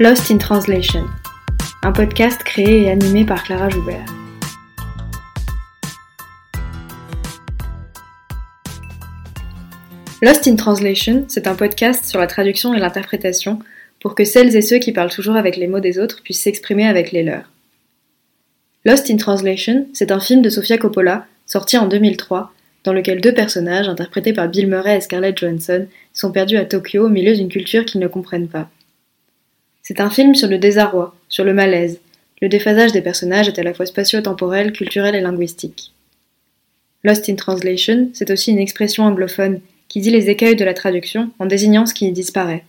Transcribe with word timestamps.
Lost 0.00 0.30
in 0.30 0.38
Translation, 0.38 1.06
un 1.82 1.90
podcast 1.90 2.44
créé 2.44 2.82
et 2.82 2.90
animé 2.92 3.24
par 3.24 3.42
Clara 3.42 3.68
Joubert. 3.68 4.06
Lost 10.22 10.46
in 10.46 10.54
Translation, 10.54 11.24
c'est 11.26 11.48
un 11.48 11.56
podcast 11.56 12.04
sur 12.04 12.20
la 12.20 12.28
traduction 12.28 12.74
et 12.74 12.78
l'interprétation 12.78 13.58
pour 14.00 14.14
que 14.14 14.22
celles 14.22 14.54
et 14.54 14.62
ceux 14.62 14.78
qui 14.78 14.92
parlent 14.92 15.10
toujours 15.10 15.34
avec 15.34 15.56
les 15.56 15.66
mots 15.66 15.80
des 15.80 15.98
autres 15.98 16.22
puissent 16.22 16.42
s'exprimer 16.42 16.86
avec 16.86 17.10
les 17.10 17.24
leurs. 17.24 17.50
Lost 18.84 19.10
in 19.10 19.16
Translation, 19.16 19.88
c'est 19.94 20.12
un 20.12 20.20
film 20.20 20.42
de 20.42 20.50
Sofia 20.50 20.78
Coppola, 20.78 21.26
sorti 21.44 21.76
en 21.76 21.88
2003, 21.88 22.52
dans 22.84 22.92
lequel 22.92 23.20
deux 23.20 23.34
personnages, 23.34 23.88
interprétés 23.88 24.32
par 24.32 24.46
Bill 24.46 24.68
Murray 24.68 24.98
et 24.98 25.00
Scarlett 25.00 25.36
Johansson, 25.36 25.88
sont 26.12 26.30
perdus 26.30 26.56
à 26.56 26.66
Tokyo 26.66 27.06
au 27.06 27.08
milieu 27.08 27.34
d'une 27.34 27.48
culture 27.48 27.84
qu'ils 27.84 28.00
ne 28.00 28.06
comprennent 28.06 28.46
pas. 28.46 28.70
C'est 29.88 30.02
un 30.02 30.10
film 30.10 30.34
sur 30.34 30.50
le 30.50 30.58
désarroi, 30.58 31.14
sur 31.30 31.44
le 31.44 31.54
malaise. 31.54 31.98
Le 32.42 32.50
déphasage 32.50 32.92
des 32.92 33.00
personnages 33.00 33.48
est 33.48 33.58
à 33.58 33.62
la 33.62 33.72
fois 33.72 33.86
spatio-temporel, 33.86 34.72
culturel 34.72 35.14
et 35.14 35.22
linguistique. 35.22 35.92
Lost 37.04 37.26
in 37.30 37.36
Translation, 37.36 38.10
c'est 38.12 38.30
aussi 38.30 38.50
une 38.50 38.58
expression 38.58 39.04
anglophone 39.04 39.62
qui 39.88 40.02
dit 40.02 40.10
les 40.10 40.28
écueils 40.28 40.56
de 40.56 40.64
la 40.66 40.74
traduction 40.74 41.30
en 41.38 41.46
désignant 41.46 41.86
ce 41.86 41.94
qui 41.94 42.06
y 42.06 42.12
disparaît. 42.12 42.64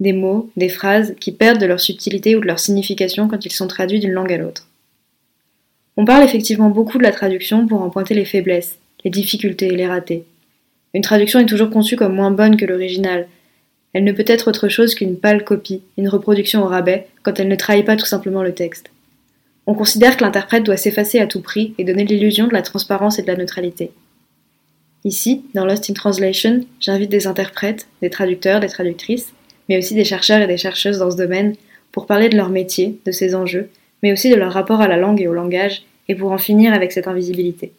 Des 0.00 0.12
mots, 0.12 0.50
des 0.56 0.68
phrases 0.68 1.14
qui 1.20 1.30
perdent 1.30 1.60
de 1.60 1.66
leur 1.66 1.78
subtilité 1.78 2.34
ou 2.34 2.40
de 2.40 2.48
leur 2.48 2.58
signification 2.58 3.28
quand 3.28 3.46
ils 3.46 3.52
sont 3.52 3.68
traduits 3.68 4.00
d'une 4.00 4.10
langue 4.10 4.32
à 4.32 4.36
l'autre. 4.36 4.66
On 5.96 6.04
parle 6.04 6.24
effectivement 6.24 6.70
beaucoup 6.70 6.98
de 6.98 7.04
la 7.04 7.12
traduction 7.12 7.68
pour 7.68 7.80
en 7.80 7.90
pointer 7.90 8.14
les 8.14 8.24
faiblesses, 8.24 8.80
les 9.04 9.12
difficultés 9.12 9.68
et 9.68 9.76
les 9.76 9.86
ratés. 9.86 10.24
Une 10.94 11.02
traduction 11.02 11.38
est 11.38 11.46
toujours 11.46 11.70
conçue 11.70 11.94
comme 11.94 12.16
moins 12.16 12.32
bonne 12.32 12.56
que 12.56 12.66
l'original. 12.66 13.28
Elle 13.96 14.04
ne 14.04 14.12
peut 14.12 14.24
être 14.26 14.48
autre 14.48 14.68
chose 14.68 14.94
qu'une 14.94 15.16
pâle 15.16 15.42
copie, 15.42 15.80
une 15.96 16.10
reproduction 16.10 16.62
au 16.62 16.66
rabais, 16.66 17.06
quand 17.22 17.40
elle 17.40 17.48
ne 17.48 17.56
trahit 17.56 17.86
pas 17.86 17.96
tout 17.96 18.04
simplement 18.04 18.42
le 18.42 18.52
texte. 18.52 18.90
On 19.66 19.72
considère 19.72 20.18
que 20.18 20.22
l'interprète 20.22 20.64
doit 20.64 20.76
s'effacer 20.76 21.18
à 21.18 21.26
tout 21.26 21.40
prix 21.40 21.72
et 21.78 21.84
donner 21.84 22.04
l'illusion 22.04 22.46
de 22.46 22.52
la 22.52 22.60
transparence 22.60 23.18
et 23.18 23.22
de 23.22 23.26
la 23.26 23.36
neutralité. 23.36 23.92
Ici, 25.04 25.46
dans 25.54 25.64
Lost 25.64 25.88
in 25.88 25.94
Translation, 25.94 26.60
j'invite 26.78 27.10
des 27.10 27.26
interprètes, 27.26 27.86
des 28.02 28.10
traducteurs, 28.10 28.60
des 28.60 28.68
traductrices, 28.68 29.32
mais 29.70 29.78
aussi 29.78 29.94
des 29.94 30.04
chercheurs 30.04 30.42
et 30.42 30.46
des 30.46 30.58
chercheuses 30.58 30.98
dans 30.98 31.10
ce 31.10 31.16
domaine, 31.16 31.54
pour 31.90 32.04
parler 32.04 32.28
de 32.28 32.36
leur 32.36 32.50
métier, 32.50 33.00
de 33.06 33.12
ses 33.12 33.34
enjeux, 33.34 33.70
mais 34.02 34.12
aussi 34.12 34.28
de 34.28 34.36
leur 34.36 34.52
rapport 34.52 34.82
à 34.82 34.88
la 34.88 34.98
langue 34.98 35.22
et 35.22 35.28
au 35.28 35.32
langage, 35.32 35.84
et 36.08 36.14
pour 36.14 36.32
en 36.32 36.38
finir 36.38 36.74
avec 36.74 36.92
cette 36.92 37.08
invisibilité. 37.08 37.72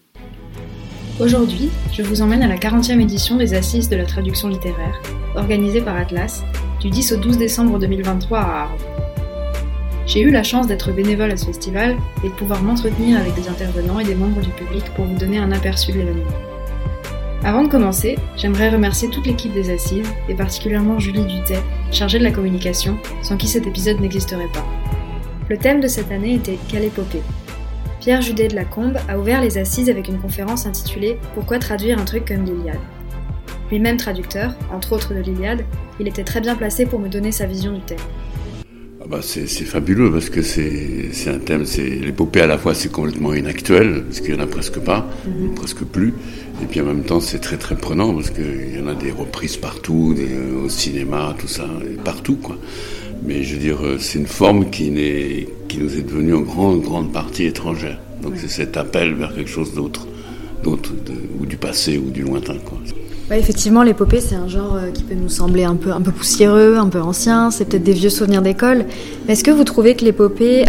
Aujourd'hui, 1.20 1.72
je 1.92 2.04
vous 2.04 2.22
emmène 2.22 2.44
à 2.44 2.48
la 2.48 2.58
40e 2.58 3.02
édition 3.02 3.38
des 3.38 3.56
Assises 3.56 3.90
de 3.90 3.96
la 3.96 4.06
traduction 4.06 4.50
littéraire, 4.50 5.02
organisée 5.36 5.82
par 5.82 5.98
Atlas, 5.98 6.44
du 6.80 6.92
10 6.92 7.14
au 7.14 7.18
12 7.18 7.40
décembre 7.40 7.80
2023 7.80 8.38
à 8.38 8.62
Arles. 8.62 8.78
J'ai 10.06 10.22
eu 10.22 10.30
la 10.30 10.44
chance 10.44 10.68
d'être 10.68 10.92
bénévole 10.92 11.32
à 11.32 11.38
ce 11.38 11.46
festival 11.46 11.98
et 12.24 12.30
de 12.30 12.34
pouvoir 12.34 12.62
m'entretenir 12.62 13.20
avec 13.20 13.34
des 13.34 13.50
intervenants 13.50 14.00
et 14.00 14.04
des 14.04 14.14
membres 14.14 14.42
du 14.42 14.52
public 14.52 14.84
pour 14.96 15.06
vous 15.06 15.18
donner 15.18 15.40
un 15.40 15.52
aperçu 15.52 15.92
de 15.92 15.98
l'événement. 15.98 16.30
Avant 17.44 17.64
de 17.64 17.70
commencer, 17.70 18.16
j'aimerais 18.36 18.70
remercier 18.70 19.10
toute 19.10 19.26
l'équipe 19.26 19.54
des 19.54 19.72
Assises, 19.72 20.14
et 20.30 20.36
particulièrement 20.36 21.00
Julie 21.00 21.26
Dutet, 21.26 21.64
chargée 21.92 22.20
de 22.20 22.26
la 22.26 22.32
communication, 22.32 22.96
sans 23.24 23.38
qui 23.38 23.48
cet 23.48 23.66
épisode 23.66 24.00
n'existerait 24.02 24.52
pas. 24.54 24.66
Le 25.50 25.58
thème 25.58 25.82
de 25.82 25.88
cette 25.88 26.12
année 26.12 26.36
était 26.36 26.60
Quelle 26.68 26.84
épopée? 26.84 27.24
Pierre 28.00 28.22
Judet 28.22 28.48
de 28.48 28.56
la 28.56 28.66
Combe 28.66 28.98
a 29.10 29.18
ouvert 29.18 29.42
les 29.42 29.58
assises 29.58 29.90
avec 29.90 30.08
une 30.08 30.20
conférence 30.20 30.66
intitulée 30.66 31.18
Pourquoi 31.34 31.58
traduire 31.60 32.00
un 32.00 32.06
truc 32.06 32.26
comme 32.28 32.46
l'Iliade? 32.46 32.80
Lui-même 33.72 33.98
traducteur, 33.98 34.54
entre 34.72 34.94
autres 34.94 35.14
de 35.14 35.20
l'Iliade, 35.20 35.66
il 36.00 36.08
était 36.08 36.24
très 36.24 36.40
bien 36.40 36.56
placé 36.56 36.86
pour 36.86 37.00
me 37.00 37.10
donner 37.10 37.32
sa 37.32 37.46
vision 37.48 37.74
du 37.74 37.82
thème. 37.82 37.98
Ah 39.02 39.06
bah 39.10 39.20
c'est 39.22 39.48
fabuleux 39.48 40.12
parce 40.12 40.30
que 40.30 40.42
c'est 40.42 41.12
un 41.28 41.40
thème, 41.40 41.66
c'est 41.66 41.88
l'épopée 41.88 42.42
à 42.42 42.48
la 42.48 42.58
fois 42.58 42.74
c'est 42.74 42.92
complètement 42.92 43.34
inactuel 43.34 44.04
parce 44.04 44.20
qu'il 44.20 44.36
y 44.36 44.38
en 44.38 44.42
a 44.42 44.48
presque 44.48 44.80
pas, 44.80 45.08
mhm. 45.26 45.54
presque 45.56 45.84
plus, 45.84 46.14
et 46.62 46.66
puis 46.66 46.82
en 46.82 46.86
même 46.86 47.04
temps 47.04 47.20
c'est 47.20 47.40
très 47.40 47.58
très 47.58 47.76
prenant 47.76 48.14
parce 48.14 48.32
qu'il 48.32 48.76
y 48.76 48.82
en 48.82 48.88
a 48.88 48.96
des 48.96 49.12
reprises 49.12 49.58
partout, 49.58 50.16
au 50.64 50.68
cinéma, 50.68 51.36
tout 51.38 51.48
ça, 51.48 51.68
partout 52.04 52.36
quoi. 52.36 52.58
Mais 53.26 53.44
je 53.44 53.56
veux 53.56 53.62
dire, 53.62 53.78
euh, 53.84 53.98
c'est 54.00 54.20
une 54.20 54.28
forme 54.28 54.70
qui, 54.70 54.92
qui 55.68 55.78
nous 55.78 55.98
est 55.98 56.02
devenue 56.02 56.34
en 56.34 56.42
grande, 56.42 56.82
grande 56.82 57.12
partie 57.12 57.46
étrangère. 57.46 58.00
Donc 58.22 58.34
c'est 58.38 58.50
cet 58.50 58.78
appel 58.78 59.14
vers 59.14 59.34
quelque 59.36 59.50
chose 59.50 59.74
d'autre, 59.74 60.08
d'autre 60.64 60.92
ou 61.40 61.46
du 61.46 61.58
passé 61.58 61.98
ou 61.98 62.10
du 62.10 62.24
lointain. 62.24 62.56
Quoi. 62.66 63.38
effectivement, 63.38 63.84
l'épopée, 63.84 64.22
c'est 64.22 64.36
un 64.36 64.48
genre 64.48 64.76
euh, 64.76 64.92
qui 64.92 65.04
peut 65.04 65.16
nous 65.16 65.30
sembler 65.30 65.64
un 65.64 65.76
peu, 65.76 65.92
un 65.92 66.02
peu 66.02 66.12
poussiéreux, 66.12 66.78
un 66.78 66.88
peu 66.88 67.00
ancien, 67.00 67.52
c'est 67.52 67.66
peut-être 67.66 67.84
des 67.84 67.94
vieux 67.94 68.10
souvenirs 68.10 68.42
d'école. 68.42 68.86
Mais 69.26 69.34
est-ce 69.34 69.44
que 69.44 69.52
vous 69.52 69.64
trouvez 69.64 69.96
que 69.96 70.04
l'épopée 70.04 70.66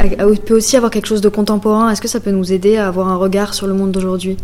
peut 0.46 0.56
aussi 0.56 0.76
avoir 0.76 0.90
quelque 0.90 1.06
chose 1.06 1.20
de 1.20 1.28
contemporain? 1.28 1.90
Est-ce 1.90 2.00
que 2.00 2.08
ça 2.08 2.20
peut 2.20 2.32
nous 2.32 2.52
aider 2.52 2.76
à 2.76 2.88
avoir 2.88 3.08
un 3.08 3.16
regard 3.16 3.54
sur 3.54 3.66
le 3.66 3.74
monde 3.74 3.92
d'aujourd'hui? 3.92 4.36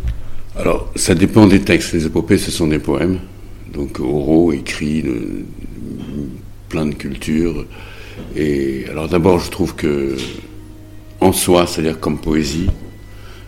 Alors, 0.56 0.88
ça 0.94 1.14
dépend 1.14 1.46
des 1.46 1.60
textes. 1.60 1.92
Les 1.92 2.06
épopées, 2.06 2.38
ce 2.38 2.52
sont 2.52 2.68
des 2.68 2.78
poèmes, 2.78 3.18
donc 3.72 3.98
oraux, 3.98 4.52
écrits, 4.52 5.02
de, 5.02 5.44
plein 6.68 6.86
de 6.86 6.94
cultures. 6.94 7.66
Et 8.36 8.86
alors 8.90 9.08
d'abord, 9.08 9.38
je 9.38 9.50
trouve 9.50 9.74
que 9.74 10.16
en 11.20 11.32
soi, 11.32 11.66
c'est-à-dire 11.66 12.00
comme 12.00 12.18
poésie, 12.18 12.68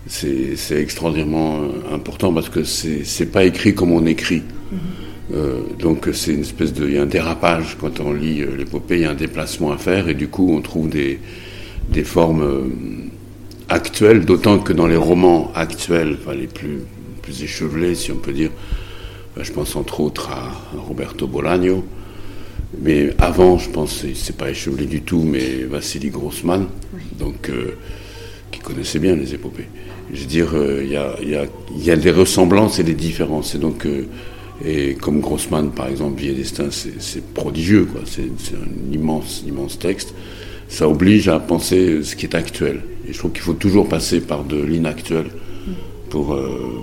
c'est 0.06 0.80
extraordinairement 0.80 1.62
important 1.92 2.32
parce 2.32 2.48
que 2.48 2.62
c'est 2.64 3.32
pas 3.32 3.44
écrit 3.44 3.74
comme 3.74 3.92
on 3.92 4.06
écrit. 4.06 4.42
Mm-hmm. 4.72 5.06
Euh, 5.34 5.60
donc 5.80 6.08
c'est 6.12 6.32
une 6.32 6.42
espèce 6.42 6.72
de, 6.72 6.86
il 6.86 6.94
y 6.94 6.98
a 6.98 7.02
un 7.02 7.06
dérapage 7.06 7.76
quand 7.80 7.98
on 7.98 8.12
lit 8.12 8.42
euh, 8.42 8.56
l'épopée, 8.56 8.96
il 8.96 9.02
y 9.02 9.04
a 9.04 9.10
un 9.10 9.14
déplacement 9.14 9.72
à 9.72 9.76
faire 9.76 10.08
et 10.08 10.14
du 10.14 10.28
coup 10.28 10.54
on 10.56 10.60
trouve 10.60 10.88
des, 10.88 11.18
des 11.90 12.04
formes 12.04 12.42
euh, 12.42 12.62
actuelles, 13.68 14.24
d'autant 14.24 14.60
que 14.60 14.72
dans 14.72 14.86
les 14.86 14.96
romans 14.96 15.50
actuels, 15.56 16.16
enfin 16.20 16.36
les 16.36 16.46
plus, 16.46 16.78
plus 17.22 17.42
échevelés 17.42 17.96
si 17.96 18.12
on 18.12 18.16
peut 18.16 18.32
dire, 18.32 18.50
je 19.36 19.50
pense 19.50 19.74
entre 19.74 19.98
autres 19.98 20.30
à 20.30 20.52
Roberto 20.76 21.26
Bolaño, 21.26 21.84
mais 22.78 23.10
avant, 23.18 23.58
je 23.58 23.70
pense, 23.70 24.04
c'est 24.14 24.36
pas 24.36 24.50
échevelé 24.50 24.86
du 24.86 25.02
tout, 25.02 25.22
mais 25.22 25.64
Vassili 25.64 26.10
Grossman, 26.10 26.66
donc, 27.18 27.48
euh, 27.48 27.76
qui 28.50 28.60
connaissait 28.60 28.98
bien 28.98 29.14
les 29.14 29.34
épopées. 29.34 29.68
Je 30.12 30.20
veux 30.20 30.26
dire, 30.26 30.50
euh, 30.54 30.82
il 30.84 30.90
y, 30.90 30.96
a, 30.96 31.16
y, 31.22 31.34
a, 31.36 31.46
y, 31.76 31.90
a, 31.90 31.96
des 31.96 32.10
ressemblances 32.10 32.78
et 32.78 32.84
des 32.84 32.94
différences. 32.94 33.54
Et 33.54 33.58
donc, 33.58 33.86
euh, 33.86 34.06
et 34.64 34.94
comme 34.94 35.20
Grossman, 35.20 35.70
par 35.70 35.88
exemple, 35.88 36.20
Vie 36.20 36.28
et 36.28 36.34
Destin, 36.34 36.68
c'est 36.70 37.24
prodigieux, 37.34 37.86
quoi. 37.86 38.02
C'est 38.04 38.22
un 38.54 38.92
immense, 38.92 39.44
immense 39.46 39.78
texte. 39.78 40.14
Ça 40.68 40.88
oblige 40.88 41.28
à 41.28 41.38
penser 41.38 42.02
ce 42.02 42.16
qui 42.16 42.26
est 42.26 42.34
actuel. 42.34 42.82
Et 43.08 43.12
je 43.12 43.18
trouve 43.18 43.32
qu'il 43.32 43.42
faut 43.42 43.52
toujours 43.52 43.88
passer 43.88 44.20
par 44.20 44.44
de 44.44 44.60
l'inactuel 44.60 45.26
pour, 46.10 46.36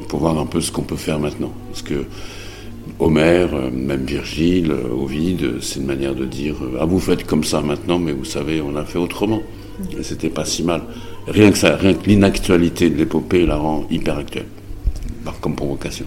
pour 0.08 0.20
voir 0.20 0.38
un 0.38 0.46
peu 0.46 0.62
ce 0.62 0.72
qu'on 0.72 0.84
peut 0.84 0.96
faire 0.96 1.20
maintenant. 1.20 1.52
Parce 1.70 1.82
que 1.82 2.06
Homère, 3.00 3.54
euh, 3.54 3.72
même 3.72 4.06
Virgile, 4.06 4.72
euh, 4.72 4.94
Ovide, 4.94 5.62
c'est 5.62 5.80
une 5.80 5.86
manière 5.86 6.16
de 6.16 6.26
dire 6.26 6.56
euh, 6.62 6.78
Ah, 6.80 6.86
vous 6.86 7.00
faites 7.00 7.26
comme 7.26 7.44
ça 7.44 7.62
maintenant, 7.62 8.00
mais 8.00 8.12
vous 8.12 8.26
savez, 8.26 8.62
on 8.62 8.76
a 8.76 8.86
fait 8.86 9.00
autrement. 9.00 9.42
Et 9.98 10.04
c'était 10.04 10.30
pas 10.30 10.46
si 10.46 10.64
mal. 10.64 10.84
Rien 11.28 11.52
que 11.52 11.58
ça, 11.58 11.76
rien 11.76 11.94
que 11.96 12.08
l'inactualité 12.08 12.90
de 12.90 12.98
l'épopée 12.98 13.46
la 13.46 13.58
rend 13.58 13.86
hyper 13.90 14.18
actuelle, 14.20 14.46
comme 15.42 15.56
provocation. 15.56 16.06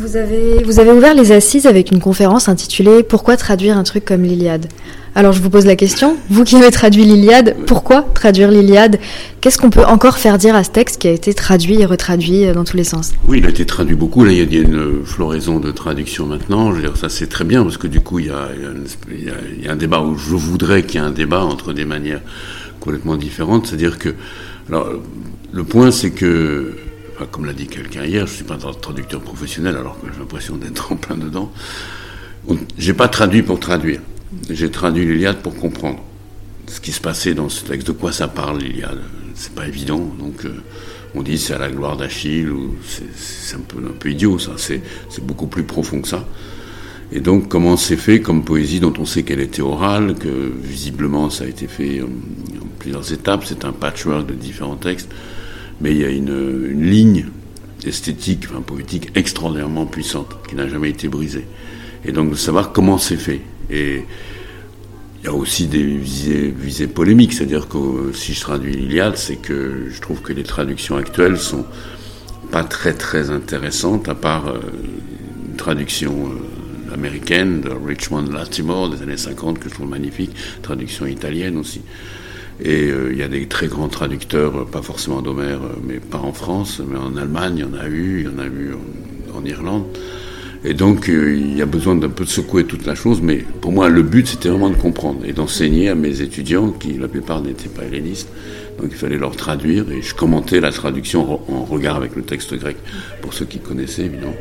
Vous 0.00 0.16
avez, 0.16 0.62
vous 0.62 0.78
avez 0.78 0.92
ouvert 0.92 1.12
les 1.12 1.32
assises 1.32 1.66
avec 1.66 1.90
une 1.90 1.98
conférence 1.98 2.48
intitulée 2.48 3.02
Pourquoi 3.02 3.36
traduire 3.36 3.76
un 3.76 3.82
truc 3.82 4.04
comme 4.04 4.22
l'Iliade? 4.22 4.68
Alors 5.16 5.32
je 5.32 5.42
vous 5.42 5.50
pose 5.50 5.66
la 5.66 5.74
question, 5.74 6.16
vous 6.30 6.44
qui 6.44 6.54
avez 6.54 6.70
traduit 6.70 7.04
l'Iliade, 7.04 7.56
pourquoi 7.66 8.02
traduire 8.14 8.52
l'Iliade? 8.52 9.00
Qu'est-ce 9.40 9.58
qu'on 9.58 9.70
peut 9.70 9.84
encore 9.84 10.18
faire 10.18 10.38
dire 10.38 10.54
à 10.54 10.62
ce 10.62 10.70
texte 10.70 11.00
qui 11.00 11.08
a 11.08 11.10
été 11.10 11.34
traduit 11.34 11.80
et 11.80 11.84
retraduit 11.84 12.46
euh, 12.46 12.54
dans 12.54 12.62
tous 12.62 12.76
les 12.76 12.84
sens? 12.84 13.12
Oui, 13.26 13.38
il 13.38 13.46
a 13.46 13.48
été 13.48 13.66
traduit 13.66 13.96
beaucoup. 13.96 14.24
Là, 14.24 14.30
il 14.30 14.54
y 14.54 14.58
a 14.58 14.60
une 14.60 15.04
floraison 15.04 15.58
de 15.58 15.72
traduction 15.72 16.26
maintenant. 16.26 16.70
Je 16.70 16.76
veux 16.76 16.82
dire, 16.82 16.96
ça 16.96 17.08
c'est 17.08 17.26
très 17.26 17.44
bien 17.44 17.64
parce 17.64 17.76
que 17.76 17.88
du 17.88 18.00
coup, 18.00 18.20
il 18.20 18.26
y 18.26 18.30
a, 18.30 18.50
il 19.10 19.64
y 19.64 19.68
a 19.68 19.72
un 19.72 19.76
débat 19.76 20.00
où 20.00 20.16
je 20.16 20.36
voudrais 20.36 20.84
qu'il 20.84 21.00
y 21.00 21.02
ait 21.02 21.06
un 21.06 21.10
débat 21.10 21.42
entre 21.42 21.72
des 21.72 21.84
manières 21.84 22.20
complètement 22.78 23.16
différentes. 23.16 23.66
C'est-à-dire 23.66 23.98
que, 23.98 24.14
alors, 24.68 24.92
le 25.50 25.64
point 25.64 25.90
c'est 25.90 26.10
que 26.10 26.76
comme 27.26 27.44
l'a 27.44 27.52
dit 27.52 27.66
quelqu'un 27.66 28.04
hier, 28.04 28.26
je 28.26 28.32
ne 28.32 28.36
suis 28.36 28.44
pas 28.44 28.54
un 28.54 28.72
traducteur 28.72 29.20
professionnel 29.20 29.76
alors 29.76 30.00
que 30.00 30.06
j'ai 30.12 30.18
l'impression 30.18 30.56
d'être 30.56 30.92
en 30.92 30.96
plein 30.96 31.16
dedans. 31.16 31.52
J'ai 32.78 32.94
pas 32.94 33.08
traduit 33.08 33.42
pour 33.42 33.60
traduire. 33.60 34.00
J'ai 34.50 34.70
traduit 34.70 35.06
l'Iliade 35.06 35.38
pour 35.38 35.56
comprendre 35.56 36.02
ce 36.66 36.80
qui 36.80 36.92
se 36.92 37.00
passait 37.00 37.34
dans 37.34 37.48
ce 37.48 37.64
texte, 37.64 37.86
de 37.88 37.92
quoi 37.92 38.12
ça 38.12 38.28
parle 38.28 38.58
l'Iliade. 38.60 39.00
C'est 39.34 39.54
pas 39.54 39.66
évident, 39.66 39.98
donc 40.18 40.44
euh, 40.44 40.62
on 41.14 41.22
dit 41.22 41.38
c'est 41.38 41.54
à 41.54 41.58
la 41.58 41.70
gloire 41.70 41.96
d'Achille, 41.96 42.50
ou 42.50 42.74
c'est 43.16 43.56
un 43.56 43.60
peu, 43.60 44.10
idiot 44.10 44.38
ça, 44.38 44.52
c'est 44.56 44.82
beaucoup 45.22 45.46
plus 45.46 45.62
profond 45.62 46.00
que 46.02 46.08
ça. 46.08 46.26
Et 47.10 47.20
donc 47.20 47.48
comment 47.48 47.76
c'est 47.76 47.96
fait 47.96 48.20
comme 48.20 48.44
poésie 48.44 48.80
dont 48.80 48.92
on 48.98 49.06
sait 49.06 49.22
qu'elle 49.22 49.40
était 49.40 49.62
orale, 49.62 50.14
que 50.14 50.52
visiblement 50.62 51.30
ça 51.30 51.44
a 51.44 51.46
été 51.46 51.66
fait 51.66 52.02
en 52.02 52.66
plusieurs 52.78 53.12
étapes, 53.12 53.44
c'est 53.46 53.64
un 53.64 53.72
patchwork 53.72 54.26
de 54.26 54.34
différents 54.34 54.76
textes 54.76 55.08
mais 55.80 55.92
il 55.92 55.98
y 55.98 56.04
a 56.04 56.10
une, 56.10 56.80
ligne 56.80 57.26
esthétique, 57.86 58.46
enfin 58.50 58.60
poétique 58.60 59.10
extraordinairement 59.14 59.86
puissante 59.86 60.36
qui 60.48 60.56
n'a 60.56 60.68
jamais 60.68 60.90
été 60.90 61.08
brisée. 61.08 61.46
Et 62.04 62.12
donc 62.12 62.30
de 62.30 62.36
savoir 62.36 62.72
comment 62.72 62.98
c'est 62.98 63.16
fait. 63.16 63.40
Et 63.70 64.02
il 65.20 65.24
y 65.24 65.28
a 65.28 65.32
aussi 65.32 65.66
des 65.66 65.82
visées, 65.82 66.86
polémiques, 66.86 67.32
c'est-à-dire 67.32 67.68
que 67.68 68.12
si 68.14 68.34
je 68.34 68.40
traduis 68.40 68.74
l'Iliade, 68.74 69.16
c'est 69.16 69.36
que 69.36 69.88
je 69.90 70.00
trouve 70.00 70.22
que 70.22 70.32
les 70.32 70.44
traductions 70.44 70.96
actuelles 70.96 71.38
sont 71.38 71.64
pas 72.50 72.64
très 72.64 72.94
très 72.94 73.30
intéressantes, 73.30 74.08
à 74.08 74.14
part 74.14 74.48
euh, 74.48 74.60
une 75.48 75.56
traduction 75.56 76.30
euh, 76.30 76.94
américaine 76.94 77.60
de 77.60 77.70
Richmond 77.70 78.30
Latimore 78.32 78.90
des 78.90 79.02
années 79.02 79.16
50 79.16 79.58
que 79.58 79.68
je 79.68 79.74
trouve 79.74 79.88
magnifique, 79.88 80.30
traduction 80.62 81.06
italienne 81.06 81.58
aussi. 81.58 81.82
Et 82.60 82.90
euh, 82.90 83.10
il 83.12 83.18
y 83.18 83.22
a 83.22 83.28
des 83.28 83.46
très 83.46 83.68
grands 83.68 83.88
traducteurs, 83.88 84.66
pas 84.66 84.82
forcément 84.82 85.22
d'Homère, 85.22 85.60
mais 85.86 86.00
pas 86.00 86.18
en 86.18 86.32
France, 86.32 86.80
mais 86.86 86.98
en 86.98 87.16
Allemagne, 87.16 87.54
il 87.58 87.60
y 87.60 87.64
en 87.64 87.78
a 87.78 87.88
eu, 87.88 88.20
il 88.20 88.24
y 88.24 88.28
en 88.28 88.38
a 88.38 88.46
eu 88.46 88.72
en 89.34 89.44
Irlande. 89.44 89.84
Et 90.64 90.74
donc, 90.74 91.08
euh, 91.08 91.36
il 91.36 91.56
y 91.56 91.62
a 91.62 91.66
besoin 91.66 91.94
d'un 91.94 92.08
peu 92.08 92.24
de 92.24 92.28
secouer 92.28 92.64
toute 92.64 92.84
la 92.84 92.96
chose, 92.96 93.20
mais 93.22 93.44
pour 93.60 93.70
moi, 93.70 93.88
le 93.88 94.02
but, 94.02 94.26
c'était 94.26 94.48
vraiment 94.48 94.70
de 94.70 94.76
comprendre 94.76 95.20
et 95.24 95.32
d'enseigner 95.32 95.88
à 95.88 95.94
mes 95.94 96.20
étudiants, 96.20 96.70
qui 96.72 96.94
la 96.94 97.06
plupart 97.06 97.42
n'étaient 97.42 97.68
pas 97.68 97.84
hellénistes, 97.84 98.28
donc 98.80 98.88
il 98.90 98.96
fallait 98.96 99.18
leur 99.18 99.36
traduire, 99.36 99.88
et 99.92 100.02
je 100.02 100.14
commentais 100.14 100.60
la 100.60 100.72
traduction 100.72 101.40
en 101.48 101.64
regard 101.64 101.96
avec 101.96 102.16
le 102.16 102.22
texte 102.22 102.54
grec, 102.54 102.76
pour 103.22 103.34
ceux 103.34 103.44
qui 103.44 103.60
connaissaient, 103.60 104.06
évidemment. 104.06 104.34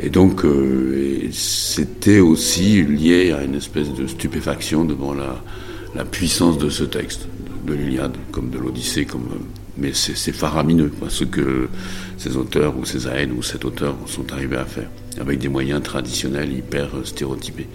Et 0.00 0.10
donc, 0.10 0.44
euh, 0.44 1.28
c'était 1.32 2.20
aussi 2.20 2.82
lié 2.82 3.32
à 3.32 3.42
une 3.42 3.54
espèce 3.54 3.92
de 3.94 4.06
stupéfaction 4.06 4.84
devant 4.84 5.14
la 5.14 6.04
puissance 6.04 6.58
de 6.58 6.68
ce 6.68 6.84
texte, 6.84 7.26
de, 7.68 7.74
l'Iliade, 7.74 8.16
comme 8.32 8.50
de 8.50 8.58
l'Odyssée, 8.58 9.04
comme 9.04 9.26
euh, 9.32 9.44
mais 9.78 9.92
c'est 9.94 10.32
faramineux, 10.32 10.90
ce 11.08 11.22
que 11.22 11.68
ces 12.16 12.36
auteurs 12.36 12.76
ou 12.76 12.84
ces 12.84 13.06
aèdes 13.06 13.30
ou 13.30 13.42
cet 13.42 13.64
auteur 13.64 13.96
sont 14.06 14.32
arrivés 14.32 14.56
à 14.56 14.64
faire, 14.64 14.90
avec 15.20 15.38
des 15.38 15.48
moyens 15.48 15.82
traditionnels 15.82 16.52
hyper 16.52 16.88
stéréotypés. 17.04 17.68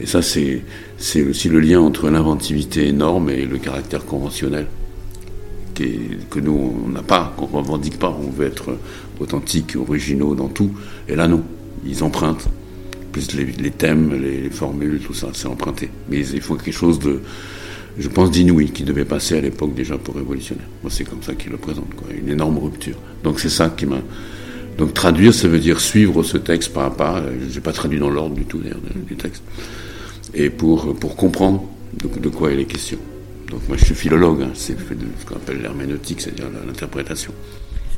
Et 0.00 0.06
ça, 0.06 0.22
c'est 0.22 0.62
aussi 1.28 1.48
le 1.48 1.60
lien 1.60 1.80
entre 1.80 2.08
l'inventivité 2.10 2.86
énorme 2.86 3.28
et 3.30 3.44
le 3.44 3.58
caractère 3.58 4.06
conventionnel, 4.06 4.66
que 5.74 6.38
nous, 6.38 6.74
on 6.86 6.88
n'a 6.88 7.02
pas, 7.02 7.34
qu'on 7.36 7.46
revendique 7.46 7.98
pas. 7.98 8.16
On 8.24 8.30
veut 8.30 8.46
être 8.46 8.76
authentique, 9.18 9.74
originaux 9.76 10.34
dans 10.34 10.48
tout. 10.48 10.70
Et 11.08 11.16
là, 11.16 11.26
non. 11.26 11.42
Ils 11.84 12.04
empruntent. 12.04 12.48
Plus 13.10 13.34
les, 13.34 13.70
thèmes, 13.70 14.12
les, 14.12 14.42
les, 14.42 14.50
formules, 14.50 15.00
tout 15.00 15.12
ça, 15.12 15.28
c'est 15.32 15.48
emprunté. 15.48 15.90
Mais 16.08 16.20
il 16.20 16.40
faut 16.40 16.54
quelque 16.54 16.72
chose 16.72 16.98
de, 16.98 17.20
je 17.98 18.08
pense, 18.08 18.30
d'inouï 18.30 18.70
qui 18.70 18.84
devait 18.84 19.04
passer 19.04 19.36
à 19.36 19.40
l'époque 19.40 19.74
déjà 19.74 19.98
pour 19.98 20.14
révolutionnaire. 20.14 20.66
Moi, 20.82 20.90
c'est 20.90 21.04
comme 21.04 21.22
ça 21.22 21.34
qu'il 21.34 21.50
le 21.50 21.58
présente, 21.58 21.94
quoi. 21.94 22.08
une 22.12 22.28
énorme 22.28 22.58
rupture. 22.58 22.96
Donc 23.22 23.40
c'est 23.40 23.50
ça 23.50 23.68
qui 23.70 23.86
m'a. 23.86 24.00
Donc 24.78 24.94
traduire, 24.94 25.34
ça 25.34 25.48
veut 25.48 25.58
dire 25.58 25.80
suivre 25.80 26.22
ce 26.22 26.38
texte 26.38 26.72
pas 26.72 26.86
à 26.86 26.90
pas. 26.90 27.22
Je 27.48 27.54
n'ai 27.54 27.60
pas 27.60 27.72
traduit 27.72 27.98
dans 27.98 28.10
l'ordre 28.10 28.34
du 28.34 28.44
tout, 28.44 28.58
d'ailleurs, 28.58 28.80
du 29.06 29.16
texte. 29.16 29.42
Et 30.34 30.48
pour, 30.48 30.94
pour 30.96 31.16
comprendre 31.16 31.64
de, 31.92 32.28
quoi 32.28 32.52
il 32.52 32.60
est 32.60 32.64
question. 32.64 32.98
Donc 33.50 33.60
moi, 33.68 33.76
je 33.76 33.84
suis 33.84 33.94
philologue, 33.94 34.42
hein. 34.42 34.50
c'est 34.54 34.76
ce 34.78 35.26
qu'on 35.26 35.36
appelle 35.36 35.60
l'herméneutique, 35.60 36.22
c'est-à-dire 36.22 36.46
l'interprétation. 36.66 37.32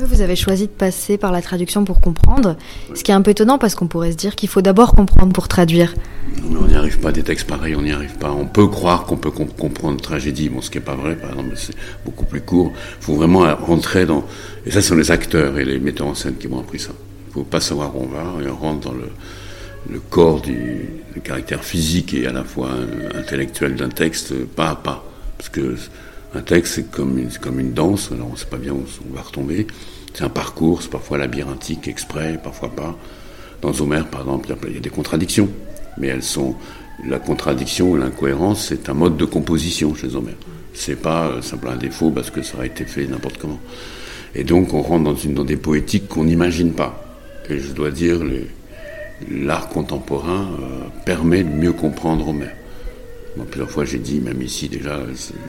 Vous 0.01 0.21
avez 0.23 0.35
choisi 0.35 0.65
de 0.65 0.73
passer 0.73 1.19
par 1.19 1.31
la 1.31 1.41
traduction 1.41 1.85
pour 1.85 2.01
comprendre, 2.01 2.57
ce 2.95 3.05
qui 3.05 3.13
est 3.13 3.15
un 3.15 3.23
peu 3.23 3.31
étonnant 3.31 3.59
parce 3.59 3.77
qu'on 3.77 3.87
pourrait 3.87 4.11
se 4.11 4.17
dire 4.17 4.35
qu'il 4.35 4.49
faut 4.49 4.61
d'abord 4.61 4.95
comprendre 4.95 5.33
pour 5.33 5.47
traduire. 5.47 5.95
Mais 6.51 6.57
on 6.57 6.67
n'y 6.67 6.75
arrive 6.75 6.99
pas, 6.99 7.13
des 7.13 7.23
textes 7.23 7.47
pareils, 7.47 7.77
on 7.77 7.83
n'y 7.83 7.93
arrive 7.93 8.19
pas. 8.19 8.33
On 8.33 8.47
peut 8.47 8.67
croire 8.67 9.05
qu'on 9.05 9.17
peut 9.17 9.31
comprendre 9.31 9.93
une 9.93 10.01
tragédie, 10.01 10.49
bon, 10.49 10.61
ce 10.61 10.71
qui 10.71 10.79
n'est 10.79 10.85
pas 10.85 10.97
vrai, 10.97 11.15
par 11.15 11.31
exemple, 11.31 11.55
c'est 11.55 11.77
beaucoup 12.05 12.25
plus 12.25 12.41
court. 12.41 12.73
Il 13.01 13.05
faut 13.05 13.15
vraiment 13.15 13.55
rentrer 13.55 14.05
dans... 14.05 14.25
Et 14.67 14.73
ça, 14.73 14.83
ce 14.83 14.89
sont 14.89 14.97
les 14.97 15.13
acteurs 15.13 15.59
et 15.61 15.65
les 15.65 15.79
metteurs 15.79 16.09
en 16.09 16.15
scène 16.15 16.35
qui 16.37 16.49
m'ont 16.49 16.59
appris 16.59 16.81
ça. 16.81 16.91
Il 17.27 17.29
ne 17.29 17.35
faut 17.35 17.45
pas 17.45 17.61
savoir 17.61 17.97
où 17.97 18.03
on 18.03 18.09
va, 18.09 18.45
et 18.45 18.49
on 18.49 18.57
rentre 18.57 18.81
dans 18.81 18.95
le, 18.95 20.01
corps 20.11 20.41
du 20.41 20.89
caractère 21.23 21.63
physique 21.63 22.15
et 22.15 22.27
à 22.27 22.33
la 22.33 22.43
fois 22.43 22.71
intellectuel 23.15 23.77
d'un 23.77 23.91
texte, 23.91 24.35
pas 24.45 24.71
à 24.71 24.75
pas. 24.75 25.05
Parce 25.39 25.51
que 25.51 25.77
un 26.35 26.43
texte, 26.43 26.75
c'est 26.75 26.91
comme, 26.91 27.19
une, 27.19 27.73
danse, 27.73 28.11
alors 28.13 28.29
on 28.29 28.33
ne 28.33 28.37
sait 28.37 28.47
pas 28.47 28.57
bien 28.57 28.73
où 28.73 28.85
on 29.11 29.15
va 29.15 29.23
retomber. 29.23 29.67
C'est 30.13 30.25
un 30.25 30.29
parcours, 30.29 30.83
c'est 30.83 30.91
parfois 30.91 31.19
labyrinthique, 31.19 31.89
exprès, 31.89 32.39
parfois 32.43 32.71
pas. 32.71 32.97
Dans 33.63 33.73
Homère, 33.81 34.07
par 34.07 34.23
exemple, 34.23 34.55
il 34.69 34.75
y 34.75 34.77
a 34.77 34.81
des 34.81 34.91
contradictions, 34.91 35.49
mais 35.99 36.09
elles 36.09 36.23
sont. 36.23 36.57
La 37.05 37.19
contradiction 37.19 37.91
ou 37.91 37.97
l'incohérence, 37.97 38.67
c'est 38.69 38.89
un 38.89 38.95
mode 38.95 39.17
de 39.17 39.25
composition 39.25 39.95
chez 39.97 40.15
Homère. 40.15 40.37
C'est 40.75 41.01
pas 41.01 41.27
euh, 41.27 41.43
simplement 41.43 41.73
un 41.73 41.77
défaut 41.77 42.11
parce 42.11 42.31
que 42.31 42.41
ça 42.43 42.57
aurait 42.57 42.69
été 42.69 42.85
fait 42.85 43.07
n'importe 43.07 43.39
comment. 43.39 43.59
Et 44.37 44.45
donc, 44.45 44.73
on 44.75 44.83
rentre 44.83 45.13
dans, 45.29 45.45
des 45.45 45.57
poétiques 45.57 46.07
qu'on 46.07 46.25
n'imagine 46.25 46.73
pas. 46.73 47.05
Et 47.51 47.59
je 47.59 47.73
dois 47.73 47.91
dire, 47.91 48.21
l'art 49.29 49.69
contemporain 49.69 50.49
euh, 50.61 50.85
permet 51.05 51.43
de 51.43 51.49
mieux 51.49 51.73
comprendre 51.73 52.29
Homère 52.29 52.55
plusieurs 53.43 53.71
fois, 53.71 53.85
j'ai 53.85 53.99
dit, 53.99 54.21
même 54.21 54.41
ici 54.43 54.69
déjà, 54.69 55.03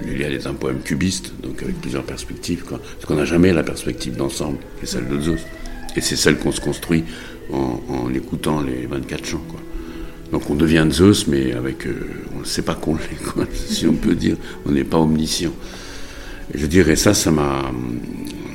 l'Iliade 0.03 0.33
est 0.33 0.47
un 0.47 0.55
poème 0.55 0.79
cubiste, 0.79 1.33
donc 1.43 1.61
avec 1.61 1.79
plusieurs 1.79 2.03
perspectives. 2.03 2.63
Quoi. 2.63 2.79
Parce 2.79 3.05
qu'on 3.05 3.15
n'a 3.15 3.25
jamais 3.25 3.53
la 3.53 3.63
perspective 3.63 4.15
d'ensemble, 4.15 4.57
qui 4.79 4.85
est 4.85 4.87
celle 4.87 5.07
de 5.07 5.19
Zeus. 5.19 5.41
Et 5.95 6.01
c'est 6.01 6.15
celle 6.15 6.37
qu'on 6.37 6.51
se 6.51 6.61
construit 6.61 7.03
en, 7.51 8.11
écoutant 8.13 8.61
les 8.61 8.87
24 8.87 9.25
chants. 9.25 9.43
Quoi. 9.47 9.59
Donc 10.31 10.49
on 10.49 10.55
devient 10.55 10.87
Zeus, 10.89 11.27
mais 11.27 11.53
avec. 11.53 11.85
Euh, 11.85 11.93
on 12.35 12.39
ne 12.39 12.45
sait 12.45 12.63
pas 12.63 12.73
qu'on 12.73 12.95
l'est, 12.95 13.53
si 13.53 13.85
on 13.85 13.93
peut 13.93 14.15
dire. 14.15 14.37
On 14.65 14.71
n'est 14.71 14.83
pas 14.83 14.97
omniscient. 14.97 15.53
Je 16.53 16.65
dirais 16.65 16.95
ça, 16.95 17.13
ça 17.13 17.31
m'a. 17.31 17.71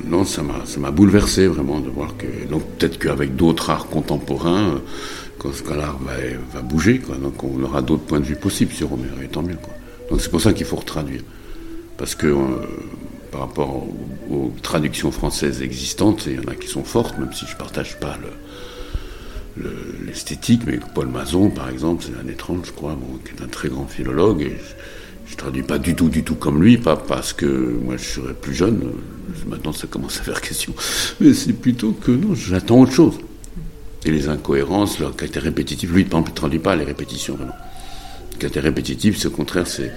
Non, 0.05 0.25
ça 0.25 0.41
m'a, 0.43 0.91
bouleversé 0.91 1.47
vraiment 1.47 1.79
de 1.79 1.89
voir 1.89 2.15
que. 2.17 2.49
Donc 2.49 2.63
peut-être 2.77 2.99
qu'avec 2.99 3.35
d'autres 3.35 3.69
arts 3.69 3.87
contemporains 3.87 4.81
quand 5.41 5.75
l'art 5.75 5.99
va, 6.53 6.61
bouger, 6.61 6.99
quoi. 6.99 7.15
donc 7.15 7.43
on 7.43 7.63
aura 7.63 7.81
d'autres 7.81 8.03
points 8.03 8.19
de 8.19 8.25
vue 8.25 8.35
possibles 8.35 8.73
sur 8.73 8.93
Homère, 8.93 9.13
et 9.23 9.27
tant 9.27 9.41
mieux. 9.41 9.55
Quoi. 9.55 9.73
Donc 10.09 10.21
c'est 10.21 10.29
pour 10.29 10.41
ça 10.41 10.53
qu'il 10.53 10.65
faut 10.65 10.75
retraduire. 10.75 11.21
Parce 11.97 12.13
que 12.13 12.27
euh, 12.27 12.37
par 13.31 13.41
rapport 13.41 13.87
aux, 14.29 14.53
traductions 14.61 15.11
françaises 15.11 15.61
existantes, 15.61 16.25
il 16.27 16.35
y 16.35 16.39
en 16.39 16.51
a 16.51 16.55
qui 16.55 16.67
sont 16.67 16.83
fortes, 16.83 17.17
même 17.17 17.33
si 17.33 17.45
je 17.47 17.53
ne 17.53 17.57
partage 17.57 17.99
pas 17.99 18.17
l'esthétique, 20.05 20.61
mais 20.65 20.79
Paul 20.93 21.07
Mazon, 21.07 21.49
par 21.49 21.69
exemple, 21.69 22.05
c'est 22.05 22.23
un 22.23 22.29
étrange, 22.29 22.67
je 22.67 22.71
crois, 22.71 22.97
qui 23.25 23.31
est 23.31 23.43
un 23.43 23.47
très 23.47 23.69
grand 23.69 23.87
philologue, 23.87 24.51
je, 25.31 25.35
ne 25.35 25.37
traduis 25.37 25.63
pas 25.63 25.77
du 25.77 25.95
tout, 25.95 26.09
du 26.09 26.23
tout 26.23 26.35
comme 26.35 26.61
lui, 26.61 26.77
pas 26.77 26.97
parce 26.97 27.33
que 27.33 27.75
moi 27.83 27.95
je 27.97 28.03
serais 28.03 28.33
plus 28.33 28.53
jeune, 28.53 28.81
maintenant 29.47 29.71
ça 29.71 29.87
commence 29.87 30.19
à 30.19 30.23
faire 30.23 30.41
question, 30.41 30.73
mais 31.19 31.33
c'est 31.33 31.53
plutôt 31.53 31.93
que 31.93 32.11
non, 32.11 32.35
j'attends 32.35 32.81
autre 32.81 32.91
chose 32.91 33.15
et 34.05 34.11
les 34.11 34.29
incohérences, 34.29 34.99
leur 34.99 35.15
caractère 35.15 35.43
répétitif. 35.43 35.91
Lui, 35.91 36.01
il 36.09 36.15
ne 36.15 36.23
traduit 36.33 36.59
pas 36.59 36.75
les 36.75 36.83
répétitions, 36.83 37.35
vraiment. 37.35 37.53
Le 38.33 38.37
caractère 38.37 38.63
répétitif, 38.63 39.17
c'est 39.17 39.27
au 39.27 39.31
contraire, 39.31 39.67
c'est, 39.67 39.91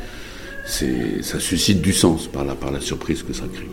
c'est, 0.66 1.22
ça 1.22 1.40
suscite 1.40 1.80
du 1.80 1.92
sens 1.92 2.26
par 2.26 2.44
la, 2.44 2.54
par 2.54 2.70
la 2.70 2.80
surprise 2.80 3.22
que 3.22 3.32
ça 3.32 3.44
crée. 3.52 3.68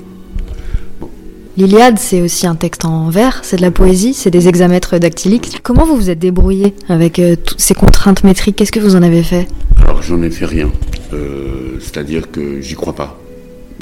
L'Iliade, 1.57 1.99
c'est 1.99 2.21
aussi 2.21 2.47
un 2.47 2.55
texte 2.55 2.85
en 2.85 3.09
vers, 3.09 3.41
c'est 3.43 3.57
de 3.57 3.61
la 3.61 3.71
poésie, 3.71 4.13
c'est 4.13 4.31
des 4.31 4.47
hexamètres 4.47 4.97
dactyliques. 4.99 5.59
Comment 5.63 5.85
vous 5.85 5.97
vous 5.97 6.09
êtes 6.09 6.19
débrouillé 6.19 6.73
avec 6.87 7.19
euh, 7.19 7.35
toutes 7.35 7.59
ces 7.59 7.73
contraintes 7.73 8.23
métriques? 8.23 8.55
Qu'est-ce 8.55 8.71
que 8.71 8.79
vous 8.79 8.95
en 8.95 9.03
avez 9.03 9.21
fait? 9.21 9.47
Alors, 9.83 10.01
j'en 10.01 10.21
ai 10.21 10.31
fait 10.31 10.45
rien. 10.45 10.71
Euh, 11.13 11.77
c'est-à-dire 11.79 12.31
que 12.31 12.61
j'y 12.61 12.75
crois 12.75 12.93
pas. 12.93 13.19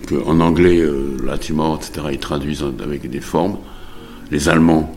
Que 0.08 0.16
en 0.16 0.40
anglais, 0.40 0.80
euh, 0.80 1.18
etc., 1.28 2.08
ils 2.12 2.20
traduisent 2.20 2.66
avec 2.82 3.10
des 3.10 3.22
formes. 3.22 3.58
Les 4.32 4.50
Allemands, 4.50 4.94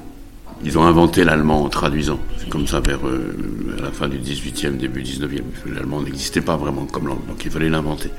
ils 0.65 0.79
ont 0.79 0.85
inventé 0.85 1.25
l'allemand 1.25 1.65
en 1.65 1.69
traduisant. 1.69 2.21
C'est 2.39 2.49
comme 2.49 2.67
ça 2.67 2.81
vers 2.81 3.07
euh, 3.07 3.35
la 3.83 3.91
fin 3.91 4.09
du 4.09 4.19
18e, 4.19 4.77
début 4.77 5.03
19e. 5.03 5.43
L'allemand 5.75 6.03
n'existait 6.03 6.41
pas 6.41 6.57
vraiment 6.57 6.87
comme 6.87 7.09
langue, 7.09 7.27
donc 7.27 7.45
il 7.45 7.51
fallait 7.51 7.69
l'inventer. 7.69 8.11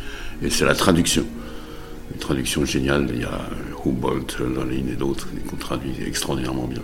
Et 0.41 0.49
c'est 0.49 0.65
la 0.65 0.75
traduction. 0.75 1.25
Une 2.11 2.19
traduction 2.19 2.65
géniale, 2.65 3.07
il 3.13 3.21
y 3.21 3.23
a 3.23 3.39
Humboldt, 3.85 4.35
Hölderlin 4.41 4.91
et 4.91 4.95
d'autres 4.95 5.27
qui 5.29 5.53
ont 5.53 5.57
traduit 5.57 5.93
extraordinairement 6.05 6.67
bien. 6.67 6.81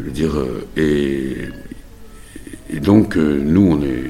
Dire, 0.00 0.32
euh, 0.36 1.50
et, 2.70 2.80
donc 2.80 3.16
nous, 3.16 3.72
on 3.72 3.82
est, 3.82 4.06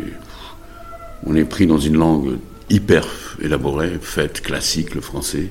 on 1.26 1.34
est 1.36 1.44
pris 1.44 1.66
dans 1.66 1.78
une 1.78 1.96
langue 1.96 2.38
hyper 2.70 3.06
élaborée, 3.40 3.98
faite, 4.00 4.40
classique, 4.40 4.94
le 4.94 5.00
français. 5.00 5.50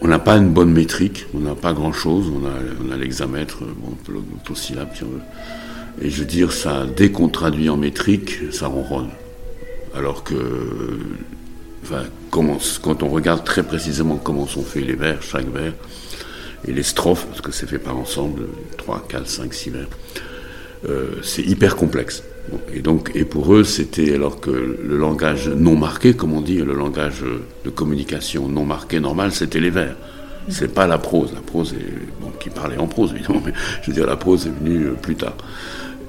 On 0.00 0.08
n'a 0.08 0.18
pas 0.18 0.36
une 0.36 0.50
bonne 0.50 0.72
métrique, 0.72 1.26
on 1.34 1.38
n'a 1.38 1.54
pas 1.54 1.72
grand-chose, 1.72 2.26
on 2.34 2.44
a, 2.44 2.50
on 2.84 2.90
a 2.90 2.96
bon, 2.96 3.96
l'autosyllabe 4.08 4.88
si 4.94 5.04
on 5.04 5.08
veut. 5.08 5.20
Et 6.00 6.10
je 6.10 6.20
veux 6.20 6.26
dire, 6.26 6.52
ça, 6.52 6.86
dès 6.96 7.10
qu'on 7.10 7.28
traduit 7.28 7.68
en 7.68 7.76
métrique, 7.76 8.38
ça 8.50 8.66
ronronne. 8.66 9.10
Alors 9.94 10.24
que, 10.24 10.34
quand 12.30 13.02
on 13.02 13.08
regarde 13.08 13.44
très 13.44 13.62
précisément 13.62 14.16
comment 14.16 14.46
sont 14.46 14.62
faits 14.62 14.84
les 14.84 14.94
vers, 14.94 15.22
chaque 15.22 15.48
vers, 15.52 15.74
et 16.66 16.72
les 16.72 16.82
strophes, 16.82 17.26
parce 17.26 17.40
que 17.40 17.52
c'est 17.52 17.66
fait 17.66 17.78
par 17.78 17.96
ensemble, 17.96 18.46
3, 18.78 19.06
4, 19.08 19.28
5, 19.28 19.54
6 19.54 19.70
vers, 19.70 19.86
euh, 20.88 21.16
c'est 21.22 21.42
hyper 21.42 21.76
complexe. 21.76 22.22
Et 22.74 22.80
donc, 22.80 23.12
et 23.14 23.24
pour 23.24 23.54
eux, 23.54 23.64
c'était 23.64 24.14
alors 24.14 24.40
que 24.40 24.50
le 24.50 24.96
langage 24.96 25.48
non 25.48 25.76
marqué, 25.76 26.14
comme 26.14 26.32
on 26.32 26.40
dit, 26.40 26.58
le 26.58 26.74
langage 26.74 27.24
de 27.64 27.70
communication 27.70 28.48
non 28.48 28.64
marqué 28.64 29.00
normal, 29.00 29.32
c'était 29.32 29.60
les 29.60 29.70
vers. 29.70 29.96
C'est 30.48 30.74
pas 30.74 30.86
la 30.86 30.98
prose. 30.98 31.32
La 31.32 31.40
prose 31.40 31.72
est, 31.74 32.20
bon, 32.20 32.32
qui 32.40 32.50
parlait 32.50 32.78
en 32.78 32.86
prose 32.86 33.12
évidemment, 33.12 33.42
mais 33.44 33.52
je 33.82 33.88
veux 33.88 33.92
dire 33.94 34.06
la 34.06 34.16
prose 34.16 34.46
est 34.46 34.50
venue 34.50 34.86
euh, 34.86 34.94
plus 34.94 35.14
tard. 35.14 35.36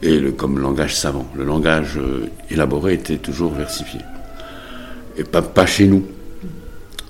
Et 0.01 0.19
le, 0.19 0.31
comme 0.31 0.59
langage 0.59 0.95
savant, 0.95 1.27
le 1.35 1.43
langage 1.43 1.97
euh, 1.97 2.25
élaboré 2.49 2.95
était 2.95 3.17
toujours 3.17 3.53
versifié. 3.53 3.99
et 5.17 5.23
pas, 5.23 5.41
pas 5.41 5.65
chez 5.65 5.87
nous. 5.87 6.03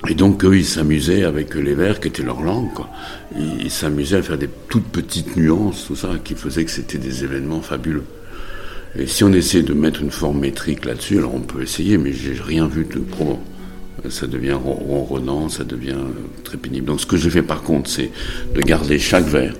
Et 0.09 0.15
donc 0.15 0.43
eux, 0.43 0.57
ils 0.57 0.65
s'amusaient 0.65 1.23
avec 1.23 1.55
les 1.55 1.75
vers 1.75 2.01
qui 2.01 2.09
étaient 2.09 2.23
leur 2.23 2.41
langue. 2.41 2.73
Quoi. 2.73 2.89
Ils 3.37 3.71
s'amusaient 3.71 4.17
à 4.17 4.21
faire 4.21 4.37
des 4.37 4.49
toutes 4.67 4.87
petites 4.87 5.37
nuances, 5.37 5.85
tout 5.87 5.95
ça, 5.95 6.09
qui 6.21 6.35
faisaient 6.35 6.65
que 6.65 6.71
c'était 6.71 6.97
des 6.97 7.23
événements 7.23 7.61
fabuleux. 7.61 8.03
Et 8.97 9.07
si 9.07 9.23
on 9.23 9.33
essaie 9.33 9.63
de 9.63 9.73
mettre 9.73 10.01
une 10.01 10.11
forme 10.11 10.39
métrique 10.39 10.85
là-dessus, 10.85 11.17
alors 11.17 11.33
on 11.33 11.39
peut 11.39 11.63
essayer, 11.63 11.97
mais 11.97 12.13
j'ai 12.13 12.33
rien 12.33 12.67
vu 12.67 12.85
de 12.85 12.99
probant. 12.99 13.41
Ça 14.09 14.27
devient 14.27 14.53
ronronnant, 14.53 15.49
ça 15.49 15.63
devient 15.63 15.97
très 16.43 16.57
pénible. 16.57 16.87
Donc 16.87 17.01
ce 17.01 17.05
que 17.05 17.17
j'ai 17.17 17.29
fait 17.29 17.41
par 17.41 17.63
contre, 17.63 17.89
c'est 17.89 18.11
de 18.53 18.61
garder 18.61 18.99
chaque 18.99 19.25
vers, 19.25 19.55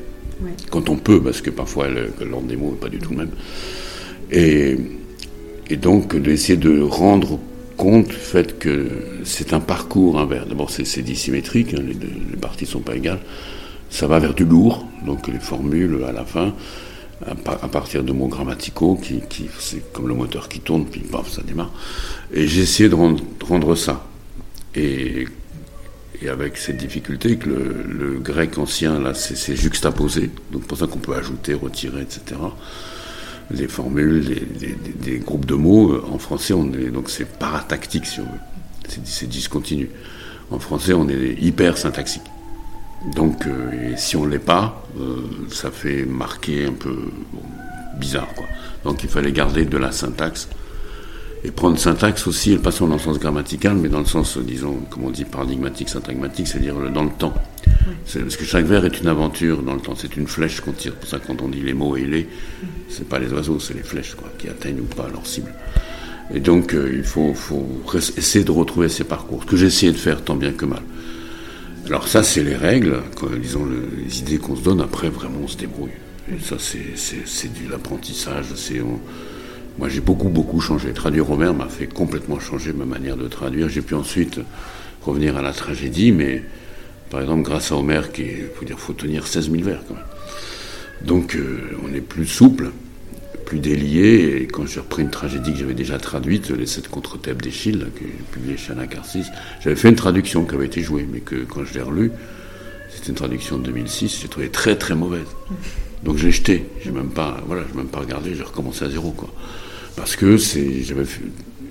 quand 0.70 0.90
on 0.90 0.98
peut, 0.98 1.22
parce 1.22 1.42
que 1.42 1.50
parfois 1.50 1.88
l'ordre 1.88 2.48
des 2.48 2.58
mots 2.58 2.72
n'est 2.72 2.78
pas 2.78 2.90
du 2.90 3.00
tout 3.00 3.12
le 3.12 3.18
même. 3.18 3.32
Et, 4.32 4.78
et 5.70 5.78
donc 5.78 6.16
d'essayer 6.16 6.58
de 6.58 6.82
rendre 6.82 7.40
compte 7.78 8.08
du 8.08 8.14
fait 8.14 8.60
que 8.60 8.88
c'est 9.24 9.54
un 9.54 9.60
parcours, 9.60 10.20
un 10.20 10.26
vers. 10.26 10.46
D'abord, 10.46 10.70
c'est 10.70 11.02
dissymétrique, 11.02 11.74
hein, 11.74 11.82
les, 11.86 11.94
les, 11.94 12.38
parties 12.40 12.66
ne 12.66 12.70
sont 12.70 12.82
pas 12.82 12.96
égales. 12.96 13.22
Ça 13.90 14.08
va 14.08 14.20
vers 14.20 14.34
du 14.34 14.46
lourd, 14.46 14.88
donc 15.06 15.28
les 15.28 15.40
formules 15.40 16.04
à 16.08 16.12
la 16.12 16.26
fin, 16.26 16.54
à, 17.26 17.68
partir 17.68 18.04
de 18.04 18.12
mots 18.12 18.28
grammaticaux, 18.28 18.96
qui, 18.96 19.22
c'est 19.60 19.92
comme 19.94 20.08
le 20.08 20.14
moteur 20.14 20.50
qui 20.50 20.60
tourne, 20.60 20.86
puis 20.86 21.02
paf, 21.02 21.30
ça 21.30 21.42
démarre. 21.42 21.72
Et 22.34 22.48
j'ai 22.48 22.62
essayé 22.62 22.90
de 22.90 22.96
rendre, 22.96 23.76
ça. 23.76 24.06
Et, 24.76 25.28
et, 26.22 26.30
avec 26.30 26.58
cette 26.58 26.78
difficulté 26.78 27.38
que 27.38 27.50
le, 27.50 28.20
grec 28.20 28.58
ancien, 28.58 29.00
là, 29.00 29.14
c'est 29.14 29.56
juxtaposé. 29.56 30.32
Donc, 30.52 30.64
pour 30.64 30.78
ça 30.78 30.88
qu'on 30.88 31.00
peut 31.00 31.16
ajouter, 31.16 31.54
retirer, 31.54 32.02
etc 32.02 32.36
des 33.52 33.68
formules, 33.68 34.24
des, 35.02 35.20
groupes 35.20 35.46
de 35.46 35.56
mots. 35.56 36.02
En 36.12 36.18
français, 36.18 36.54
on 36.54 36.72
est 36.74 36.90
donc 36.90 37.10
c'est 37.10 37.26
paratactique 37.26 38.06
si 38.06 38.20
on 38.20 38.24
veut. 38.24 39.00
C'est 39.06 39.28
discontinu. 39.28 39.90
En 40.52 40.60
français, 40.60 40.94
on 40.94 41.08
est 41.10 41.36
hyper 41.42 41.78
syntaxique. 41.78 42.24
Donc, 43.16 43.48
euh, 43.48 43.94
si 43.98 44.16
on 44.16 44.26
l'est 44.26 44.40
pas, 44.40 44.86
euh, 45.00 45.22
ça 45.50 45.72
fait 45.72 46.06
marquer 46.06 46.66
un 46.66 46.74
peu 46.74 46.96
bizarre, 47.98 48.34
quoi. 48.36 48.46
Donc, 48.86 49.04
il 49.04 49.10
fallait 49.10 49.32
garder 49.32 49.66
de 49.66 49.78
la 49.78 49.92
syntaxe 49.92 50.48
et 51.44 51.52
prendre 51.52 51.78
syntaxe 51.78 52.26
aussi, 52.28 52.54
et 52.54 52.58
pas 52.58 52.72
seulement 52.72 52.96
dans 52.96 53.02
le 53.02 53.04
sens 53.04 53.20
grammatical, 53.20 53.76
mais 53.76 53.90
dans 53.90 54.00
le 54.00 54.06
sens, 54.06 54.38
disons, 54.38 54.78
comme 54.90 55.04
on 55.04 55.12
dit, 55.12 55.26
paradigmatique, 55.26 55.90
syntagmatique, 55.90 56.48
c'est-à-dire 56.48 56.76
dans 56.92 57.04
le 57.04 57.12
temps. 57.12 57.34
Parce 58.14 58.38
que 58.38 58.46
chaque 58.46 58.66
vers 58.66 58.86
est 58.86 59.02
une 59.02 59.08
aventure 59.08 59.62
dans 59.62 59.74
le 59.74 59.82
temps, 59.82 59.96
c'est 59.96 60.16
une 60.16 60.28
flèche 60.28 60.62
qu'on 60.62 60.72
tire. 60.72 60.96
Pour 60.96 61.10
ça, 61.10 61.20
quand 61.20 61.42
on 61.42 61.50
dit 61.50 61.62
les 61.62 61.74
mots 61.74 61.98
et 61.98 62.06
les, 62.06 62.30
c'est 62.88 63.08
pas 63.08 63.20
les 63.20 63.32
oiseaux, 63.34 63.60
c'est 63.60 63.74
les 63.74 63.84
flèches 63.84 64.16
quoi, 64.16 64.30
qui 64.38 64.48
atteignent 64.48 64.80
ou 64.80 64.96
pas 64.96 65.10
leur 65.12 65.26
cible. 65.26 65.52
Et 66.34 66.40
donc, 66.40 66.74
euh, 66.74 66.92
il 66.94 67.04
faut, 67.04 67.34
faut, 67.34 67.68
essayer 67.96 68.46
de 68.46 68.52
retrouver 68.52 68.88
ces 68.88 69.04
parcours, 69.04 69.44
ce 69.44 69.48
que 69.48 69.58
j'ai 69.58 69.68
essayé 69.68 69.92
de 69.92 69.98
faire 69.98 70.24
tant 70.24 70.36
bien 70.36 70.54
que 70.54 70.66
mal. 70.66 70.82
Alors 71.86 72.08
ça, 72.08 72.24
c'est 72.24 72.44
les 72.44 72.56
règles, 72.56 73.02
disons, 73.42 73.68
les 74.06 74.20
idées 74.20 74.38
qu'on 74.38 74.56
se 74.56 74.62
donne, 74.62 74.80
après, 74.80 75.10
vraiment, 75.10 75.40
on 75.44 75.48
se 75.48 75.58
débrouille. 75.58 75.92
Et 76.32 76.40
ça, 76.42 76.56
c'est 76.58 77.54
de 77.54 77.70
l'apprentissage. 77.70 78.46
Moi, 79.78 79.90
j'ai 79.90 80.00
beaucoup, 80.00 80.30
beaucoup 80.30 80.62
changé. 80.62 80.94
Traduire 80.94 81.26
Robert 81.26 81.54
m'a 81.54 81.68
fait 81.68 81.88
complètement 81.88 82.40
changer 82.40 82.72
ma 82.72 82.86
manière 82.86 83.18
de 83.18 83.28
traduire. 83.28 83.68
J'ai 83.68 83.82
pu 83.82 83.96
ensuite 83.96 84.40
revenir 85.02 85.36
à 85.36 85.42
la 85.42 85.52
tragédie, 85.52 86.14
mais 86.14 86.44
par 87.10 87.20
exemple, 87.22 87.44
grâce 87.44 87.72
à 87.74 87.76
Homer, 87.76 88.02
qui 88.14 88.28
faut 88.56 88.64
dire, 88.64 88.80
faut 88.80 88.94
tenir 88.94 89.28
16 89.28 89.52
000 89.52 89.64
vers 89.64 89.82
quand 89.86 89.96
même. 89.96 90.04
Donc, 91.02 91.36
euh, 91.36 91.78
on 91.84 91.94
est 91.94 92.02
plus 92.02 92.28
souple, 92.28 92.72
plus 93.44 93.60
délié. 93.60 94.42
Et 94.42 94.48
quand 94.48 94.66
j'ai 94.66 94.80
repris 94.80 95.04
une 95.04 95.10
tragédie 95.10 95.54
que 95.54 95.60
j'avais 95.60 95.74
déjà 95.74 95.98
traduite, 95.98 96.50
Les 96.50 96.66
Sept 96.66 96.88
contre 96.88 97.18
Thèbes 97.20 97.42
d'Échille, 97.42 97.86
que 97.96 98.02
j'ai 98.02 98.24
publié 98.32 98.58
chez 98.58 98.72
Anacarsis, 98.72 99.26
j'avais 99.64 99.76
fait 99.76 99.90
une 99.90 99.96
traduction 99.96 100.46
qui 100.46 100.56
avait 100.56 100.66
été 100.66 100.82
jouée, 100.82 101.08
mais 101.12 101.20
que 101.20 101.36
quand 101.44 101.66
je 101.66 101.74
l'ai 101.74 101.82
relue, 101.82 102.12
c'était 102.90 103.10
une 103.10 103.16
traduction 103.16 103.58
de 103.58 103.64
2006, 103.64 104.20
j'ai 104.22 104.28
trouvé 104.28 104.50
très 104.50 104.76
très 104.76 104.96
mauvaise. 104.96 105.28
Donc 106.04 106.18
j'ai 106.18 106.32
jeté, 106.32 106.66
j'ai 106.84 106.92
même 106.92 107.10
pas, 107.10 107.42
voilà, 107.48 107.64
j'ai 107.70 107.78
même 107.78 107.88
pas 107.88 108.00
regardé, 108.00 108.36
j'ai 108.36 108.44
recommencé 108.44 108.86
à 108.86 108.90
zéro, 108.90 109.12
quoi 109.12 109.34
parce 109.96 110.16
que 110.16 110.38
j'avais 110.38 111.06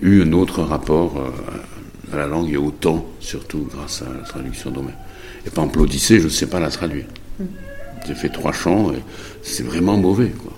eu 0.00 0.23
un 0.23 0.33
autre 0.33 0.62
rapport 0.62 1.17
euh, 1.19 2.14
à 2.14 2.17
la 2.17 2.26
langue 2.26 2.52
et 2.52 2.57
au 2.57 2.71
temps, 2.71 3.07
surtout 3.21 3.69
grâce 3.73 4.02
à 4.02 4.12
la 4.12 4.25
traduction 4.25 4.71
d'Homère. 4.71 4.97
Et 5.47 5.50
par 5.50 5.64
exemple, 5.64 5.81
l'Odyssée, 5.81 6.19
je 6.19 6.25
ne 6.25 6.29
sais 6.29 6.47
pas 6.47 6.61
la 6.61 6.71
traduire. 6.71 7.07
Mm. 7.38 7.45
J'ai 8.07 8.14
fait 8.14 8.29
trois 8.29 8.52
chants 8.52 8.93
et 8.93 9.02
c'est 9.43 9.62
vraiment 9.62 9.97
mauvais. 9.97 10.31
Quoi. 10.31 10.52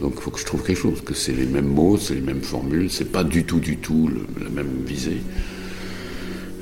Donc 0.00 0.14
il 0.16 0.20
faut 0.22 0.30
que 0.30 0.38
je 0.38 0.44
trouve 0.44 0.62
quelque 0.62 0.78
chose, 0.78 1.00
que 1.00 1.14
c'est 1.14 1.32
les 1.32 1.46
mêmes 1.46 1.68
mots, 1.68 1.96
c'est 1.96 2.14
les 2.14 2.20
mêmes 2.20 2.42
formules, 2.42 2.90
c'est 2.90 3.10
pas 3.10 3.24
du 3.24 3.44
tout, 3.44 3.60
du 3.60 3.78
tout 3.78 4.10
la 4.42 4.50
même 4.50 4.84
visée. 4.86 5.22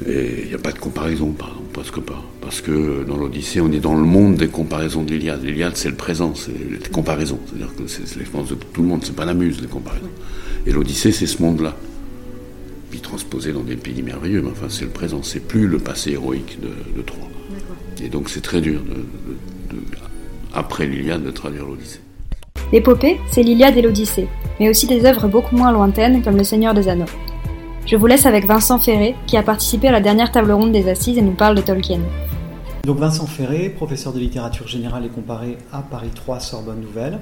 Et 0.06 0.42
il 0.42 0.48
n'y 0.48 0.54
a 0.54 0.58
pas 0.58 0.72
de 0.72 0.78
comparaison, 0.78 1.32
par 1.32 1.48
exemple, 1.48 1.72
presque 1.72 2.00
pas. 2.00 2.22
Parce 2.40 2.60
que 2.60 3.04
dans 3.04 3.16
l'Odyssée, 3.16 3.60
on 3.60 3.72
est 3.72 3.80
dans 3.80 3.94
le 3.94 4.04
monde 4.04 4.36
des 4.36 4.48
comparaisons 4.48 5.02
de 5.02 5.12
l'Iliade. 5.12 5.42
L'Iliade, 5.42 5.76
c'est 5.76 5.88
le 5.88 5.94
présent, 5.94 6.34
c'est 6.34 6.52
les 6.52 6.78
comparaisons. 6.90 7.38
C'est-à-dire 7.46 7.74
que 7.74 7.86
c'est 7.86 8.16
l'expérience 8.16 8.50
de 8.50 8.56
tout 8.56 8.82
le 8.82 8.88
monde, 8.88 9.04
c'est 9.04 9.16
pas 9.16 9.24
la 9.24 9.34
muse, 9.34 9.60
les 9.60 9.68
comparaisons. 9.68 10.10
Et 10.66 10.72
l'Odyssée, 10.72 11.12
c'est 11.12 11.26
ce 11.26 11.40
monde-là. 11.42 11.76
Puis 12.90 13.00
transposé 13.00 13.52
dans 13.52 13.62
des 13.62 13.76
pays 13.76 14.02
merveilleux, 14.02 14.42
mais 14.42 14.50
enfin, 14.50 14.66
c'est 14.68 14.84
le 14.84 14.90
présent. 14.90 15.22
C'est 15.22 15.40
plus 15.40 15.66
le 15.66 15.78
passé 15.78 16.12
héroïque 16.12 16.58
de, 16.60 16.68
de 16.96 17.02
Troie. 17.02 17.28
Et 18.02 18.08
donc, 18.08 18.28
c'est 18.28 18.42
très 18.42 18.60
dur, 18.60 18.82
de, 18.82 19.76
après 20.52 20.86
l'Iliade, 20.86 21.24
de 21.24 21.30
traduire 21.30 21.66
l'Odyssée. 21.66 22.00
L'épopée, 22.72 23.20
c'est 23.30 23.42
l'Iliade 23.42 23.76
et 23.76 23.82
l'Odyssée, 23.82 24.28
mais 24.58 24.68
aussi 24.68 24.86
des 24.86 25.04
œuvres 25.04 25.28
beaucoup 25.28 25.56
moins 25.56 25.72
lointaines 25.72 26.22
comme 26.22 26.36
Le 26.36 26.44
Seigneur 26.44 26.74
des 26.74 26.88
Anneaux. 26.88 27.04
Je 27.86 27.96
vous 27.96 28.06
laisse 28.06 28.26
avec 28.26 28.46
Vincent 28.46 28.78
Ferré, 28.78 29.14
qui 29.26 29.36
a 29.36 29.42
participé 29.42 29.88
à 29.88 29.92
la 29.92 30.00
dernière 30.00 30.32
table 30.32 30.52
ronde 30.52 30.72
des 30.72 30.88
Assises 30.88 31.18
et 31.18 31.22
nous 31.22 31.32
parle 31.32 31.54
de 31.54 31.60
Tolkien. 31.60 32.00
Donc 32.84 32.98
Vincent 32.98 33.26
Ferré, 33.26 33.68
professeur 33.68 34.12
de 34.12 34.18
littérature 34.18 34.66
générale 34.66 35.04
et 35.04 35.08
comparée 35.08 35.58
à 35.72 35.82
Paris 35.82 36.10
3 36.14 36.40
Sorbonne 36.40 36.80
Nouvelle, 36.80 37.20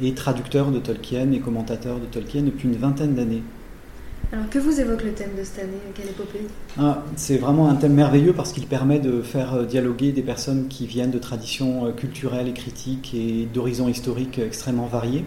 et 0.00 0.14
traducteur 0.14 0.70
de 0.70 0.78
Tolkien 0.78 1.32
et 1.32 1.40
commentateur 1.40 1.98
de 1.98 2.06
Tolkien 2.06 2.42
depuis 2.42 2.68
une 2.68 2.76
vingtaine 2.76 3.14
d'années. 3.14 3.42
Alors 4.30 4.50
que 4.50 4.58
vous 4.58 4.78
évoque 4.78 5.04
le 5.04 5.12
thème 5.12 5.30
de 5.38 5.42
cette 5.42 5.64
année? 5.64 5.78
Quelle 5.94 6.10
épopée? 6.10 6.46
Ah, 6.78 7.02
C'est 7.16 7.38
vraiment 7.38 7.70
un 7.70 7.76
thème 7.76 7.94
merveilleux 7.94 8.34
parce 8.34 8.52
qu'il 8.52 8.66
permet 8.66 8.98
de 8.98 9.22
faire 9.22 9.54
euh, 9.54 9.64
dialoguer 9.64 10.12
des 10.12 10.20
personnes 10.20 10.68
qui 10.68 10.86
viennent 10.86 11.10
de 11.10 11.18
traditions 11.18 11.86
euh, 11.86 11.92
culturelles 11.92 12.46
et 12.46 12.52
critiques 12.52 13.14
et 13.14 13.48
d'horizons 13.54 13.88
historiques 13.88 14.38
extrêmement 14.38 14.86
variés. 14.86 15.24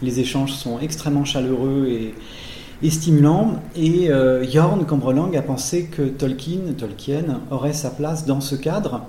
Les 0.00 0.20
échanges 0.20 0.52
sont 0.52 0.78
extrêmement 0.78 1.26
chaleureux 1.26 1.88
et, 1.88 2.14
et 2.82 2.88
stimulant. 2.88 3.56
Et 3.76 4.10
euh, 4.10 4.48
Jorn 4.48 4.86
Cambrelang 4.86 5.36
a 5.36 5.42
pensé 5.42 5.84
que 5.84 6.00
Tolkien, 6.00 6.72
Tolkien 6.78 7.42
aurait 7.50 7.74
sa 7.74 7.90
place 7.90 8.24
dans 8.24 8.40
ce 8.40 8.54
cadre 8.54 9.02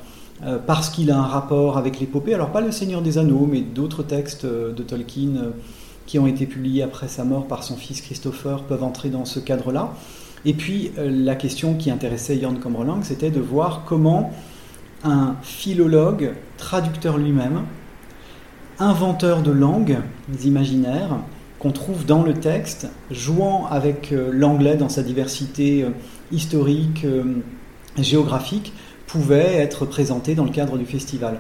parce 0.68 0.90
qu'il 0.90 1.12
a 1.12 1.18
un 1.18 1.28
rapport 1.28 1.78
avec 1.78 2.00
l'épopée. 2.00 2.34
Alors 2.34 2.52
pas 2.52 2.62
Le 2.62 2.72
Seigneur 2.72 3.02
des 3.02 3.18
Anneaux, 3.18 3.46
mais 3.46 3.60
d'autres 3.60 4.04
textes 4.04 4.46
de 4.46 4.84
Tolkien 4.84 5.52
qui 6.10 6.18
ont 6.18 6.26
été 6.26 6.48
publiés 6.48 6.82
après 6.82 7.08
sa 7.08 7.24
mort 7.24 7.46
par 7.46 7.62
son 7.62 7.76
fils 7.76 8.02
Christopher 8.02 8.64
peuvent 8.64 8.84
entrer 8.84 9.10
dans 9.10 9.26
ce 9.26 9.40
cadre-là. 9.40 9.94
Et 10.44 10.54
puis 10.54 10.90
la 10.98 11.36
question 11.36 11.76
qui 11.76 11.92
intéressait 11.92 12.40
Jorn 12.42 12.58
Cambrelang, 12.58 13.04
c'était 13.04 13.30
de 13.30 13.40
voir 13.40 13.84
comment 13.86 14.34
un 15.04 15.36
philologue, 15.44 16.32
traducteur 16.58 17.20
lui-même, 17.20 17.62
inventeur 18.80 19.44
de 19.44 19.52
langues 19.52 20.00
imaginaires, 20.44 21.20
qu'on 21.60 21.72
trouve 21.72 22.08
dans 22.08 22.24
le 22.24 22.34
texte, 22.34 22.88
jouant 23.12 23.68
avec 23.68 24.12
euh, 24.12 24.32
l'anglais 24.34 24.78
dans 24.78 24.90
sa 24.90 25.04
diversité 25.04 25.84
euh, 25.84 25.90
historique, 26.32 27.06
euh, 27.06 27.24
géographique, 28.00 28.74
pouvait 29.06 29.58
être 29.58 29.86
présenté 29.86 30.34
dans 30.34 30.46
le 30.46 30.50
cadre 30.50 30.76
du 30.80 30.86
festival. 30.86 31.40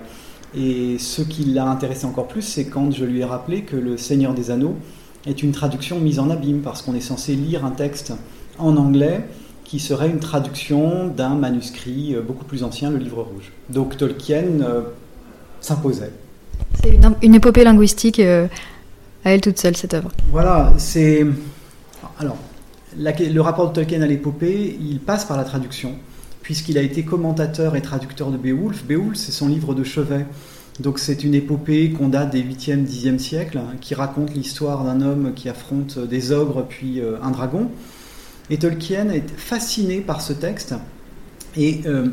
Et 0.55 0.97
ce 0.97 1.21
qui 1.21 1.45
l'a 1.45 1.65
intéressé 1.65 2.05
encore 2.05 2.27
plus, 2.27 2.41
c'est 2.41 2.65
quand 2.65 2.91
je 2.91 3.05
lui 3.05 3.19
ai 3.19 3.25
rappelé 3.25 3.61
que 3.61 3.75
Le 3.75 3.97
Seigneur 3.97 4.33
des 4.33 4.51
Anneaux 4.51 4.75
est 5.25 5.43
une 5.43 5.51
traduction 5.51 5.99
mise 5.99 6.19
en 6.19 6.29
abîme, 6.29 6.61
parce 6.61 6.81
qu'on 6.81 6.95
est 6.95 7.01
censé 7.01 7.35
lire 7.35 7.65
un 7.65 7.71
texte 7.71 8.13
en 8.57 8.77
anglais 8.77 9.25
qui 9.63 9.79
serait 9.79 10.09
une 10.09 10.19
traduction 10.19 11.07
d'un 11.07 11.35
manuscrit 11.35 12.15
beaucoup 12.25 12.45
plus 12.45 12.63
ancien, 12.63 12.89
le 12.89 12.97
Livre 12.97 13.21
Rouge. 13.21 13.51
Donc 13.69 13.97
Tolkien 13.97 14.45
s'imposait. 15.61 16.11
C'est 16.81 16.97
une, 17.21 17.35
épopée 17.35 17.63
linguistique 17.63 18.19
à 18.19 19.31
elle 19.31 19.41
toute 19.41 19.59
seule, 19.59 19.75
cette 19.75 19.93
œuvre. 19.93 20.09
Voilà, 20.31 20.73
c'est. 20.77 21.25
Alors, 22.17 22.37
le 22.97 23.39
rapport 23.39 23.69
de 23.69 23.73
Tolkien 23.73 24.01
à 24.01 24.07
l'épopée, 24.07 24.77
il 24.81 24.99
passe 24.99 25.25
par 25.25 25.37
la 25.37 25.43
traduction, 25.43 25.95
puisqu'il 26.49 26.79
a 26.79 26.81
été 26.81 27.03
commentateur 27.03 27.75
et 27.75 27.81
traducteur 27.83 28.31
de 28.31 28.37
Beowulf. 28.37 28.83
Beowulf, 28.83 29.15
c'est 29.19 29.31
son 29.31 29.47
livre 29.47 29.75
de 29.75 29.83
chevet. 29.83 30.25
Donc 30.79 30.97
c'est 30.97 31.23
une 31.23 31.35
épopée 31.35 31.91
qu'on 31.91 32.07
date 32.09 32.31
des 32.31 32.41
8e, 32.41 32.87
10e 32.87 33.19
siècles, 33.19 33.59
hein, 33.59 33.75
qui 33.79 33.93
raconte 33.93 34.33
l'histoire 34.33 34.83
d'un 34.83 34.99
homme 35.01 35.35
qui 35.35 35.47
affronte 35.47 35.99
des 35.99 36.31
ogres 36.31 36.65
puis 36.67 37.01
euh, 37.01 37.17
un 37.21 37.29
dragon. 37.29 37.69
Et 38.49 38.57
Tolkien 38.57 39.09
est 39.11 39.29
fasciné 39.29 40.01
par 40.01 40.21
ce 40.21 40.33
texte 40.33 40.73
et 41.55 41.81
euh, 41.85 42.07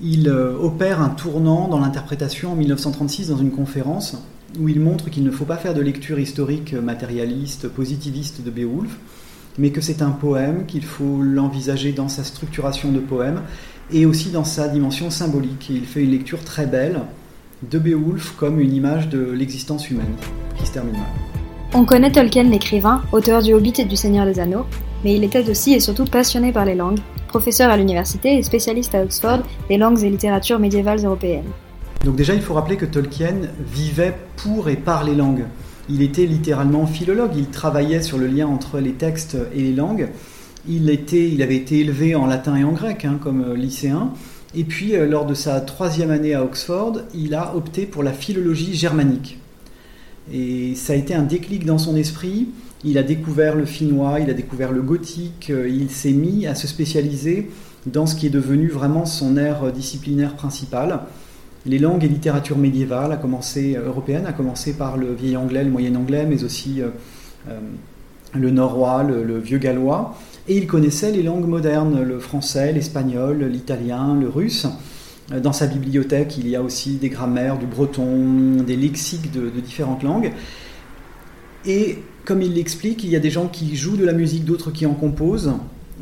il 0.00 0.28
euh, 0.28 0.56
opère 0.56 1.00
un 1.00 1.08
tournant 1.08 1.66
dans 1.66 1.80
l'interprétation 1.80 2.52
en 2.52 2.54
1936 2.54 3.30
dans 3.30 3.38
une 3.38 3.50
conférence 3.50 4.16
où 4.60 4.68
il 4.68 4.78
montre 4.78 5.10
qu'il 5.10 5.24
ne 5.24 5.32
faut 5.32 5.46
pas 5.46 5.56
faire 5.56 5.74
de 5.74 5.80
lecture 5.80 6.20
historique 6.20 6.74
matérialiste, 6.74 7.66
positiviste 7.66 8.40
de 8.40 8.52
Beowulf, 8.52 8.96
mais 9.58 9.70
que 9.70 9.80
c'est 9.80 10.02
un 10.02 10.10
poème, 10.10 10.66
qu'il 10.66 10.84
faut 10.84 11.22
l'envisager 11.22 11.92
dans 11.92 12.08
sa 12.08 12.24
structuration 12.24 12.90
de 12.90 12.98
poème 12.98 13.42
et 13.92 14.06
aussi 14.06 14.30
dans 14.30 14.44
sa 14.44 14.68
dimension 14.68 15.10
symbolique. 15.10 15.68
il 15.70 15.84
fait 15.84 16.02
une 16.02 16.10
lecture 16.10 16.42
très 16.42 16.66
belle 16.66 17.00
de 17.70 17.78
Beowulf 17.78 18.34
comme 18.36 18.60
une 18.60 18.74
image 18.74 19.08
de 19.08 19.30
l'existence 19.30 19.90
humaine 19.90 20.14
qui 20.58 20.66
se 20.66 20.72
termine 20.72 20.94
mal. 20.94 21.02
On 21.72 21.84
connaît 21.84 22.12
Tolkien 22.12 22.44
l'écrivain, 22.44 23.02
auteur 23.12 23.42
du 23.42 23.52
Hobbit 23.52 23.74
et 23.78 23.84
du 23.84 23.96
Seigneur 23.96 24.26
des 24.26 24.38
Anneaux, 24.38 24.64
mais 25.02 25.14
il 25.14 25.24
était 25.24 25.48
aussi 25.48 25.74
et 25.74 25.80
surtout 25.80 26.04
passionné 26.04 26.52
par 26.52 26.64
les 26.64 26.74
langues, 26.74 27.00
professeur 27.28 27.70
à 27.70 27.76
l'université 27.76 28.38
et 28.38 28.42
spécialiste 28.42 28.94
à 28.94 29.02
Oxford 29.02 29.40
des 29.68 29.76
langues 29.76 30.02
et 30.02 30.10
littératures 30.10 30.58
médiévales 30.58 31.04
européennes. 31.04 31.50
Donc 32.04 32.16
déjà, 32.16 32.34
il 32.34 32.42
faut 32.42 32.54
rappeler 32.54 32.76
que 32.76 32.84
Tolkien 32.84 33.34
vivait 33.58 34.14
pour 34.36 34.68
et 34.68 34.76
par 34.76 35.04
les 35.04 35.14
langues. 35.14 35.44
Il 35.90 36.00
était 36.00 36.26
littéralement 36.26 36.86
philologue, 36.86 37.32
il 37.36 37.46
travaillait 37.46 38.02
sur 38.02 38.16
le 38.16 38.26
lien 38.26 38.46
entre 38.46 38.80
les 38.80 38.92
textes 38.92 39.36
et 39.54 39.60
les 39.60 39.74
langues. 39.74 40.08
Il, 40.66 40.88
était, 40.88 41.28
il 41.28 41.42
avait 41.42 41.56
été 41.56 41.80
élevé 41.80 42.14
en 42.14 42.26
latin 42.26 42.56
et 42.56 42.64
en 42.64 42.72
grec 42.72 43.04
hein, 43.04 43.18
comme 43.22 43.42
euh, 43.42 43.54
lycéen. 43.54 44.12
Et 44.54 44.64
puis, 44.64 44.96
euh, 44.96 45.06
lors 45.06 45.26
de 45.26 45.34
sa 45.34 45.60
troisième 45.60 46.10
année 46.10 46.32
à 46.32 46.42
Oxford, 46.42 47.00
il 47.14 47.34
a 47.34 47.54
opté 47.54 47.84
pour 47.84 48.02
la 48.02 48.12
philologie 48.12 48.74
germanique. 48.74 49.38
Et 50.32 50.74
ça 50.74 50.94
a 50.94 50.96
été 50.96 51.14
un 51.14 51.22
déclic 51.22 51.66
dans 51.66 51.76
son 51.76 51.96
esprit. 51.96 52.48
Il 52.82 52.96
a 52.96 53.02
découvert 53.02 53.54
le 53.54 53.66
finnois, 53.66 54.20
il 54.20 54.30
a 54.30 54.34
découvert 54.34 54.72
le 54.72 54.80
gothique, 54.80 55.50
euh, 55.50 55.68
il 55.68 55.90
s'est 55.90 56.12
mis 56.12 56.46
à 56.46 56.54
se 56.54 56.66
spécialiser 56.66 57.50
dans 57.84 58.06
ce 58.06 58.14
qui 58.14 58.26
est 58.26 58.30
devenu 58.30 58.68
vraiment 58.68 59.04
son 59.04 59.36
aire 59.36 59.70
disciplinaire 59.70 60.34
principale. 60.34 61.00
Les 61.66 61.78
langues 61.78 62.04
et 62.04 62.08
littérature 62.08 62.58
médiévale, 62.58 63.12
a 63.12 63.16
commencé, 63.16 63.76
européenne, 63.76 64.26
a 64.26 64.32
commencé 64.32 64.74
par 64.74 64.96
le 64.96 65.14
vieil 65.14 65.36
anglais, 65.36 65.64
le 65.64 65.70
moyen 65.70 65.94
anglais, 65.94 66.26
mais 66.28 66.44
aussi 66.44 66.82
le 68.34 68.50
norrois, 68.50 69.02
le 69.02 69.38
vieux 69.38 69.58
gallois. 69.58 70.14
Et 70.46 70.58
il 70.58 70.66
connaissait 70.66 71.10
les 71.10 71.22
langues 71.22 71.46
modernes, 71.46 72.02
le 72.02 72.18
français, 72.18 72.72
l'espagnol, 72.72 73.44
l'italien, 73.44 74.14
le 74.14 74.28
russe. 74.28 74.66
Euh, 75.32 75.40
dans 75.40 75.52
sa 75.52 75.66
bibliothèque, 75.66 76.36
il 76.36 76.48
y 76.48 76.56
a 76.56 76.62
aussi 76.62 76.96
des 76.96 77.08
grammaires, 77.08 77.58
du 77.58 77.66
breton, 77.66 78.62
des 78.62 78.76
lexiques 78.76 79.32
de, 79.32 79.48
différentes 79.60 80.02
langues. 80.02 80.32
Et 81.64 81.98
comme 82.26 82.42
il 82.42 82.54
l'explique, 82.54 83.04
il 83.04 83.10
y 83.10 83.16
a 83.16 83.20
des 83.20 83.30
gens 83.30 83.48
qui 83.48 83.74
jouent 83.74 83.96
de 83.96 84.04
la 84.04 84.12
musique, 84.12 84.44
d'autres 84.44 84.70
qui 84.70 84.84
en 84.84 84.92
composent. 84.92 85.52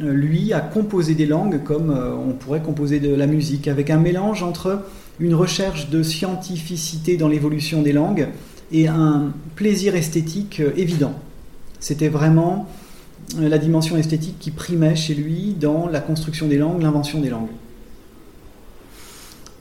Euh, 0.02 0.12
lui 0.12 0.52
a 0.52 0.60
composé 0.60 1.14
des 1.14 1.26
langues 1.26 1.62
comme 1.62 1.90
euh, 1.90 2.12
on 2.14 2.32
pourrait 2.32 2.62
composer 2.62 2.98
de 2.98 3.14
la 3.14 3.28
musique, 3.28 3.68
avec 3.68 3.90
un 3.90 3.98
mélange 3.98 4.42
entre 4.42 4.82
une 5.22 5.34
recherche 5.36 5.88
de 5.88 6.02
scientificité 6.02 7.16
dans 7.16 7.28
l'évolution 7.28 7.80
des 7.80 7.92
langues 7.92 8.26
et 8.72 8.88
un 8.88 9.32
plaisir 9.54 9.94
esthétique 9.94 10.60
évident. 10.76 11.14
C'était 11.78 12.08
vraiment 12.08 12.68
euh, 13.38 13.48
la 13.48 13.58
dimension 13.58 13.96
esthétique 13.96 14.40
qui 14.40 14.50
primait 14.50 14.96
chez 14.96 15.14
lui 15.14 15.54
dans 15.58 15.86
la 15.86 16.00
construction 16.00 16.48
des 16.48 16.58
langues, 16.58 16.82
l'invention 16.82 17.20
des 17.20 17.30
langues. 17.30 17.50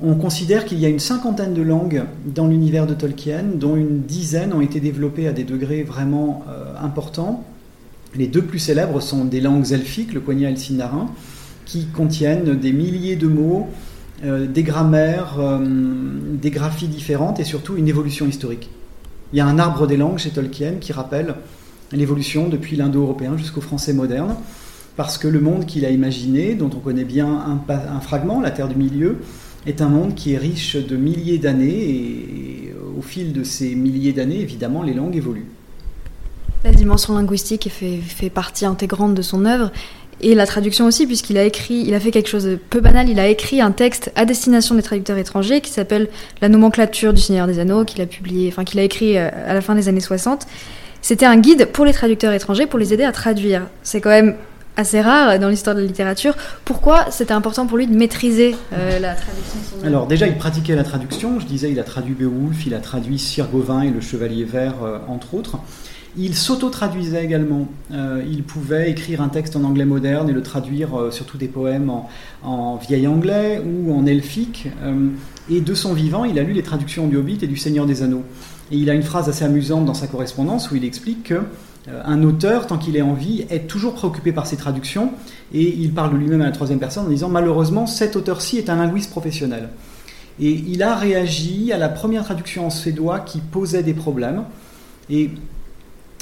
On 0.03 0.15
considère 0.15 0.65
qu'il 0.65 0.79
y 0.79 0.85
a 0.87 0.89
une 0.89 0.97
cinquantaine 0.97 1.53
de 1.53 1.61
langues 1.61 2.05
dans 2.25 2.47
l'univers 2.47 2.87
de 2.87 2.95
Tolkien, 2.95 3.43
dont 3.53 3.75
une 3.75 4.01
dizaine 4.01 4.53
ont 4.53 4.61
été 4.61 4.79
développées 4.79 5.27
à 5.27 5.31
des 5.31 5.43
degrés 5.43 5.83
vraiment 5.83 6.43
euh, 6.49 6.73
importants. 6.81 7.43
Les 8.15 8.25
deux 8.25 8.41
plus 8.41 8.57
célèbres 8.57 8.99
sont 8.99 9.25
des 9.25 9.41
langues 9.41 9.71
elfiques, 9.71 10.15
le 10.15 10.21
Quenya 10.21 10.49
et 10.49 10.53
le 10.53 10.57
Sindarin, 10.57 11.11
qui 11.65 11.85
contiennent 11.85 12.55
des 12.55 12.73
milliers 12.73 13.15
de 13.15 13.27
mots, 13.27 13.69
euh, 14.23 14.47
des 14.47 14.63
grammaires, 14.63 15.37
des 15.61 16.51
graphies 16.51 16.87
différentes 16.87 17.39
et 17.39 17.43
surtout 17.43 17.75
une 17.77 17.87
évolution 17.87 18.27
historique. 18.27 18.69
Il 19.33 19.37
y 19.37 19.41
a 19.41 19.45
un 19.45 19.59
arbre 19.59 19.87
des 19.87 19.97
langues 19.97 20.17
chez 20.17 20.31
Tolkien 20.31 20.73
qui 20.81 20.91
rappelle 20.91 21.35
l'évolution 21.91 22.49
depuis 22.49 22.75
l'indo-européen 22.75 23.37
jusqu'au 23.37 23.61
français 23.61 23.93
moderne, 23.93 24.35
parce 24.97 25.17
que 25.17 25.27
le 25.27 25.39
monde 25.39 25.65
qu'il 25.65 25.85
a 25.85 25.89
imaginé, 25.89 26.53
dont 26.55 26.69
on 26.75 26.79
connaît 26.79 27.05
bien 27.05 27.61
un, 27.67 27.99
fragment, 28.01 28.41
la 28.41 28.51
Terre 28.51 28.67
du 28.67 28.75
Milieu, 28.75 29.17
est 29.65 29.81
un 29.81 29.89
monde 29.89 30.15
qui 30.15 30.33
est 30.33 30.37
riche 30.37 30.75
de 30.75 30.97
milliers 30.97 31.37
d'années, 31.37 31.89
et 31.89 32.75
au 32.97 33.01
fil 33.01 33.31
de 33.33 33.43
ces 33.43 33.75
milliers 33.75 34.13
d'années, 34.13 34.39
évidemment, 34.39 34.83
les 34.83 34.93
langues 34.93 35.15
évoluent. 35.15 35.47
La 36.63 36.71
dimension 36.71 37.15
linguistique 37.15 37.69
fait, 37.71 37.97
fait 37.97 38.29
partie 38.29 38.65
intégrante 38.65 39.15
de 39.15 39.21
son 39.21 39.45
œuvre, 39.45 39.71
et 40.19 40.35
la 40.35 40.45
traduction 40.45 40.85
aussi, 40.85 41.07
puisqu'il 41.07 41.37
a 41.37 41.43
écrit, 41.43 41.83
il 41.87 41.93
a 41.93 41.99
fait 41.99 42.11
quelque 42.11 42.29
chose 42.29 42.43
de 42.43 42.55
peu 42.55 42.79
banal, 42.79 43.09
il 43.09 43.19
a 43.19 43.27
écrit 43.27 43.61
un 43.61 43.71
texte 43.71 44.11
à 44.15 44.25
destination 44.25 44.75
des 44.75 44.83
traducteurs 44.83 45.17
étrangers 45.17 45.61
qui 45.61 45.71
s'appelle 45.71 46.09
La 46.41 46.49
nomenclature 46.49 47.13
du 47.13 47.21
Seigneur 47.21 47.47
des 47.47 47.59
Anneaux, 47.59 47.85
qu'il 47.85 48.01
a 48.01 48.05
publié, 48.05 48.49
enfin 48.49 48.63
qu'il 48.63 48.79
a 48.79 48.83
écrit 48.83 49.17
euh, 49.17 49.29
à 49.47 49.53
la 49.53 49.61
fin 49.61 49.73
des 49.73 49.87
années 49.87 49.99
60, 49.99 50.45
c'était 51.01 51.25
un 51.25 51.37
guide 51.37 51.65
pour 51.67 51.85
les 51.85 51.93
traducteurs 51.93 52.33
étrangers 52.33 52.67
pour 52.67 52.77
les 52.77 52.93
aider 52.93 53.03
à 53.03 53.11
traduire. 53.11 53.63
C'est 53.81 54.01
quand 54.01 54.11
même 54.11 54.35
assez 54.77 55.01
rare 55.01 55.39
dans 55.39 55.49
l'histoire 55.49 55.75
de 55.75 55.81
la 55.81 55.87
littérature. 55.87 56.35
Pourquoi 56.65 57.09
c'était 57.09 57.33
important 57.33 57.65
pour 57.65 57.77
lui 57.77 57.87
de 57.87 57.95
maîtriser 57.95 58.55
euh, 58.73 58.99
la 58.99 59.15
traduction 59.15 59.59
Alors 59.83 60.07
déjà, 60.07 60.27
il 60.27 60.37
pratiquait 60.37 60.75
la 60.75 60.83
traduction. 60.83 61.39
Je 61.39 61.45
disais, 61.45 61.71
il 61.71 61.79
a 61.79 61.83
traduit 61.83 62.13
Beowulf, 62.13 62.65
il 62.65 62.73
a 62.73 62.79
traduit 62.79 63.19
Sir 63.19 63.47
Gauvin 63.47 63.81
et 63.81 63.89
le 63.89 64.01
Chevalier 64.01 64.45
Vert, 64.45 64.83
euh, 64.83 64.99
entre 65.07 65.33
autres. 65.33 65.57
Il 66.17 66.35
s'auto-traduisait 66.35 67.23
également. 67.23 67.67
Euh, 67.91 68.21
il 68.29 68.43
pouvait 68.43 68.91
écrire 68.91 69.21
un 69.21 69.29
texte 69.29 69.55
en 69.55 69.63
anglais 69.63 69.85
moderne 69.85 70.29
et 70.29 70.33
le 70.33 70.43
traduire, 70.43 70.89
surtout 71.11 71.37
des 71.37 71.47
poèmes 71.47 71.89
en, 71.89 72.09
en, 72.43 72.75
vieil 72.75 73.07
anglais 73.07 73.61
ou 73.65 73.93
en 73.93 74.05
elfique. 74.05 74.67
et 75.49 75.61
de 75.61 75.73
son 75.73 75.93
vivant, 75.93 76.25
il 76.25 76.37
a 76.37 76.43
lu 76.43 76.53
les 76.53 76.63
traductions 76.63 77.07
du 77.07 77.17
Hobbit 77.17 77.39
et 77.41 77.47
du 77.47 77.57
Seigneur 77.57 77.85
des 77.85 78.03
Anneaux. 78.03 78.23
Et 78.71 78.77
il 78.77 78.89
a 78.89 78.93
une 78.93 79.03
phrase 79.03 79.29
assez 79.29 79.45
amusante 79.45 79.85
dans 79.85 79.93
sa 79.93 80.07
correspondance 80.07 80.71
où 80.71 80.75
il 80.75 80.85
explique 80.85 81.23
que 81.23 81.41
euh, 81.87 82.01
un 82.05 82.23
auteur, 82.23 82.67
tant 82.67 82.77
qu'il 82.77 82.95
est 82.95 83.01
en 83.01 83.13
vie, 83.13 83.45
est 83.49 83.67
toujours 83.67 83.95
préoccupé 83.95 84.31
par 84.31 84.45
ses 84.45 84.55
traductions, 84.55 85.11
et 85.53 85.67
il 85.67 85.91
parle 85.93 86.15
lui-même 86.15 86.41
à 86.41 86.45
la 86.45 86.51
troisième 86.51 86.79
personne 86.79 87.05
en 87.05 87.09
disant 87.09 87.29
malheureusement 87.29 87.87
cet 87.87 88.15
auteur-ci 88.15 88.57
est 88.57 88.69
un 88.69 88.75
linguiste 88.75 89.09
professionnel. 89.09 89.69
Et 90.39 90.51
il 90.51 90.83
a 90.83 90.95
réagi 90.95 91.71
à 91.73 91.77
la 91.77 91.89
première 91.89 92.23
traduction 92.23 92.67
en 92.67 92.69
suédois 92.69 93.19
qui 93.19 93.39
posait 93.39 93.83
des 93.83 93.93
problèmes, 93.93 94.43
et 95.09 95.31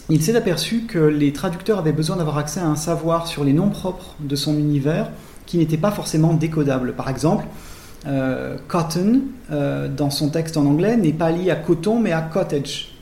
il 0.09 0.23
s'est 0.23 0.35
aperçu 0.35 0.81
que 0.81 0.99
les 0.99 1.33
traducteurs 1.33 1.79
avaient 1.79 1.91
besoin 1.91 2.17
d'avoir 2.17 2.37
accès 2.37 2.59
à 2.59 2.65
un 2.65 2.75
savoir 2.75 3.27
sur 3.27 3.43
les 3.43 3.53
noms 3.53 3.69
propres 3.69 4.15
de 4.19 4.35
son 4.35 4.57
univers 4.57 5.11
qui 5.45 5.57
n'était 5.57 5.77
pas 5.77 5.91
forcément 5.91 6.33
décodable. 6.33 6.93
Par 6.93 7.09
exemple, 7.09 7.45
euh, 8.07 8.57
cotton, 8.67 9.21
euh, 9.51 9.87
dans 9.87 10.09
son 10.09 10.29
texte 10.29 10.57
en 10.57 10.65
anglais, 10.65 10.97
n'est 10.97 11.13
pas 11.13 11.31
lié 11.31 11.51
à 11.51 11.55
coton, 11.55 11.99
mais 11.99 12.11
à 12.11 12.21
cottage. 12.21 12.95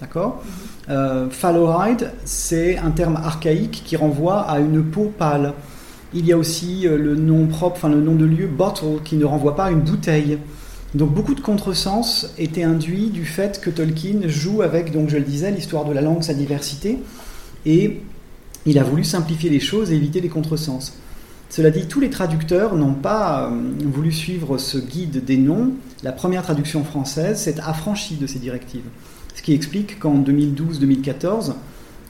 D'accord 0.00 0.42
mm 0.44 0.50
c'est 2.26 2.76
un 2.76 2.90
terme 2.90 3.16
archaïque 3.16 3.82
qui 3.86 3.96
renvoie 3.96 4.42
à 4.42 4.58
une 4.58 4.82
peau 4.82 5.10
pâle. 5.16 5.54
Il 6.12 6.26
y 6.26 6.32
a 6.32 6.36
aussi 6.36 6.82
le 6.86 7.16
nom 7.16 7.46
propre, 7.46 7.76
enfin 7.76 7.88
le 7.88 8.02
nom 8.02 8.14
de 8.14 8.26
lieu, 8.26 8.46
bottle, 8.46 9.00
qui 9.02 9.16
ne 9.16 9.24
renvoie 9.24 9.56
pas 9.56 9.64
à 9.64 9.70
une 9.70 9.80
bouteille. 9.80 10.38
Donc 10.94 11.12
beaucoup 11.12 11.34
de 11.34 11.40
contresens 11.40 12.32
étaient 12.38 12.62
induits 12.62 13.08
du 13.08 13.24
fait 13.24 13.60
que 13.60 13.68
Tolkien 13.68 14.20
joue 14.26 14.62
avec, 14.62 14.92
donc 14.92 15.08
je 15.08 15.16
le 15.16 15.24
disais, 15.24 15.50
l'histoire 15.50 15.84
de 15.84 15.92
la 15.92 16.00
langue, 16.00 16.22
sa 16.22 16.34
diversité, 16.34 16.98
et 17.66 18.00
il 18.64 18.78
a 18.78 18.84
voulu 18.84 19.02
simplifier 19.02 19.50
les 19.50 19.60
choses 19.60 19.90
et 19.90 19.96
éviter 19.96 20.20
les 20.20 20.28
contresens. 20.28 20.94
Cela 21.50 21.70
dit, 21.70 21.86
tous 21.86 22.00
les 22.00 22.10
traducteurs 22.10 22.74
n'ont 22.74 22.94
pas 22.94 23.48
euh, 23.48 23.60
voulu 23.84 24.10
suivre 24.12 24.58
ce 24.58 24.78
guide 24.78 25.24
des 25.24 25.36
noms. 25.36 25.72
La 26.02 26.12
première 26.12 26.42
traduction 26.42 26.82
française 26.84 27.38
s'est 27.38 27.60
affranchie 27.60 28.16
de 28.16 28.26
ces 28.26 28.38
directives. 28.38 28.84
Ce 29.34 29.42
qui 29.42 29.52
explique 29.52 29.98
qu'en 29.98 30.18
2012-2014, 30.20 31.54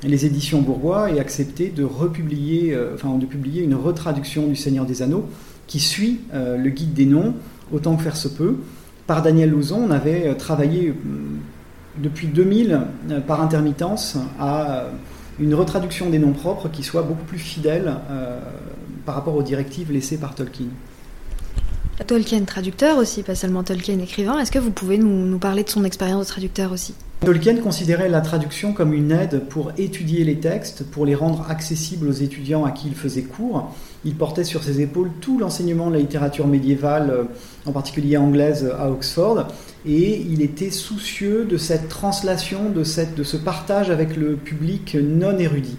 les 0.03 0.27
éditions 0.27 0.61
Bourgois 0.61 1.11
aient 1.11 1.19
accepté 1.19 1.71
de 1.71 1.85
republier, 1.85 2.73
euh, 2.75 2.95
enfin 2.95 3.17
de 3.17 3.27
publier 3.27 3.63
une 3.63 3.75
retraduction 3.75 4.47
du 4.47 4.57
Seigneur 4.57 4.85
des 4.85 5.03
Anneaux 5.03 5.27
qui 5.67 5.81
suit 5.81 6.21
euh, 6.35 6.57
le 6.57 6.71
guide 6.71 6.93
des 6.93 7.07
noms 7.07 7.35
autant 7.75 7.97
que 7.97 8.03
faire 8.03 8.17
se 8.17 8.29
peut. 8.29 8.57
Par 9.07 9.23
Daniel 9.23 9.51
Lauzon, 9.51 9.87
on 9.89 9.91
avait 9.91 10.35
travaillé 10.37 10.95
depuis 11.99 12.27
2000 12.27 12.81
par 13.27 13.43
intermittence 13.43 14.17
à 14.41 14.85
une 15.39 15.55
retraduction 15.55 16.09
des 16.09 16.19
noms 16.19 16.33
propres 16.33 16.69
qui 16.69 16.83
soit 16.83 17.03
beaucoup 17.03 17.25
plus 17.25 17.39
fidèle 17.39 17.95
par 19.05 19.15
rapport 19.15 19.35
aux 19.35 19.43
directives 19.43 19.93
laissées 19.93 20.17
par 20.17 20.35
Tolkien. 20.35 20.67
Tolkien 22.07 22.41
traducteur 22.45 22.99
aussi, 22.99 23.23
pas 23.23 23.35
seulement 23.35 23.63
Tolkien 23.63 23.99
écrivain. 23.99 24.39
Est-ce 24.39 24.51
que 24.51 24.59
vous 24.59 24.71
pouvez 24.71 24.99
nous, 24.99 25.39
parler 25.39 25.65
de 25.65 25.69
son 25.69 25.85
expérience 25.85 26.27
de 26.27 26.31
traducteur 26.31 26.73
aussi? 26.73 26.95
Tolkien 27.21 27.57
considérait 27.57 28.11
la 28.11 28.21
traduction 28.21 28.75
comme 28.75 28.93
une 28.93 29.11
aide 29.11 29.45
pour 29.49 29.73
étudier 29.79 30.25
les 30.25 30.39
textes, 30.41 30.85
pour 30.85 31.07
les 31.07 31.15
rendre 31.15 31.47
accessibles 31.49 32.09
aux 32.09 32.13
étudiants 32.13 32.65
à 32.65 32.71
qui 32.71 32.89
il 32.89 32.95
faisait 32.95 33.23
cours. 33.23 33.75
Il 34.05 34.15
portait 34.15 34.45
sur 34.45 34.63
ses 34.63 34.83
épaules 34.83 35.11
tout 35.23 35.39
l'enseignement 35.39 35.89
de 35.89 35.95
la 35.95 36.01
littérature 36.01 36.47
médiévale, 36.47 37.11
euh, 37.11 37.25
en 37.65 37.73
particulier 37.73 38.19
anglaise, 38.19 38.71
à 38.79 38.91
Oxford, 38.91 39.47
et 39.87 40.21
il 40.21 40.43
était 40.43 40.71
soucieux 40.71 41.47
de 41.47 41.57
cette 41.57 41.89
translation, 41.89 42.69
de, 42.69 42.85
cette, 42.85 43.15
de 43.15 43.25
ce 43.25 43.39
partage 43.39 43.91
avec 43.91 44.17
le 44.17 44.37
public 44.37 44.95
non 45.01 45.39
érudit. 45.39 45.79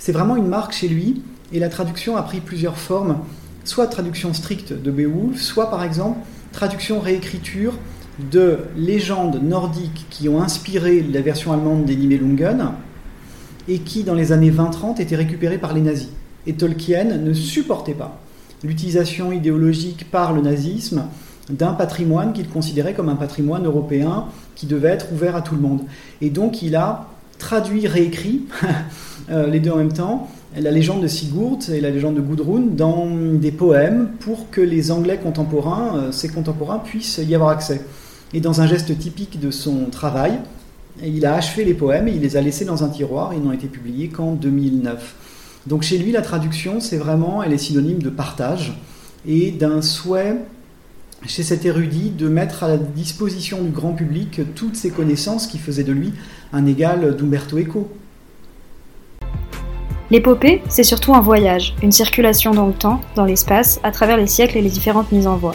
C'est 0.00 0.12
vraiment 0.12 0.36
une 0.36 0.48
marque 0.48 0.72
chez 0.72 0.88
lui, 0.88 1.22
et 1.52 1.60
la 1.60 1.68
traduction 1.68 2.16
a 2.16 2.22
pris 2.22 2.40
plusieurs 2.40 2.78
formes, 2.78 3.20
soit 3.64 3.86
traduction 3.86 4.34
stricte 4.34 4.72
de 4.72 4.90
Beowulf, 4.90 5.40
soit 5.40 5.70
par 5.70 5.84
exemple 5.84 6.18
traduction 6.52 7.00
réécriture 7.00 7.74
de 8.18 8.58
légendes 8.76 9.40
nordiques 9.42 10.06
qui 10.10 10.28
ont 10.28 10.40
inspiré 10.40 11.02
la 11.02 11.20
version 11.20 11.52
allemande 11.52 11.84
des 11.84 11.96
Nibelungen, 11.96 12.72
et 13.68 13.78
qui, 13.78 14.04
dans 14.04 14.14
les 14.14 14.32
années 14.32 14.50
20-30, 14.50 15.00
était 15.00 15.16
récupéré 15.16 15.58
par 15.58 15.72
les 15.72 15.80
nazis. 15.80 16.10
Et 16.46 16.54
Tolkien 16.54 17.04
ne 17.04 17.32
supportait 17.32 17.94
pas 17.94 18.20
l'utilisation 18.62 19.32
idéologique 19.32 20.10
par 20.10 20.32
le 20.32 20.40
nazisme 20.40 21.04
d'un 21.50 21.72
patrimoine 21.74 22.32
qu'il 22.32 22.48
considérait 22.48 22.94
comme 22.94 23.08
un 23.08 23.16
patrimoine 23.16 23.66
européen 23.66 24.26
qui 24.54 24.66
devait 24.66 24.88
être 24.88 25.12
ouvert 25.12 25.36
à 25.36 25.42
tout 25.42 25.54
le 25.54 25.60
monde. 25.60 25.82
Et 26.20 26.30
donc 26.30 26.62
il 26.62 26.74
a 26.76 27.08
traduit, 27.38 27.86
réécrit, 27.86 28.42
euh, 29.30 29.46
les 29.46 29.60
deux 29.60 29.70
en 29.70 29.76
même 29.76 29.92
temps, 29.92 30.28
la 30.58 30.70
légende 30.70 31.02
de 31.02 31.08
Sigurd 31.08 31.58
et 31.70 31.80
la 31.80 31.90
légende 31.90 32.14
de 32.14 32.20
Gudrun 32.20 32.62
dans 32.70 33.06
des 33.34 33.52
poèmes 33.52 34.12
pour 34.20 34.50
que 34.50 34.60
les 34.60 34.90
Anglais 34.90 35.18
contemporains, 35.22 35.96
euh, 35.96 36.12
ses 36.12 36.28
contemporains, 36.28 36.78
puissent 36.78 37.20
y 37.22 37.34
avoir 37.34 37.50
accès. 37.50 37.82
Et 38.34 38.40
dans 38.40 38.60
un 38.60 38.66
geste 38.66 38.98
typique 38.98 39.38
de 39.38 39.52
son 39.52 39.86
travail, 39.86 40.40
il 41.02 41.24
a 41.24 41.36
achevé 41.36 41.64
les 41.64 41.72
poèmes 41.72 42.08
et 42.08 42.12
il 42.12 42.20
les 42.20 42.36
a 42.36 42.40
laissés 42.40 42.64
dans 42.64 42.82
un 42.82 42.88
tiroir. 42.88 43.32
Ils 43.32 43.40
n'ont 43.40 43.52
été 43.52 43.68
publiés 43.68 44.08
qu'en 44.08 44.32
2009. 44.32 45.14
Donc 45.68 45.82
chez 45.82 45.98
lui, 45.98 46.10
la 46.10 46.20
traduction, 46.20 46.80
c'est 46.80 46.96
vraiment, 46.96 47.44
elle 47.44 47.52
est 47.52 47.58
synonyme 47.58 48.02
de 48.02 48.10
partage 48.10 48.74
et 49.26 49.52
d'un 49.52 49.80
souhait 49.80 50.36
chez 51.26 51.44
cet 51.44 51.64
érudit 51.64 52.10
de 52.10 52.28
mettre 52.28 52.64
à 52.64 52.68
la 52.68 52.76
disposition 52.76 53.62
du 53.62 53.70
grand 53.70 53.92
public 53.92 54.40
toutes 54.56 54.76
ses 54.76 54.90
connaissances 54.90 55.46
qui 55.46 55.58
faisaient 55.58 55.84
de 55.84 55.92
lui 55.92 56.12
un 56.52 56.66
égal 56.66 57.16
d'Umberto 57.16 57.56
Eco. 57.56 57.88
L'épopée, 60.10 60.60
c'est 60.68 60.82
surtout 60.82 61.14
un 61.14 61.20
voyage, 61.20 61.74
une 61.82 61.92
circulation 61.92 62.50
dans 62.50 62.66
le 62.66 62.74
temps, 62.74 63.00
dans 63.14 63.24
l'espace, 63.24 63.80
à 63.84 63.92
travers 63.92 64.16
les 64.16 64.26
siècles 64.26 64.58
et 64.58 64.62
les 64.62 64.70
différentes 64.70 65.12
mises 65.12 65.28
en 65.28 65.36
voix. 65.36 65.54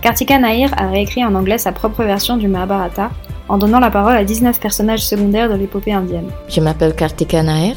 Kartika 0.00 0.38
Nair 0.38 0.70
a 0.76 0.88
réécrit 0.88 1.24
en 1.24 1.34
anglais 1.34 1.58
sa 1.58 1.72
propre 1.72 2.04
version 2.04 2.36
du 2.36 2.46
Mahabharata 2.46 3.10
en 3.48 3.58
donnant 3.58 3.80
la 3.80 3.90
parole 3.90 4.14
à 4.14 4.24
19 4.24 4.60
personnages 4.60 5.04
secondaires 5.04 5.48
de 5.48 5.54
l'épopée 5.54 5.92
indienne. 5.92 6.30
Je 6.48 6.60
m'appelle 6.60 6.94
Kartika 6.94 7.42
Nair, 7.42 7.74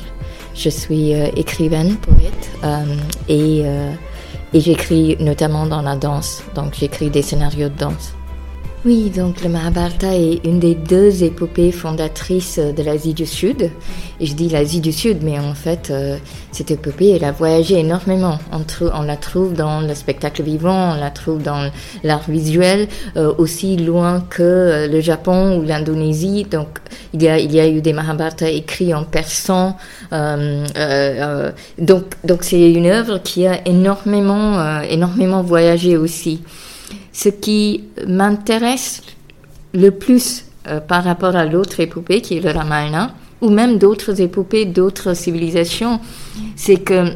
je 0.53 0.69
suis 0.69 1.15
euh, 1.15 1.29
écrivaine, 1.35 1.95
poète 1.95 2.51
euh, 2.63 2.83
euh, 3.29 3.91
et 4.53 4.59
j'écris 4.59 5.17
notamment 5.19 5.65
dans 5.65 5.81
la 5.81 5.95
danse, 5.95 6.43
donc 6.53 6.75
j'écris 6.75 7.09
des 7.09 7.23
scénarios 7.23 7.69
de 7.69 7.77
danse. 7.77 8.13
Oui, 8.83 9.11
donc 9.11 9.43
le 9.43 9.49
Mahabharata 9.49 10.15
est 10.15 10.43
une 10.43 10.59
des 10.59 10.73
deux 10.73 11.23
épopées 11.23 11.71
fondatrices 11.71 12.57
de 12.57 12.81
l'Asie 12.81 13.13
du 13.13 13.27
Sud. 13.27 13.69
Et 14.19 14.25
je 14.25 14.33
dis 14.33 14.49
l'Asie 14.49 14.79
du 14.79 14.91
Sud, 14.91 15.19
mais 15.21 15.37
en 15.37 15.53
fait, 15.53 15.91
euh, 15.91 16.17
cette 16.51 16.71
épopée, 16.71 17.11
elle 17.11 17.23
a 17.23 17.31
voyagé 17.31 17.77
énormément. 17.77 18.39
On, 18.51 19.03
la 19.03 19.17
trouve 19.17 19.53
dans 19.53 19.81
le 19.81 19.93
spectacle 19.93 20.41
vivant, 20.41 20.95
on 20.95 20.99
la 20.99 21.11
trouve 21.11 21.43
dans 21.43 21.69
l'art 22.03 22.27
visuel, 22.27 22.87
euh, 23.17 23.31
aussi 23.37 23.77
loin 23.77 24.25
que 24.27 24.41
euh, 24.41 24.87
le 24.87 24.99
Japon 24.99 25.59
ou 25.59 25.61
l'Indonésie. 25.61 26.47
Donc, 26.49 26.79
il 27.13 27.21
y, 27.21 27.27
a, 27.27 27.37
il 27.37 27.53
y 27.53 27.59
a 27.59 27.67
eu 27.67 27.81
des 27.81 27.93
Mahabharata 27.93 28.49
écrits 28.49 28.95
en 28.95 29.03
persan. 29.03 29.77
donc, 30.11 32.03
donc 32.23 32.43
c'est 32.43 32.71
une 32.71 32.87
œuvre 32.87 33.19
qui 33.19 33.45
a 33.45 33.59
énormément, 33.67 34.81
énormément 34.81 35.43
voyagé 35.43 35.97
aussi. 35.97 36.41
Ce 37.13 37.29
qui 37.29 37.83
m'intéresse 38.07 39.01
le 39.73 39.91
plus 39.91 40.45
euh, 40.67 40.79
par 40.79 41.03
rapport 41.03 41.35
à 41.35 41.45
l'autre 41.45 41.79
épopée 41.79 42.21
qui 42.21 42.37
est 42.37 42.41
le 42.41 42.51
Ramayana, 42.51 43.15
ou 43.41 43.49
même 43.49 43.77
d'autres 43.77 44.21
épopées, 44.21 44.65
d'autres 44.65 45.15
civilisations, 45.15 45.99
c'est 46.55 46.77
que 46.77 47.15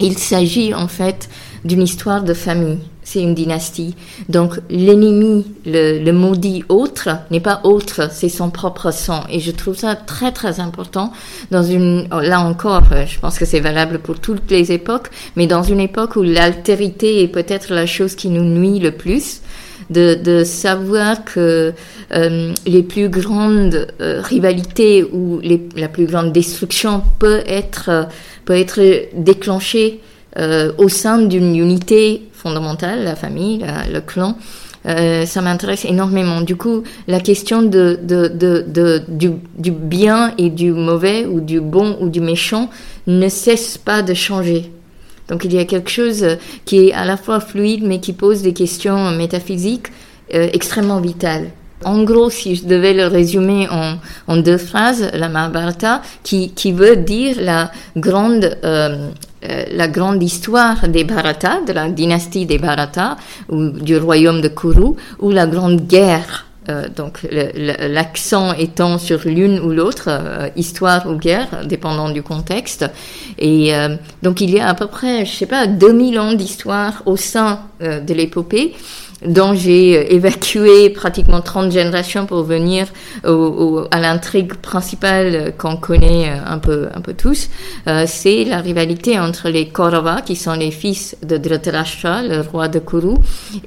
il 0.00 0.18
s'agit 0.18 0.74
en 0.74 0.86
fait 0.86 1.28
d'une 1.64 1.82
histoire 1.82 2.22
de 2.22 2.34
famille 2.34 2.78
c'est 3.08 3.22
une 3.22 3.34
dynastie. 3.34 3.94
Donc 4.28 4.60
l'ennemi, 4.68 5.46
le, 5.64 6.10
maudit 6.12 6.62
autre, 6.68 7.08
n'est 7.30 7.40
pas 7.40 7.60
autre, 7.64 8.10
c'est 8.12 8.28
son 8.28 8.50
propre 8.50 8.90
sang. 8.90 9.24
Et 9.30 9.40
je 9.40 9.50
trouve 9.50 9.76
ça 9.76 9.96
très 9.96 10.30
très 10.30 10.60
important 10.60 11.10
dans 11.50 11.62
une, 11.62 12.06
là 12.10 12.40
encore, 12.42 12.82
euh, 12.92 13.06
je 13.06 13.18
pense 13.18 13.38
que 13.38 13.46
c'est 13.46 13.60
valable 13.60 14.00
pour 14.00 14.20
toutes 14.20 14.50
les 14.50 14.72
époques, 14.72 15.08
mais 15.36 15.46
dans 15.46 15.62
une 15.62 15.80
époque 15.80 16.16
où 16.16 16.22
l'altérité 16.22 17.22
est 17.22 17.28
peut-être 17.28 17.72
la 17.72 17.86
chose 17.86 18.14
qui 18.14 18.28
nous 18.28 18.44
nuit 18.44 18.78
le 18.78 18.90
plus. 18.90 19.40
De, 19.88 20.44
savoir 20.44 21.24
que 21.24 21.72
euh, 22.12 22.54
les 22.66 22.82
plus 22.82 23.08
grandes 23.08 23.86
euh, 24.02 24.20
rivalités 24.20 25.02
ou 25.02 25.40
la 25.76 25.88
plus 25.88 26.04
grande 26.04 26.30
destruction 26.30 27.02
peut 27.18 27.40
être, 27.46 28.06
peut 28.44 28.52
être 28.52 29.08
déclenchée 29.14 30.02
au 30.38 30.88
sein 30.88 31.18
d'une 31.18 31.56
unité 31.56 32.28
fondamentale, 32.32 33.02
la 33.02 33.16
famille, 33.16 33.64
le 33.92 34.00
clan. 34.00 34.36
Euh, 34.86 35.26
ça 35.26 35.42
m'intéresse 35.42 35.84
énormément. 35.84 36.40
Du 36.40 36.56
coup, 36.56 36.82
la 37.06 37.20
question 37.20 37.62
du, 37.62 37.96
du, 39.58 39.70
bien 39.70 40.32
et 40.38 40.50
du 40.50 40.72
mauvais, 40.72 41.26
ou 41.26 41.40
du 41.40 41.60
bon 41.60 41.96
ou 42.00 42.08
du 42.08 42.20
méchant, 42.20 42.70
ne 43.06 43.28
cesse 43.28 43.76
pas 43.76 44.02
de 44.02 44.14
changer. 44.14 44.70
Donc 45.28 45.44
il 45.44 45.52
y 45.52 45.58
a 45.58 45.64
quelque 45.64 45.90
chose 45.90 46.24
qui 46.64 46.88
est 46.88 46.92
à 46.92 47.04
la 47.04 47.16
fois 47.16 47.40
fluide, 47.40 47.84
mais 47.84 48.00
qui 48.00 48.12
pose 48.12 48.40
des 48.42 48.54
questions 48.54 49.10
métaphysiques 49.10 49.88
euh, 50.34 50.48
extrêmement 50.52 51.00
vitales. 51.00 51.50
En 51.84 52.02
gros, 52.02 52.30
si 52.30 52.56
je 52.56 52.64
devais 52.64 52.92
le 52.92 53.06
résumer 53.06 53.68
en, 53.70 54.36
deux 54.38 54.58
phrases, 54.58 55.10
la 55.12 55.28
Mahabharata, 55.28 56.02
qui, 56.24 56.50
qui 56.50 56.72
veut 56.72 56.96
dire 56.96 57.36
la 57.40 57.70
grande 57.96 58.58
euh, 58.64 59.10
euh, 59.44 59.64
la 59.70 59.86
grande 59.86 60.22
histoire 60.22 60.88
des 60.88 61.04
Bharata, 61.04 61.60
de 61.66 61.72
la 61.72 61.88
dynastie 61.88 62.46
des 62.46 62.58
Bharata, 62.58 63.16
ou 63.48 63.70
du 63.70 63.96
royaume 63.96 64.40
de 64.40 64.48
Kuru, 64.48 64.94
ou 65.20 65.30
la 65.30 65.46
grande 65.46 65.86
guerre. 65.86 66.46
Euh, 66.68 66.88
donc 66.94 67.26
l'accent 67.30 68.52
étant 68.52 68.98
sur 68.98 69.20
l'une 69.24 69.60
ou 69.60 69.70
l'autre, 69.70 70.08
euh, 70.08 70.48
histoire 70.56 71.08
ou 71.08 71.14
guerre, 71.14 71.64
dépendant 71.64 72.10
du 72.10 72.22
contexte. 72.22 72.84
Et 73.38 73.72
donc 74.22 74.40
il 74.40 74.50
y 74.50 74.58
a 74.58 74.68
à 74.68 74.74
peu 74.74 74.86
près, 74.86 75.24
je 75.24 75.32
sais 75.32 75.46
pas, 75.46 75.66
2000 75.66 76.18
ans 76.18 76.32
d'histoire 76.32 77.02
au 77.06 77.16
sein 77.16 77.60
de 77.80 78.12
l'épopée 78.12 78.74
dont 79.24 79.54
j'ai 79.54 79.96
euh, 79.96 80.14
évacué 80.14 80.90
pratiquement 80.90 81.40
30 81.40 81.72
générations 81.72 82.26
pour 82.26 82.42
venir 82.42 82.86
au, 83.24 83.84
à 83.90 84.00
l'intrigue 84.00 84.54
principale 84.54 85.34
euh, 85.34 85.50
qu'on 85.50 85.76
connaît 85.76 86.30
euh, 86.30 86.36
un 86.46 86.58
peu, 86.58 86.88
un 86.94 87.00
peu 87.00 87.14
tous, 87.14 87.48
c'est 88.06 88.44
la 88.44 88.58
rivalité 88.58 89.18
entre 89.18 89.48
les 89.48 89.68
Kaurava, 89.68 90.22
qui 90.22 90.36
sont 90.36 90.52
les 90.52 90.70
fils 90.70 91.16
de 91.22 91.36
Dhritarashtra, 91.36 92.22
le 92.22 92.40
roi 92.40 92.68
de 92.68 92.78
Kuru, 92.78 93.14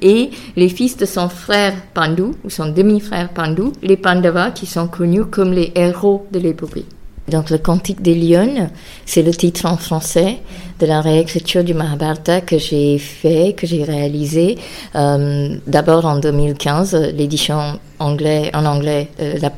et 0.00 0.30
les 0.56 0.68
fils 0.68 0.96
de 0.96 1.06
son 1.06 1.28
frère 1.28 1.74
Pandu, 1.94 2.32
ou 2.44 2.50
son 2.50 2.68
demi-frère 2.68 3.30
Pandu, 3.30 3.72
les 3.82 3.96
Pandavas, 3.96 4.50
qui 4.50 4.66
sont 4.66 4.86
connus 4.88 5.24
comme 5.26 5.52
les 5.52 5.72
héros 5.74 6.26
de 6.32 6.38
l'épopée. 6.38 6.84
Donc 7.28 7.50
le 7.50 7.58
Cantique 7.58 8.02
des 8.02 8.14
Lions, 8.14 8.68
c'est 9.06 9.22
le 9.22 9.32
titre 9.32 9.66
en 9.66 9.76
français 9.76 10.38
de 10.80 10.86
la 10.86 11.00
réécriture 11.00 11.62
du 11.62 11.72
Mahabharata 11.72 12.40
que 12.40 12.58
j'ai 12.58 12.98
fait, 12.98 13.54
que 13.56 13.66
j'ai 13.66 13.84
réalisé. 13.84 14.58
Euh, 14.96 15.56
D'abord 15.66 16.04
en 16.04 16.18
2015, 16.18 17.12
l'édition 17.14 17.78
anglais, 18.00 18.50
en 18.54 18.64
anglais, 18.64 19.08
euh, 19.20 19.38
la 19.40 19.52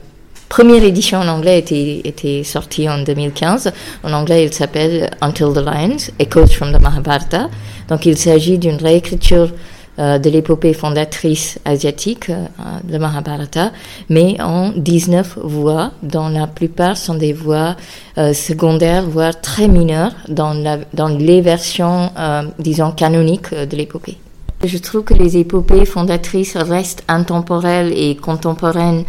première 0.50 0.84
édition 0.84 1.18
en 1.18 1.28
anglais 1.28 1.58
était, 1.58 2.44
sortie 2.44 2.88
en 2.88 2.98
2015. 2.98 3.72
En 4.02 4.12
anglais, 4.12 4.44
il 4.44 4.52
s'appelle 4.52 5.10
Until 5.22 5.52
the 5.54 5.64
Lions, 5.64 6.12
Echoes 6.18 6.48
from 6.48 6.72
the 6.72 6.80
Mahabharata. 6.80 7.48
Donc 7.88 8.04
il 8.06 8.16
s'agit 8.18 8.58
d'une 8.58 8.76
réécriture 8.76 9.50
de 9.98 10.30
l'épopée 10.30 10.72
fondatrice 10.72 11.58
asiatique, 11.64 12.30
euh, 12.30 12.46
le 12.90 12.98
Mahabharata, 12.98 13.72
mais 14.08 14.40
en 14.40 14.70
19 14.70 15.38
voix, 15.42 15.92
dont 16.02 16.28
la 16.28 16.46
plupart 16.46 16.96
sont 16.96 17.14
des 17.14 17.32
voix 17.32 17.76
euh, 18.18 18.32
secondaires, 18.32 19.04
voire 19.04 19.40
très 19.40 19.68
mineures, 19.68 20.14
dans, 20.28 20.80
dans 20.92 21.08
les 21.08 21.40
versions, 21.40 22.10
disons, 22.58 22.92
canoniques 22.92 23.54
de 23.54 23.76
l'épopée. 23.76 24.16
Je 24.64 24.78
trouve 24.78 25.04
que 25.04 25.14
les 25.14 25.36
épopées 25.36 25.84
fondatrices 25.84 26.56
restent 26.56 27.04
intemporelles 27.08 27.92
et 27.96 28.16
contemporaines 28.16 29.04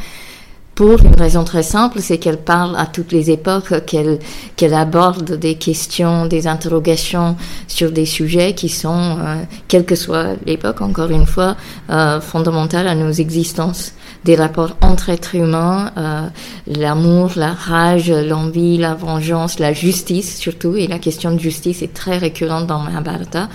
pour 0.75 1.01
une 1.03 1.15
raison 1.15 1.45
très 1.45 1.63
simple, 1.63 2.01
c'est 2.01 2.17
qu'elle 2.17 2.37
parle 2.37 2.75
à 2.77 2.85
toutes 2.85 3.13
les 3.13 3.31
époques, 3.31 3.85
qu'elle 3.85 4.19
qu'elle 4.57 4.73
aborde 4.73 5.31
des 5.31 5.55
questions, 5.55 6.25
des 6.25 6.47
interrogations 6.47 7.37
sur 7.67 7.91
des 7.91 8.05
sujets 8.05 8.53
qui 8.53 8.67
sont, 8.67 9.17
euh, 9.19 9.43
quelle 9.69 9.85
que 9.85 9.95
soit 9.95 10.35
l'époque, 10.45 10.81
encore 10.81 11.11
une 11.11 11.25
fois, 11.25 11.55
euh, 11.89 12.19
fondamentales 12.19 12.87
à 12.87 12.95
nos 12.95 13.11
existences. 13.11 13.93
Des 14.25 14.35
rapports 14.35 14.75
entre 14.81 15.09
êtres 15.09 15.35
humains, 15.35 15.91
euh, 15.97 16.27
l'amour, 16.67 17.31
la 17.37 17.53
rage, 17.53 18.11
l'envie, 18.11 18.77
la 18.77 18.95
vengeance, 18.95 19.59
la 19.59 19.71
justice 19.71 20.37
surtout, 20.37 20.75
et 20.75 20.87
la 20.87 20.99
question 20.99 21.31
de 21.31 21.39
justice 21.39 21.83
est 21.83 21.93
très 21.93 22.17
récurrente 22.17 22.67
dans 22.67 22.79
Mahabharata. 22.79 23.47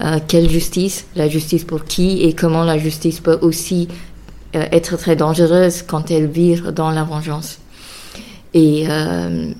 Euh, 0.00 0.18
quelle 0.26 0.48
justice? 0.48 1.06
La 1.16 1.28
justice 1.28 1.64
pour 1.64 1.84
qui? 1.84 2.22
Et 2.22 2.32
comment 2.32 2.64
la 2.64 2.78
justice 2.78 3.20
peut 3.20 3.38
aussi 3.42 3.88
être 4.54 4.96
très 4.96 5.16
dangereuse 5.16 5.82
quand 5.82 6.10
elle 6.10 6.26
vire 6.26 6.72
dans 6.72 6.90
la 6.90 7.04
vengeance. 7.04 7.58
Et, 8.54 8.84
euh, 8.88 9.52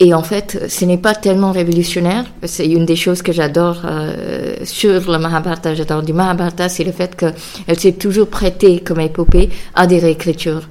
et 0.00 0.14
en 0.14 0.22
fait, 0.22 0.66
ce 0.68 0.84
n'est 0.84 0.98
pas 0.98 1.14
tellement 1.14 1.50
révolutionnaire. 1.50 2.24
C'est 2.44 2.68
une 2.68 2.86
des 2.86 2.94
choses 2.94 3.22
que 3.22 3.32
j'adore 3.32 3.82
euh, 3.84 4.54
sur 4.64 5.10
le 5.10 5.18
Mahabharata. 5.18 5.74
J'adore 5.74 6.02
du 6.02 6.12
Mahabharata, 6.12 6.68
c'est 6.68 6.84
le 6.84 6.92
fait 6.92 7.16
qu'elle 7.16 7.78
s'est 7.78 7.92
toujours 7.92 8.28
prêtée 8.28 8.78
comme 8.78 9.00
épopée 9.00 9.50
à 9.74 9.86
des 9.86 9.98
réécritures. 9.98 10.68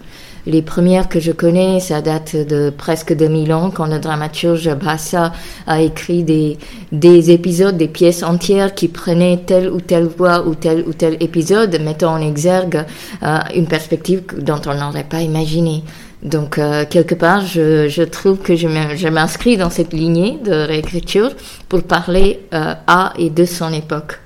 Les 0.47 0.61
premières 0.61 1.09
que 1.09 1.19
je 1.19 1.33
connais, 1.33 1.81
ça 1.81 2.01
date 2.01 2.37
de 2.37 2.69
presque 2.69 3.13
2000 3.13 3.51
ans, 3.51 3.69
quand 3.69 3.85
le 3.85 3.99
dramaturge 3.99 4.73
Bassa 4.75 5.33
a 5.67 5.81
écrit 5.81 6.23
des, 6.23 6.57
des 6.93 7.31
épisodes, 7.31 7.75
des 7.75 7.89
pièces 7.89 8.23
entières 8.23 8.73
qui 8.73 8.87
prenaient 8.87 9.41
telle 9.45 9.69
ou 9.69 9.81
telle 9.81 10.05
voix 10.05 10.47
ou 10.47 10.55
tel 10.55 10.85
ou 10.87 10.93
tel 10.93 11.17
épisode, 11.19 11.77
mettant 11.81 12.13
en 12.13 12.21
exergue 12.21 12.85
euh, 13.23 13.39
une 13.55 13.67
perspective 13.67 14.23
dont 14.37 14.61
on 14.67 14.73
n'aurait 14.73 15.03
pas 15.03 15.19
imaginé. 15.19 15.83
Donc, 16.23 16.59
euh, 16.59 16.85
quelque 16.89 17.15
part, 17.15 17.45
je, 17.45 18.03
trouve 18.03 18.37
que 18.37 18.55
je 18.55 19.09
m'inscris 19.09 19.57
dans 19.57 19.69
cette 19.69 19.91
lignée 19.91 20.39
de 20.45 20.53
réécriture 20.53 21.31
pour 21.67 21.83
parler 21.83 22.39
euh, 22.53 22.73
à 22.87 23.11
et 23.19 23.29
de 23.29 23.43
son 23.43 23.73
époque. 23.73 24.17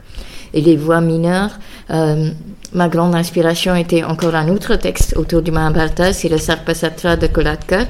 Et 0.54 0.62
les 0.62 0.78
voix 0.78 1.02
mineures, 1.02 1.58
ma 2.74 2.88
grande 2.88 3.16
inspiration 3.16 3.76
était 3.76 4.04
encore 4.04 4.36
un 4.36 4.48
autre 4.48 4.76
texte 4.76 5.16
autour 5.18 5.42
du 5.42 5.52
Mahabharata, 5.52 6.14
c'est 6.14 6.30
le 6.30 6.38
Sarpasatra 6.38 7.18
de 7.18 7.28
Kolatkar, 7.28 7.86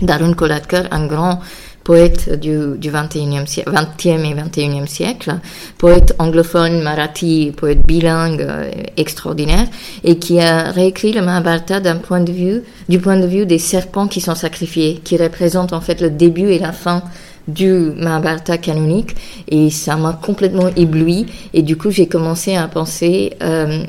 d'Arun 0.00 0.34
Kolatkar, 0.34 0.84
un 0.90 1.06
grand 1.06 1.40
poète 1.82 2.38
du, 2.38 2.78
du 2.78 2.90
21e, 2.90 3.46
siècle, 3.46 3.70
20e 3.72 4.24
et 4.24 4.34
21e 4.34 4.86
siècle, 4.86 5.34
poète 5.78 6.14
anglophone, 6.18 6.82
marathi, 6.82 7.52
poète 7.56 7.84
bilingue 7.84 8.42
euh, 8.42 8.70
extraordinaire, 8.96 9.66
et 10.04 10.18
qui 10.18 10.40
a 10.40 10.70
réécrit 10.70 11.12
le 11.12 11.22
Mahabharata 11.22 11.80
point 11.96 12.20
de 12.20 12.32
vue, 12.32 12.62
du 12.88 13.00
point 13.00 13.16
de 13.16 13.26
vue 13.26 13.46
des 13.46 13.58
serpents 13.58 14.08
qui 14.08 14.20
sont 14.20 14.34
sacrifiés, 14.34 15.00
qui 15.02 15.16
représentent 15.16 15.72
en 15.72 15.80
fait 15.80 16.00
le 16.00 16.10
début 16.10 16.50
et 16.50 16.58
la 16.58 16.72
fin 16.72 17.02
du 17.52 17.92
Mahabharata 17.96 18.58
canonique 18.58 19.14
et 19.48 19.70
ça 19.70 19.96
m'a 19.96 20.12
complètement 20.12 20.68
ébloui. 20.76 21.26
Et 21.54 21.62
du 21.62 21.76
coup 21.76 21.90
j'ai 21.90 22.06
commencé 22.06 22.56
à 22.56 22.68
penser 22.68 23.34
euh, 23.42 23.84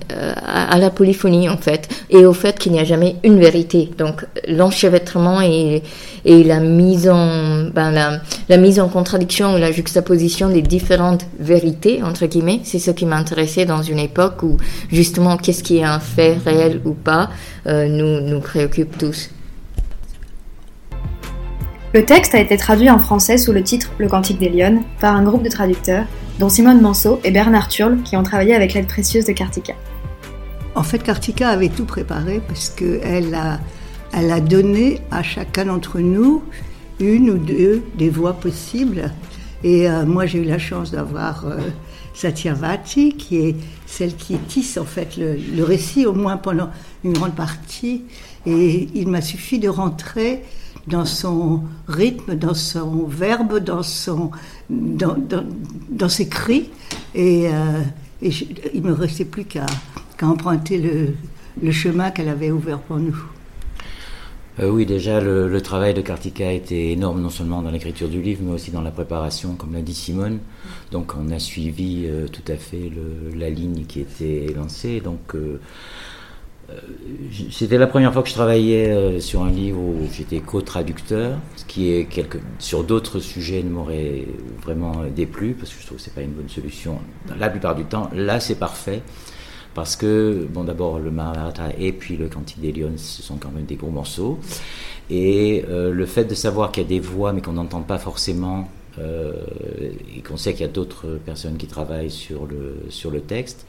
à, 0.46 0.78
la 0.78 0.90
polyphonie 0.90 1.50
en 1.50 1.58
fait 1.58 1.90
et 2.10 2.26
au 2.26 2.34
fait 2.34 2.58
qu'il 2.60 2.72
n'y 2.72 2.80
a 2.80 2.84
jamais 2.84 3.16
une 3.24 3.40
vérité. 3.40 3.90
Donc 3.98 4.26
l'enchevêtrement 4.48 5.42
et, 5.42 5.84
et 6.26 6.44
la 6.44 6.60
mise 6.60 7.10
en 7.10 7.66
ben, 7.74 7.92
la, 7.92 8.22
la, 8.50 8.58
mise 8.58 8.80
en 8.80 8.90
contradiction 8.90 9.56
ou 9.56 9.58
la 9.58 9.72
juxtaposition 9.72 10.50
des 10.50 10.62
différentes 10.62 11.26
vérités 11.40 12.02
entre 12.04 12.26
guillemets 12.26 12.62
c'est 12.64 12.80
ce 12.80 12.92
qui 12.92 13.06
m'intéressait 13.06 13.66
dans 13.66 13.82
une 13.82 14.00
époque 14.00 14.44
où 14.44 14.58
justement 14.92 15.38
qu'est-ce 15.38 15.64
qui 15.64 15.78
est 15.78 15.84
un 15.84 16.00
fait 16.00 16.38
réel 16.46 16.82
ou 16.86 16.94
pas 16.94 17.30
euh, 17.68 17.88
nous 17.88 18.22
nous 18.22 18.40
préoccupe 18.40 18.98
tous 18.98 19.30
le 21.94 22.06
texte 22.06 22.34
a 22.36 22.40
été 22.40 22.56
traduit 22.56 22.90
en 22.90 23.00
français 23.00 23.38
sous 23.38 23.52
le 23.52 23.64
titre 23.64 23.92
Le 23.98 24.08
Cantique 24.08 24.40
des 24.40 24.48
Lyonnes 24.48 24.82
par 25.02 25.14
un 25.14 25.24
groupe 25.24 25.44
de 25.44 25.50
traducteurs, 25.50 26.06
dont 26.40 26.48
Simone 26.48 26.80
Manceau 26.80 27.20
et 27.26 27.32
Bernard 27.32 27.68
Turle, 27.68 28.02
qui 28.04 28.16
ont 28.16 28.24
travaillé 28.24 28.56
avec 28.56 28.74
l'aide 28.74 28.88
précieuse 28.88 29.26
de 29.26 29.34
Kartika. 29.34 29.74
En 30.74 30.84
fait, 30.84 31.00
Kartika 31.04 31.50
avait 31.50 31.68
tout 31.68 31.84
préparé 31.84 32.42
parce 32.48 32.70
qu'elle 32.70 33.36
a, 33.36 33.60
elle 34.14 34.32
a 34.32 34.40
donné 34.40 35.02
à 35.12 35.22
chacun 35.22 35.66
d'entre 35.66 36.00
nous 36.00 36.44
une 37.02 37.30
ou 37.30 37.38
deux 37.38 37.84
des 37.98 38.10
voix 38.10 38.34
possibles. 38.34 39.12
Et 39.66 39.90
euh, 39.90 40.06
moi, 40.06 40.26
j'ai 40.26 40.40
eu 40.40 40.46
la 40.46 40.60
chance 40.60 40.92
d'avoir 40.92 41.46
euh, 41.46 41.58
Satyavati, 42.14 43.16
qui 43.18 43.38
est 43.38 43.56
celle 43.86 44.16
qui 44.16 44.38
tisse 44.38 44.78
en 44.78 44.86
fait 44.86 45.18
le, 45.18 45.36
le, 45.36 45.64
récit, 45.66 46.06
au 46.06 46.14
moins 46.14 46.38
pendant 46.38 46.70
une 47.04 47.12
grande 47.12 47.36
partie. 47.36 48.04
Et 48.46 48.88
il 48.96 49.10
m'a 49.10 49.22
suffi 49.22 49.60
de 49.60 49.68
rentrer 49.68 50.42
dans 50.88 51.06
son 51.06 51.64
rythme, 51.88 52.36
dans 52.36 52.54
son 52.54 53.06
verbe, 53.06 53.60
dans, 53.60 53.84
son, 53.84 54.32
dans, 54.70 55.16
dans, 55.90 56.10
ses 56.10 56.28
cris. 56.28 56.70
Et, 57.16 57.48
euh, 57.48 57.82
il 58.22 58.82
ne 58.82 58.90
me 58.90 58.94
restait 58.94 59.26
plus 59.26 59.46
qu'à 59.46 59.66
emprunter 60.22 60.78
le, 60.78 61.16
le 61.62 61.72
chemin 61.72 62.12
qu'elle 62.12 62.30
avait 62.30 62.52
ouvert 62.52 62.80
pour 62.80 62.98
nous. 62.98 63.18
Euh, 64.60 64.70
oui, 64.70 64.86
déjà, 64.86 65.22
le, 65.22 65.62
travail 65.62 65.94
de 65.94 66.02
Kartika 66.02 66.52
été 66.52 66.92
énorme, 66.92 67.22
non 67.22 67.30
seulement 67.30 67.62
dans 67.62 67.72
l'écriture 67.72 68.10
du 68.10 68.22
livre, 68.22 68.42
mais 68.44 68.52
aussi 68.52 68.70
dans 68.70 68.82
la 68.82 68.92
préparation, 68.92 69.56
comme 69.56 69.74
l'a 69.74 69.82
dit 69.82 69.94
Simone. 69.94 70.40
Donc, 70.92 71.14
on 71.18 71.32
a 71.32 71.40
suivi 71.40 72.04
euh, 72.06 72.28
tout 72.28 72.44
à 72.52 72.58
fait 72.58 72.92
la 73.36 73.50
ligne 73.50 73.86
qui 73.88 74.02
était 74.02 74.54
lancée. 74.56 75.00
Donc, 75.00 75.36
c'était 77.52 77.78
la 77.78 77.88
première 77.88 78.14
fois 78.14 78.24
que 78.24 78.30
je 78.30 78.34
travaillais 78.34 78.92
euh, 78.92 79.20
sur 79.20 79.44
un 79.44 79.52
livre 79.52 79.80
où 79.80 80.08
j'étais 80.12 80.40
co-traducteur, 80.40 81.38
ce 81.56 81.66
qui 81.66 81.92
est 81.92 82.06
quelque, 82.06 82.40
sur 82.60 82.84
d'autres 82.84 83.20
sujets 83.20 83.64
ne 83.64 83.70
m'aurait 83.70 84.26
vraiment 84.62 85.04
déplu 85.16 85.54
parce 85.54 85.72
que 85.72 85.82
je 85.82 85.86
trouve 85.86 85.98
que 85.98 86.04
c'est 86.04 86.14
pas 86.14 86.22
une 86.22 86.32
bonne 86.32 86.50
solution. 86.50 87.00
La 87.40 87.50
plupart 87.50 87.76
du 87.76 87.86
temps, 87.86 88.10
là 88.14 88.40
c'est 88.40 88.56
parfait 88.56 89.02
parce 89.74 89.96
que 89.96 90.48
bon 90.52 90.66
d'abord 90.66 91.00
le 91.00 91.12
Mahabharata 91.12 91.70
et 91.80 91.94
puis 91.94 92.18
le 92.18 92.28
Cantique 92.28 92.60
des 92.60 92.74
Lions 92.74 92.98
ce 92.98 93.22
sont 93.22 93.38
quand 93.38 93.52
même 93.52 93.64
des 93.64 93.76
gros 93.76 93.90
morceaux 93.90 94.38
et 95.10 95.64
euh, 95.70 95.94
le 95.94 96.06
fait 96.06 96.26
de 96.26 96.36
savoir 96.36 96.74
qu'il 96.74 96.84
y 96.84 96.86
a 96.86 96.90
des 96.90 97.00
voix 97.00 97.32
mais 97.32 97.42
qu'on 97.42 97.54
n'entend 97.54 97.82
pas 97.82 97.98
forcément 97.98 98.70
et 99.00 100.22
qu'on 100.22 100.36
sait 100.36 100.52
qu'il 100.52 100.64
y 100.64 100.70
a 100.70 100.72
d'autres 100.72 101.18
personnes 101.26 101.56
qui 101.56 101.66
travaillent 101.66 102.12
sur 102.12 102.46
le 102.46 102.76
sur 102.90 103.10
le 103.10 103.22
texte 103.22 103.66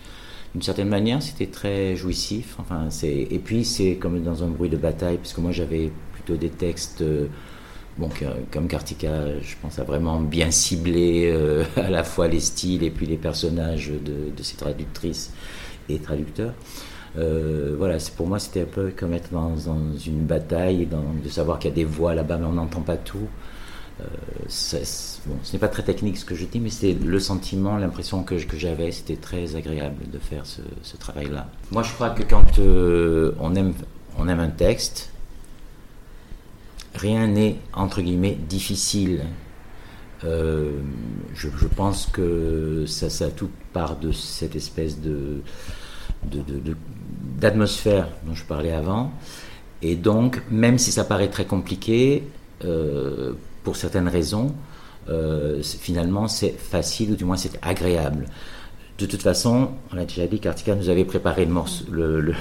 d'une 0.55 0.63
certaine 0.63 0.89
manière, 0.89 1.23
c'était 1.23 1.47
très 1.47 1.97
jouissif. 1.97 2.57
Enfin, 2.59 2.89
et 3.03 3.39
puis 3.39 3.65
c'est 3.65 3.97
comme 3.97 4.23
dans 4.23 4.45
un 4.45 4.49
bruit 4.49 4.69
de 4.69 4.77
bataille, 4.77 5.19
puisque 5.19 5.39
moi 5.39 5.53
j'avais 5.53 5.91
plutôt 6.13 6.37
des 6.37 6.51
textes, 6.51 7.03
euh, 7.03 7.27
comme 8.51 8.69
Kartika, 8.69 9.41
je 9.41 9.55
pense 9.61 9.79
à 9.79 9.85
vraiment 9.85 10.21
bien 10.21 10.51
cibler 10.51 11.31
euh, 11.33 11.65
à 11.77 11.91
la 11.91 12.05
fois 12.05 12.29
les 12.29 12.41
styles 12.41 12.83
et 12.83 12.91
puis 12.91 13.07
les 13.07 13.17
personnages 13.17 13.91
de, 13.91 14.43
ces 14.43 14.57
traductrices 14.57 15.33
et 15.89 15.99
traducteurs. 15.99 16.55
Euh, 17.19 17.75
voilà, 17.77 17.99
pour 18.17 18.27
moi 18.27 18.39
c'était 18.39 18.63
un 18.63 18.73
peu 18.73 18.91
comme 18.97 19.13
être 19.13 19.31
dans, 19.31 19.55
une 20.07 20.25
bataille, 20.25 20.87
de 20.87 21.29
savoir 21.29 21.59
qu'il 21.59 21.71
y 21.71 21.73
a 21.73 21.77
des 21.77 21.85
voix 21.85 22.15
là-bas, 22.15 22.39
mais 22.39 22.47
on 22.47 22.53
n'entend 22.53 22.81
pas 22.81 22.97
tout. 22.97 23.29
Euh, 24.01 24.05
ce 24.49 24.77
n'est 25.53 25.59
pas 25.59 25.69
très 25.69 25.83
technique 25.83 26.17
ce 26.17 26.25
que 26.25 26.35
je 26.35 26.45
dis, 26.47 26.61
mais 26.61 26.71
c'est 26.71 26.95
le 26.95 27.21
sentiment, 27.21 27.77
l'impression 27.77 28.23
que, 28.23 28.37
j'avais. 28.39 28.91
C'était 28.93 29.17
très 29.17 29.57
agréable 29.57 30.11
de 30.11 30.19
faire 30.19 30.45
ce, 30.47 30.97
travail-là. 30.97 31.49
Moi, 31.71 31.83
je 31.83 31.93
crois 31.93 32.11
que 32.11 32.23
quand 32.23 32.59
euh, 32.59 33.35
on, 33.41 33.55
aime, 33.55 33.75
un 34.19 34.49
texte, 34.49 35.11
rien 36.95 37.27
n'est, 37.27 37.59
entre 37.73 38.03
guillemets, 38.03 38.39
difficile. 38.49 39.25
Euh, 40.25 40.79
je, 41.35 41.49
pense 41.67 42.07
que 42.07 42.85
ça, 42.87 43.11
ça 43.11 43.29
tout 43.29 43.51
part 43.73 43.97
de 43.97 44.13
cette 44.13 44.55
espèce 44.55 44.99
d'atmosphère 47.39 48.09
dont 48.25 48.35
je 48.35 48.45
parlais 48.45 48.73
avant. 48.73 49.13
Et 49.83 49.97
donc, 49.97 50.43
même 50.51 50.79
si 50.79 50.93
ça 50.93 51.03
paraît 51.03 51.29
très 51.29 51.45
compliqué, 51.45 52.23
pour 53.63 53.77
certaines 53.77 54.09
raisons, 54.09 54.55
euh, 55.09 55.63
finalement, 55.63 56.29
c'est 56.29 56.51
facile 56.57 57.13
ou 57.13 57.17
du 57.17 57.25
moins 57.25 57.37
c'est 57.37 57.59
agréable. 57.63 58.27
De 58.99 59.07
toute 59.07 59.23
façon, 59.23 59.71
on 59.93 59.99
a 59.99 60.05
déjà 60.05 60.27
dit 60.27 60.39
qu'Artica 60.39 60.75
nous 60.75 60.89
avait 60.89 61.05
préparé 61.05 61.47
le, 61.47 62.21
le, 62.21 62.35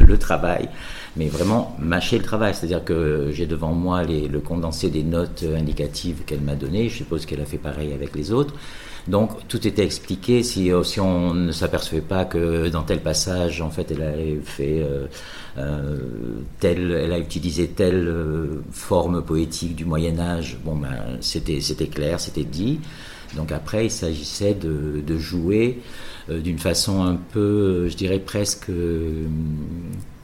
le, 0.00 0.18
travail, 0.18 0.68
mais 1.16 1.28
vraiment 1.28 1.76
mâcher 1.78 2.18
le 2.18 2.24
travail. 2.24 2.54
C'est-à-dire 2.54 2.82
que 2.82 3.30
j'ai 3.32 3.46
devant 3.46 3.72
moi 3.72 4.02
le 4.04 4.40
condensé 4.40 4.90
des 4.90 5.04
notes 5.04 5.44
indicatives 5.56 6.24
qu'elle 6.26 6.40
m'a 6.40 6.54
données. 6.54 6.88
Je 6.88 6.96
suppose 6.96 7.26
qu'elle 7.26 7.40
a 7.40 7.44
fait 7.44 7.58
pareil 7.58 7.92
avec 7.92 8.16
les 8.16 8.32
autres. 8.32 8.54
Donc 9.08 9.48
tout 9.48 9.66
était 9.66 9.84
expliqué. 9.84 10.42
Si, 10.42 10.70
euh, 10.70 10.82
on 10.98 11.34
ne 11.34 11.52
s'apercevait 11.52 12.02
pas 12.02 12.24
que 12.24 12.68
dans 12.68 12.82
tel 12.82 13.00
passage, 13.00 13.62
en 13.62 13.70
fait, 13.70 13.90
elle 13.90 14.02
avait 14.02 14.40
fait 14.44 14.82
euh, 14.82 15.06
telle, 16.60 16.90
elle 16.90 17.12
a 17.12 17.18
utilisé 17.18 17.68
telle 17.68 18.12
forme 18.70 19.22
poétique 19.22 19.74
du 19.76 19.84
Moyen 19.84 20.18
Âge, 20.18 20.58
bon 20.64 20.76
ben 20.76 21.18
c'était 21.20 21.86
clair, 21.86 22.20
c'était 22.20 22.44
dit. 22.44 22.80
Donc 23.36 23.52
après, 23.52 23.86
il 23.86 23.90
s'agissait 23.90 24.54
de, 24.54 25.18
jouer 25.18 25.80
d'une 26.28 26.58
façon 26.58 27.02
un 27.02 27.16
peu, 27.16 27.88
je 27.88 27.96
dirais 27.96 28.18
presque 28.18 28.70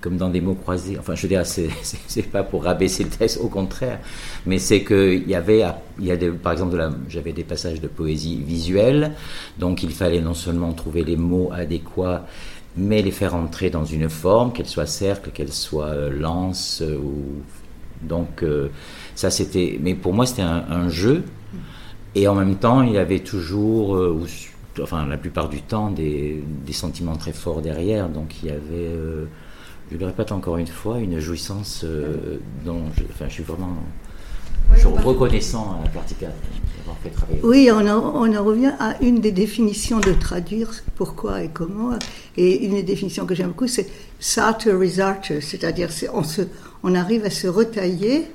comme 0.04 0.18
dans 0.18 0.28
des 0.28 0.42
mots 0.42 0.54
croisés. 0.54 0.98
Enfin, 0.98 1.14
je 1.14 1.22
veux 1.22 1.28
dire, 1.28 1.46
c'est 1.46 2.22
pas 2.30 2.42
pour 2.42 2.64
rabaisser 2.64 3.04
le 3.04 3.08
texte, 3.08 3.38
au 3.42 3.48
contraire, 3.48 4.00
mais 4.44 4.58
c'est 4.58 4.84
qu'il 4.84 5.26
y 5.26 5.34
avait, 5.34 5.64
il 5.98 6.12
y 6.12 6.28
par 6.42 6.52
exemple, 6.52 6.76
j'avais 7.08 7.32
des 7.32 7.42
passages 7.42 7.80
de 7.80 7.88
poésie 7.88 8.42
visuelle, 8.46 9.12
donc 9.58 9.82
il 9.82 9.92
fallait 9.92 10.20
non 10.20 10.34
seulement 10.34 10.74
trouver 10.74 11.04
les 11.04 11.16
mots 11.16 11.50
adéquats, 11.54 12.26
mais 12.76 13.02
les 13.02 13.10
faire 13.10 13.34
entrer 13.34 13.70
dans 13.70 13.84
une 13.84 14.08
forme, 14.08 14.52
qu'elle 14.52 14.66
soit 14.66 14.86
cercle, 14.86 15.30
qu'elle 15.30 15.52
soit 15.52 15.86
euh, 15.86 16.10
lance. 16.10 16.82
Euh, 16.82 16.96
ou... 16.96 17.42
Donc, 18.02 18.42
euh, 18.42 18.68
ça 19.14 19.30
c'était. 19.30 19.78
Mais 19.80 19.94
pour 19.94 20.12
moi, 20.12 20.26
c'était 20.26 20.42
un, 20.42 20.88
jeu. 20.88 21.24
Et 22.14 22.28
en 22.28 22.34
même 22.34 22.56
temps, 22.56 22.82
il 22.82 22.92
y 22.92 22.98
avait 22.98 23.20
toujours, 23.20 23.98
enfin 24.80 25.06
la 25.06 25.16
plupart 25.16 25.48
du 25.48 25.62
temps, 25.62 25.90
des, 25.90 26.44
sentiments 26.70 27.16
très 27.16 27.32
forts 27.32 27.62
derrière. 27.62 28.08
Donc, 28.08 28.42
il 28.42 28.50
y 28.50 28.52
avait 28.52 28.90
je 29.90 29.96
le 29.98 30.06
répète 30.06 30.32
encore 30.32 30.58
une 30.58 30.66
fois, 30.66 30.98
une 30.98 31.18
jouissance 31.18 31.84
dont 32.64 32.82
je, 32.96 33.04
enfin, 33.10 33.26
je 33.28 33.34
suis 33.34 33.42
vraiment 33.42 33.76
oui, 34.70 34.78
je 34.80 34.86
reconnaissant 34.86 35.78
à 35.80 35.84
la 35.84 35.90
partie 35.90 36.14
4. 36.14 36.32
Oui, 37.42 37.70
on 37.72 37.86
en, 37.86 38.44
revient 38.44 38.72
à 38.78 38.96
une 39.00 39.20
des 39.20 39.32
définitions 39.32 40.00
de 40.00 40.12
traduire 40.12 40.70
pourquoi 40.96 41.42
et 41.42 41.48
comment. 41.48 41.90
Et 42.36 42.64
une 42.64 42.74
des 42.74 42.82
définitions 42.82 43.26
que 43.26 43.34
j'aime 43.34 43.48
beaucoup, 43.48 43.66
c'est 43.66 43.86
Sartre 44.20 44.68
Resartre, 44.70 45.32
c'est-à-dire 45.40 45.88
on, 46.12 46.22
se, 46.22 46.42
on 46.82 46.94
arrive 46.94 47.24
à 47.24 47.30
se 47.30 47.46
retailler 47.46 48.26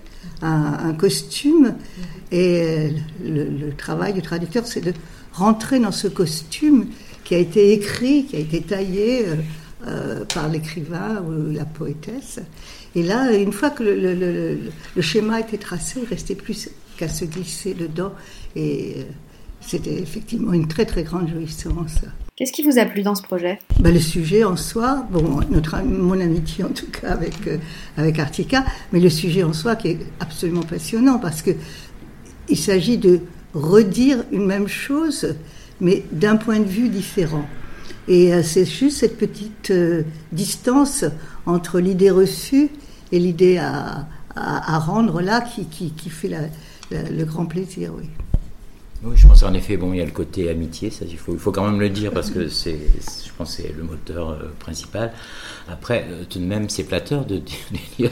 un, 0.41 0.93
costume 0.93 1.75
et 2.31 2.89
le, 3.23 3.71
travail 3.77 4.13
du 4.13 4.21
traducteur, 4.21 4.65
c'est 4.65 4.81
de 4.81 4.93
rentrer 5.33 5.79
dans 5.79 5.91
ce 5.91 6.07
costume 6.07 6.87
qui 7.23 7.35
a 7.35 7.37
été 7.37 7.73
écrit, 7.73 8.25
qui 8.25 8.35
a 8.35 8.39
été 8.39 8.61
taillé. 8.61 9.25
Euh, 9.27 9.35
euh, 9.87 10.25
par 10.25 10.49
l'écrivain 10.49 11.23
ou 11.25 11.53
la 11.53 11.63
poétesse. 11.63 12.41
Et 12.95 13.01
là, 13.01 13.31
une 13.31 13.53
fois 13.53 13.69
que 13.69 13.81
le, 13.81 13.95
le, 13.95 14.13
le, 14.13 14.59
le 14.93 15.01
schéma 15.01 15.39
était 15.39 15.57
tracé, 15.57 16.01
il 16.03 16.09
restait 16.09 16.35
plus 16.35 16.69
qu'à 16.97 17.07
se 17.07 17.23
glisser 17.23 17.73
dedans 17.73 18.11
et 18.55 18.95
euh, 18.97 19.03
c'était 19.61 19.99
effectivement 19.99 20.53
une 20.53 20.67
très 20.67 20.85
très 20.85 21.03
grande 21.03 21.29
jouissance. 21.29 22.01
Qu'est-ce 22.39 22.53
qui 22.53 22.63
vous 22.63 22.79
a 22.79 22.85
plu 22.85 23.01
dans 23.01 23.15
ce 23.15 23.21
projet? 23.21 23.59
Ben, 23.81 23.93
Le 23.93 23.99
sujet 23.99 24.45
en 24.45 24.55
soi, 24.55 25.05
bon, 25.11 25.41
notre, 25.49 25.83
mon 25.83 26.19
amitié 26.19 26.63
en 26.63 26.69
tout 26.69 26.87
cas 26.87 27.11
avec, 27.11 27.35
euh, 27.47 27.57
avec 27.97 28.17
Artica, 28.17 28.63
mais 28.93 29.01
le 29.01 29.09
sujet 29.09 29.43
en 29.43 29.51
soi 29.51 29.75
qui 29.75 29.89
est 29.89 29.99
absolument 30.21 30.63
passionnant 30.63 31.19
parce 31.19 31.41
que 31.41 31.51
il 32.47 32.57
s'agit 32.57 32.97
de 32.97 33.19
redire 33.53 34.23
une 34.31 34.45
même 34.45 34.69
chose, 34.69 35.35
mais 35.81 36.05
d'un 36.13 36.37
point 36.37 36.59
de 36.59 36.65
vue 36.65 36.87
différent. 36.87 37.45
Et 38.07 38.33
euh, 38.33 38.41
c'est 38.41 38.65
juste 38.65 38.99
cette 38.99 39.17
petite 39.17 39.71
euh, 39.71 40.03
distance 40.31 41.03
entre 41.45 41.81
l'idée 41.81 42.09
reçue 42.09 42.69
et 43.11 43.19
l'idée 43.19 43.57
à, 43.57 44.07
à, 44.35 44.79
rendre 44.79 45.21
là 45.21 45.41
qui, 45.41 45.65
qui, 45.65 45.91
qui 45.91 46.09
fait 46.09 46.31
le 46.91 47.25
grand 47.25 47.45
plaisir, 47.45 47.91
oui. 47.97 48.05
Oui, 49.01 49.15
je 49.15 49.27
pense 49.27 49.43
en 49.43 49.53
effet, 49.53 49.77
bon, 49.77 49.93
il 49.93 49.99
y 49.99 50.01
a 50.01 50.05
le 50.05 50.11
côté 50.11 50.49
amitié, 50.49 50.89
ça, 50.89 51.05
il 51.07 51.17
faut, 51.17 51.31
il 51.31 51.39
faut 51.39 51.53
quand 51.53 51.65
même 51.65 51.79
le 51.79 51.89
dire 51.89 52.11
parce 52.11 52.29
que 52.31 52.49
c'est, 52.49 52.77
je 52.77 53.31
pense, 53.37 53.55
c'est 53.55 53.73
le 53.75 53.83
moteur 53.83 54.31
euh, 54.31 54.53
principal. 54.59 55.13
Après, 55.69 56.05
euh, 56.09 56.25
tout 56.29 56.39
de 56.39 56.43
même, 56.43 56.67
c'est 56.67 56.83
flatteur 56.83 57.25
de, 57.25 57.37
dire, 57.37 58.11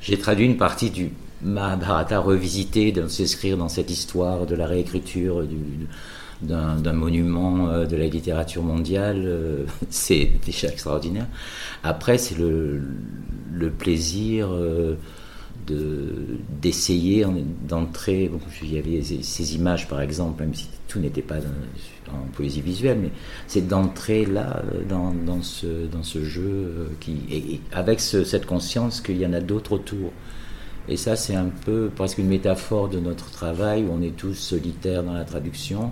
j'ai 0.00 0.18
traduit 0.18 0.46
une 0.46 0.56
partie 0.56 0.90
du 0.90 1.10
Mahabharata 1.42 2.18
revisité, 2.18 2.92
de 2.92 3.06
s'inscrire 3.08 3.58
dans 3.58 3.68
cette 3.68 3.90
histoire 3.90 4.46
de 4.46 4.54
la 4.54 4.66
réécriture 4.66 5.42
du, 5.42 5.86
d'un, 6.40 6.92
monument 6.94 7.68
euh, 7.68 7.84
de 7.84 7.96
la 7.96 8.06
littérature 8.06 8.62
mondiale, 8.62 9.66
c'est 9.90 10.30
déjà 10.46 10.68
extraordinaire. 10.68 11.26
Après, 11.84 12.16
c'est 12.16 12.38
le, 12.38 12.80
le 13.52 13.70
plaisir 13.70 14.48
d'essayer 15.66 17.26
d'entrer. 17.68 18.28
Bon, 18.28 18.40
il 18.62 18.74
y 18.74 18.78
avait 18.78 19.02
ces 19.02 19.54
images, 19.54 19.88
par 19.88 20.00
exemple, 20.00 20.42
même 20.42 20.54
si 20.54 20.68
tout 20.88 20.98
n'était 20.98 21.22
pas 21.22 21.38
en 22.12 22.26
poésie 22.32 22.60
visuelle, 22.60 22.98
mais 23.02 23.10
c'est 23.46 23.66
d'entrer 23.66 24.24
là 24.24 24.62
dans, 24.88 25.12
dans, 25.12 25.42
ce, 25.42 25.86
dans 25.86 26.02
ce 26.02 26.24
jeu 26.24 26.42
euh, 26.44 26.86
qui, 27.00 27.18
et, 27.30 27.60
avec 27.72 28.00
cette 28.00 28.46
conscience 28.46 29.00
qu'il 29.00 29.18
y 29.18 29.26
en 29.26 29.32
a 29.32 29.40
d'autres 29.40 29.72
autour. 29.72 30.12
Et 30.88 30.96
ça, 30.96 31.16
c'est 31.16 31.34
un 31.34 31.50
peu 31.64 31.90
presque 31.94 32.18
une 32.18 32.28
métaphore 32.28 32.88
de 32.88 33.00
notre 33.00 33.30
travail 33.30 33.82
où 33.82 33.90
on 33.92 34.02
est 34.02 34.16
tous 34.16 34.34
solitaires 34.34 35.02
dans 35.02 35.14
la 35.14 35.24
traduction, 35.24 35.90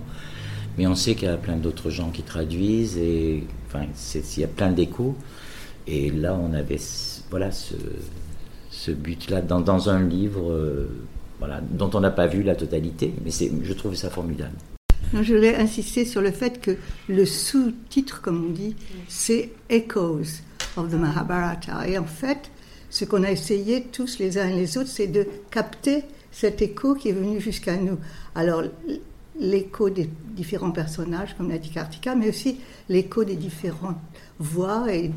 mais 0.77 0.87
on 0.87 0.95
sait 0.95 1.15
qu'il 1.15 1.27
y 1.27 1.31
a 1.31 1.37
plein 1.37 1.57
d'autres 1.57 1.89
gens 1.89 2.11
qui 2.11 2.23
traduisent 2.23 2.97
et 2.97 3.43
enfin, 3.67 3.85
il 4.13 4.39
y 4.39 4.43
a 4.43 4.47
plein 4.47 4.71
d'échos. 4.71 5.15
Et 5.87 6.09
là, 6.09 6.39
on 6.41 6.53
avait 6.53 6.79
voilà 7.29 7.51
ce, 7.51 7.75
ce 8.85 8.91
but-là 8.91 9.41
dans, 9.41 9.89
un 9.89 10.03
livre 10.03 10.51
euh, 10.51 10.87
voilà, 11.39 11.59
dont 11.61 11.89
on 11.95 11.99
n'a 11.99 12.11
pas 12.11 12.27
vu 12.27 12.43
la 12.43 12.55
totalité, 12.55 13.13
mais 13.23 13.31
je 13.31 13.73
trouve 13.73 13.95
ça 13.95 14.11
formidable. 14.11 14.55
je 15.13 15.33
voulais 15.33 15.55
insister 15.55 16.05
sur 16.05 16.21
le 16.21 16.31
fait 16.31 16.61
que 16.61 16.77
le 17.09 17.25
sous-titre, 17.25 18.21
comme 18.21 18.45
on 18.45 18.51
dit, 18.51 18.75
c'est 19.07 19.49
Echoes 19.69 20.43
of 20.77 20.91
the 20.91 20.95
Mahabharata. 20.95 21.87
Et 21.87 21.97
en 21.97 22.05
fait, 22.05 22.51
ce 22.91 23.05
qu'on 23.05 23.23
a 23.23 23.31
essayé 23.31 23.87
tous 23.91 24.19
les 24.19 24.37
uns 24.37 24.49
et 24.49 24.55
les 24.55 24.77
autres, 24.77 24.89
c'est 24.89 25.07
de 25.07 25.25
capter 25.49 26.03
cet 26.31 26.61
écho 26.61 26.93
qui 26.93 27.09
est 27.09 27.13
venu 27.13 27.41
jusqu'à 27.41 27.77
nous. 27.77 27.97
Alors, 28.35 28.63
l'écho 29.39 29.89
des 29.89 30.09
différents 30.35 30.71
personnages, 30.71 31.35
comme 31.35 31.49
l'a 31.49 31.57
dit 31.57 31.71
Kartika, 31.71 32.13
mais 32.13 32.29
aussi 32.29 32.59
l'écho 32.87 33.23
des 33.23 33.35
différentes 33.35 33.97
voix 34.37 34.93
et 34.93 35.09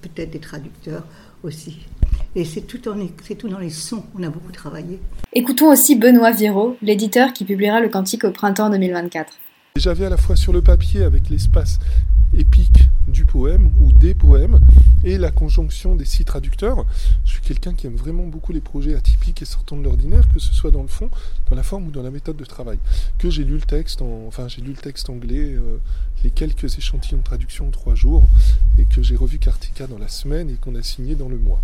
peut-être 0.00 0.30
des 0.30 0.40
traducteurs 0.40 1.04
aussi. 1.42 1.86
Et 2.36 2.44
c'est 2.44 2.60
tout, 2.60 2.78
tout 2.78 3.48
dans 3.48 3.58
les 3.58 3.70
sons, 3.70 4.04
on 4.16 4.22
a 4.22 4.30
beaucoup 4.30 4.52
travaillé. 4.52 5.00
Écoutons 5.32 5.72
aussi 5.72 5.96
Benoît 5.96 6.30
Viro, 6.30 6.76
l'éditeur 6.80 7.32
qui 7.32 7.44
publiera 7.44 7.80
le 7.80 7.88
cantique 7.88 8.22
au 8.22 8.30
printemps 8.30 8.70
2024. 8.70 9.32
J'avais 9.76 10.06
à 10.06 10.10
la 10.10 10.16
fois 10.16 10.36
sur 10.36 10.52
le 10.52 10.62
papier 10.62 11.02
avec 11.02 11.28
l'espace 11.28 11.80
épique 12.36 12.88
du 13.08 13.24
poème 13.24 13.72
ou 13.80 13.90
des 13.90 14.14
poèmes 14.14 14.60
et 15.02 15.18
la 15.18 15.32
conjonction 15.32 15.96
des 15.96 16.04
six 16.04 16.24
traducteurs. 16.24 16.86
Je 17.24 17.32
suis 17.32 17.42
quelqu'un 17.42 17.74
qui 17.74 17.88
aime 17.88 17.96
vraiment 17.96 18.26
beaucoup 18.26 18.52
les 18.52 18.60
projets 18.60 18.94
atypiques 18.94 19.42
et 19.42 19.44
sortants 19.44 19.76
de 19.76 19.82
l'ordinaire, 19.82 20.22
que 20.32 20.38
ce 20.38 20.52
soit 20.52 20.70
dans 20.70 20.82
le 20.82 20.88
fond, 20.88 21.10
dans 21.48 21.56
la 21.56 21.64
forme 21.64 21.88
ou 21.88 21.90
dans 21.90 22.02
la 22.02 22.12
méthode 22.12 22.36
de 22.36 22.44
travail. 22.44 22.78
Que 23.18 23.28
j'ai 23.28 23.42
lu 23.42 23.54
le 23.54 23.62
texte, 23.62 24.02
en, 24.02 24.26
enfin 24.28 24.46
j'ai 24.46 24.62
lu 24.62 24.70
le 24.70 24.76
texte 24.76 25.10
anglais, 25.10 25.54
euh, 25.54 25.78
les 26.22 26.30
quelques 26.30 26.78
échantillons 26.78 27.18
de 27.18 27.24
traduction 27.24 27.66
en 27.66 27.70
trois 27.70 27.96
jours, 27.96 28.24
et 28.78 28.84
que 28.84 29.02
j'ai 29.02 29.16
revu 29.16 29.38
Kartika 29.40 29.88
dans 29.88 29.98
la 29.98 30.08
semaine 30.08 30.48
et 30.50 30.54
qu'on 30.54 30.76
a 30.76 30.82
signé 30.82 31.16
dans 31.16 31.28
le 31.28 31.38
mois. 31.38 31.62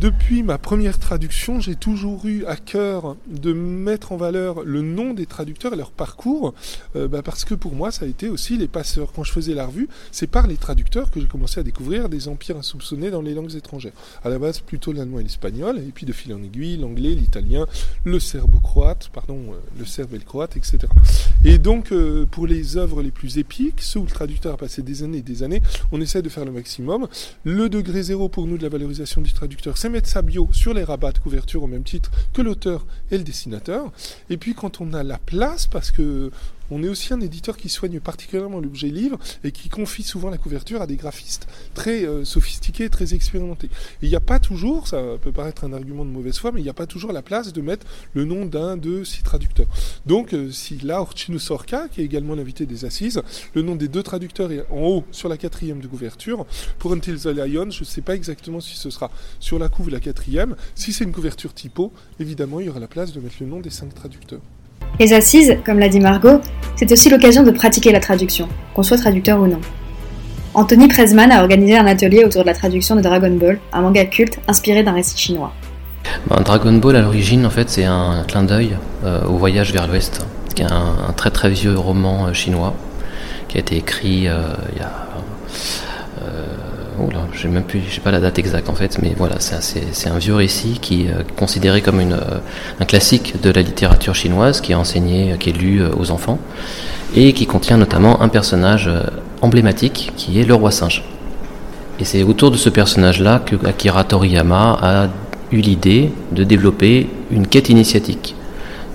Depuis 0.00 0.42
ma 0.42 0.56
première 0.56 0.98
traduction, 0.98 1.60
j'ai 1.60 1.74
toujours 1.74 2.24
eu 2.24 2.46
à 2.46 2.56
cœur 2.56 3.16
de 3.26 3.52
mettre 3.52 4.12
en 4.12 4.16
valeur 4.16 4.62
le 4.64 4.80
nom 4.80 5.12
des 5.12 5.26
traducteurs 5.26 5.74
et 5.74 5.76
leur 5.76 5.90
parcours, 5.90 6.54
euh, 6.96 7.06
bah, 7.06 7.20
parce 7.22 7.44
que 7.44 7.54
pour 7.54 7.74
moi, 7.74 7.90
ça 7.90 8.06
a 8.06 8.08
été 8.08 8.28
aussi 8.28 8.56
les 8.56 8.68
passeurs. 8.68 9.12
Quand 9.12 9.24
je 9.24 9.32
faisais 9.32 9.52
la 9.52 9.66
revue, 9.66 9.88
c'est 10.10 10.28
par 10.28 10.46
les 10.46 10.56
traducteurs 10.56 11.10
que 11.10 11.20
j'ai 11.20 11.26
commencé 11.26 11.60
à 11.60 11.64
découvrir 11.64 12.08
des 12.08 12.28
empires 12.28 12.56
insoupçonnés 12.56 13.10
dans 13.10 13.20
les 13.20 13.34
langues 13.34 13.54
étrangères. 13.56 13.92
À 14.24 14.30
la 14.30 14.38
base, 14.38 14.60
plutôt 14.60 14.92
l'allemand 14.92 15.18
et 15.18 15.22
l'espagnol, 15.22 15.78
et 15.78 15.92
puis 15.92 16.06
de 16.06 16.12
fil 16.12 16.32
en 16.32 16.42
aiguille, 16.42 16.78
l'anglais, 16.78 17.14
l'italien, 17.14 17.66
le 18.04 18.20
serbo-croate, 18.20 19.10
pardon, 19.12 19.38
euh, 19.50 19.56
le 19.78 19.84
serbe 19.84 20.14
et 20.14 20.18
le 20.18 20.24
croate, 20.24 20.56
etc. 20.56 20.78
Et 21.44 21.58
donc, 21.58 21.92
euh, 21.92 22.24
pour 22.24 22.46
les 22.46 22.76
œuvres 22.78 23.02
les 23.02 23.10
plus 23.10 23.38
épiques, 23.38 23.80
ceux 23.82 23.98
où 23.98 24.04
le 24.04 24.10
traducteur 24.10 24.54
a 24.54 24.56
passé 24.56 24.82
des 24.82 25.02
années 25.02 25.18
et 25.18 25.22
des 25.22 25.42
années, 25.42 25.60
on 25.92 26.00
essaie 26.00 26.22
de 26.22 26.28
faire 26.28 26.44
le 26.44 26.52
maximum. 26.52 27.06
Le 27.44 27.68
degré 27.68 28.02
zéro 28.02 28.28
pour 28.28 28.46
nous 28.46 28.56
de 28.56 28.62
la 28.62 28.68
valorisation 28.68 29.20
du 29.20 29.32
traducteur, 29.32 29.69
c'est 29.76 29.88
mettre 29.88 30.08
sa 30.08 30.22
bio 30.22 30.48
sur 30.52 30.74
les 30.74 30.84
rabats 30.84 31.12
de 31.12 31.18
couverture 31.18 31.62
au 31.62 31.66
même 31.66 31.84
titre 31.84 32.10
que 32.32 32.42
l'auteur 32.42 32.86
et 33.10 33.18
le 33.18 33.24
dessinateur. 33.24 33.92
Et 34.28 34.36
puis 34.36 34.54
quand 34.54 34.80
on 34.80 34.92
a 34.92 35.02
la 35.02 35.18
place, 35.18 35.66
parce 35.66 35.90
que 35.90 36.30
on 36.70 36.82
est 36.82 36.88
aussi 36.88 37.12
un 37.12 37.20
éditeur 37.20 37.56
qui 37.56 37.68
soigne 37.68 38.00
particulièrement 38.00 38.60
l'objet 38.60 38.88
livre 38.88 39.18
et 39.44 39.52
qui 39.52 39.68
confie 39.68 40.02
souvent 40.02 40.30
la 40.30 40.38
couverture 40.38 40.82
à 40.82 40.86
des 40.86 40.96
graphistes 40.96 41.48
très 41.74 42.04
euh, 42.04 42.24
sophistiqués, 42.24 42.88
très 42.88 43.14
expérimentés. 43.14 43.70
il 44.02 44.08
n'y 44.08 44.16
a 44.16 44.20
pas 44.20 44.38
toujours, 44.38 44.88
ça 44.88 45.02
peut 45.20 45.32
paraître 45.32 45.64
un 45.64 45.72
argument 45.72 46.04
de 46.04 46.10
mauvaise 46.10 46.38
foi, 46.38 46.52
mais 46.52 46.60
il 46.60 46.64
n'y 46.64 46.70
a 46.70 46.74
pas 46.74 46.86
toujours 46.86 47.12
la 47.12 47.22
place 47.22 47.52
de 47.52 47.60
mettre 47.60 47.86
le 48.14 48.24
nom 48.24 48.44
d'un, 48.46 48.76
de 48.76 49.04
six 49.04 49.22
traducteurs. 49.22 49.66
Donc, 50.06 50.32
euh, 50.32 50.50
si 50.50 50.78
là, 50.78 51.00
Orchino 51.00 51.38
Sorka, 51.38 51.88
qui 51.88 52.00
est 52.00 52.04
également 52.04 52.34
l'invité 52.34 52.66
des 52.66 52.84
assises, 52.84 53.22
le 53.54 53.62
nom 53.62 53.76
des 53.76 53.88
deux 53.88 54.02
traducteurs 54.02 54.52
est 54.52 54.64
en 54.70 54.80
haut 54.80 55.04
sur 55.10 55.28
la 55.28 55.36
quatrième 55.36 55.80
de 55.80 55.86
couverture. 55.86 56.46
Pour 56.78 56.92
Until 56.92 57.18
the 57.18 57.26
Lion, 57.26 57.70
je 57.70 57.80
ne 57.80 57.84
sais 57.84 58.02
pas 58.02 58.14
exactement 58.14 58.60
si 58.60 58.76
ce 58.76 58.90
sera 58.90 59.10
sur 59.38 59.58
la 59.58 59.68
couve 59.68 59.90
la 59.90 60.00
quatrième. 60.00 60.56
Si 60.74 60.92
c'est 60.92 61.04
une 61.04 61.12
couverture 61.12 61.54
typo, 61.54 61.92
évidemment, 62.18 62.60
il 62.60 62.66
y 62.66 62.68
aura 62.68 62.80
la 62.80 62.88
place 62.88 63.12
de 63.12 63.20
mettre 63.20 63.36
le 63.40 63.46
nom 63.46 63.60
des 63.60 63.70
cinq 63.70 63.94
traducteurs. 63.94 64.40
Les 64.98 65.12
assises, 65.12 65.56
comme 65.64 65.78
l'a 65.78 65.88
dit 65.88 66.00
Margot, 66.00 66.40
c'est 66.76 66.90
aussi 66.92 67.10
l'occasion 67.10 67.42
de 67.42 67.50
pratiquer 67.50 67.92
la 67.92 68.00
traduction, 68.00 68.48
qu'on 68.74 68.82
soit 68.82 68.96
traducteur 68.96 69.40
ou 69.40 69.46
non. 69.46 69.60
Anthony 70.54 70.88
Presman 70.88 71.30
a 71.30 71.40
organisé 71.40 71.76
un 71.76 71.86
atelier 71.86 72.24
autour 72.24 72.42
de 72.42 72.46
la 72.46 72.54
traduction 72.54 72.96
de 72.96 73.00
Dragon 73.00 73.30
Ball, 73.30 73.60
un 73.72 73.82
manga 73.82 74.04
culte 74.04 74.38
inspiré 74.48 74.82
d'un 74.82 74.92
récit 74.92 75.16
chinois. 75.16 75.52
Ben, 76.26 76.40
Dragon 76.42 76.72
Ball 76.72 76.96
à 76.96 77.02
l'origine, 77.02 77.46
en 77.46 77.50
fait, 77.50 77.70
c'est 77.70 77.84
un 77.84 78.24
clin 78.26 78.42
d'œil 78.42 78.76
euh, 79.04 79.24
au 79.26 79.36
voyage 79.36 79.72
vers 79.72 79.86
l'Ouest, 79.86 80.26
qui 80.54 80.62
est 80.62 80.72
un, 80.72 81.12
très 81.16 81.30
très 81.30 81.50
vieux 81.50 81.78
roman 81.78 82.26
euh, 82.26 82.32
chinois 82.32 82.74
qui 83.48 83.58
a 83.58 83.60
été 83.60 83.76
écrit 83.76 84.28
euh, 84.28 84.40
il 84.72 84.78
y 84.78 84.82
a 84.82 85.06
là, 87.08 87.26
j'ai 87.32 87.48
même 87.48 87.62
plus, 87.62 87.80
j'ai 87.88 88.00
pas 88.00 88.10
la 88.10 88.20
date 88.20 88.38
exacte 88.38 88.68
en 88.68 88.74
fait, 88.74 88.98
mais 89.00 89.14
voilà, 89.16 89.36
c'est 89.38 90.08
un 90.08 90.18
vieux 90.18 90.34
récit 90.34 90.78
qui 90.80 91.06
est 91.06 91.36
considéré 91.36 91.80
comme 91.80 92.00
une, 92.00 92.18
un 92.80 92.84
classique 92.84 93.40
de 93.42 93.50
la 93.50 93.62
littérature 93.62 94.14
chinoise, 94.14 94.60
qui 94.60 94.72
est 94.72 94.74
enseigné, 94.74 95.36
qui 95.38 95.50
est 95.50 95.52
lu 95.52 95.80
euh, 95.80 95.90
aux 95.96 96.10
enfants, 96.10 96.38
et 97.14 97.32
qui 97.32 97.46
contient 97.46 97.76
notamment 97.76 98.22
un 98.22 98.28
personnage 98.28 98.88
euh, 98.88 99.04
emblématique 99.42 100.12
qui 100.16 100.40
est 100.40 100.44
le 100.44 100.54
roi 100.54 100.70
singe. 100.70 101.04
Et 101.98 102.04
c'est 102.04 102.22
autour 102.22 102.50
de 102.50 102.56
ce 102.56 102.68
personnage-là 102.68 103.40
que 103.44 103.56
Akira 103.66 104.04
Toriyama 104.04 104.78
a 104.80 105.08
eu 105.52 105.58
l'idée 105.58 106.12
de 106.32 106.44
développer 106.44 107.08
une 107.30 107.46
quête 107.46 107.68
initiatique, 107.68 108.34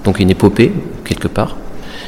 donc 0.03 0.19
une 0.19 0.29
épopée 0.29 0.73
quelque 1.03 1.27
part, 1.27 1.55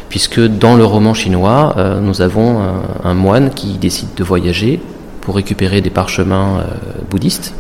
puisque 0.09 0.39
dans 0.39 0.75
le 0.75 0.85
roman 0.85 1.13
chinois, 1.13 1.75
euh, 1.77 1.99
nous 1.99 2.21
avons 2.21 2.61
un, 3.03 3.13
moine 3.13 3.51
qui 3.51 3.77
décide 3.77 4.13
de 4.15 4.23
voyager 4.23 4.79
pour 5.27 5.35
récupérer 5.35 5.81
des 5.81 5.89
parchemins 5.89 6.61
euh, 6.61 6.63
bouddhistes. 7.09 7.53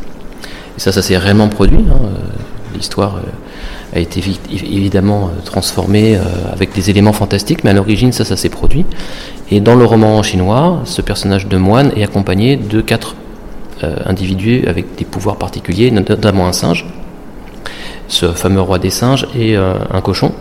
Et 0.77 0.79
ça, 0.79 0.93
ça 0.93 1.01
s'est 1.01 1.17
réellement 1.17 1.49
produit. 1.49 1.83
Hein. 1.91 1.97
Euh, 2.01 2.73
l'histoire 2.73 3.17
euh, 3.17 3.97
a 3.97 3.99
été 3.99 4.23
évidemment 4.53 5.31
transformée 5.43 6.17
avec 6.49 6.73
des 6.73 6.89
éléments 6.89 7.11
fantastiques, 7.11 7.65
mais 7.65 7.71
à 7.71 7.73
l'origine, 7.73 8.13
ça, 8.13 8.23
ça 8.23 8.37
s'est 8.37 8.47
produit. 8.47 8.85
Et 9.51 9.59
dans 9.59 9.75
le 9.75 9.83
roman 9.83 10.23
chinois, 10.23 10.79
ce 10.85 11.01
personnage 11.01 11.47
de 11.47 11.57
moine 11.57 11.91
est 11.97 12.03
accompagné 12.03 12.55
de 12.55 12.79
quatre 12.79 13.15
individus 13.81 14.63
avec 14.67 14.95
des 14.95 15.05
pouvoirs 15.05 15.37
particuliers, 15.37 15.91
notamment 15.91 16.47
un 16.47 16.53
singe, 16.53 16.85
ce 18.07 18.31
fameux 18.31 18.61
roi 18.61 18.77
des 18.77 18.89
singes, 18.89 19.27
et 19.37 19.55
un 19.55 20.01
cochon, 20.01 20.33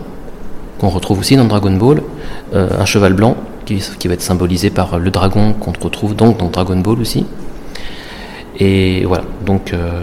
qu'on 0.77 0.89
retrouve 0.89 1.19
aussi 1.19 1.35
dans 1.35 1.45
Dragon 1.45 1.71
Ball, 1.71 2.01
un 2.53 2.85
cheval 2.85 3.13
blanc, 3.13 3.37
qui, 3.67 3.83
qui, 3.99 4.07
va 4.07 4.15
être 4.15 4.21
symbolisé 4.21 4.69
par 4.69 4.97
le 4.97 5.11
dragon 5.11 5.53
qu'on 5.53 5.73
retrouve 5.79 6.15
donc 6.15 6.37
dans 6.39 6.49
Dragon 6.49 6.77
Ball 6.77 6.99
aussi. 6.99 7.25
Et 8.59 9.05
voilà, 9.05 9.23
donc 9.45 9.73
euh, 9.73 10.01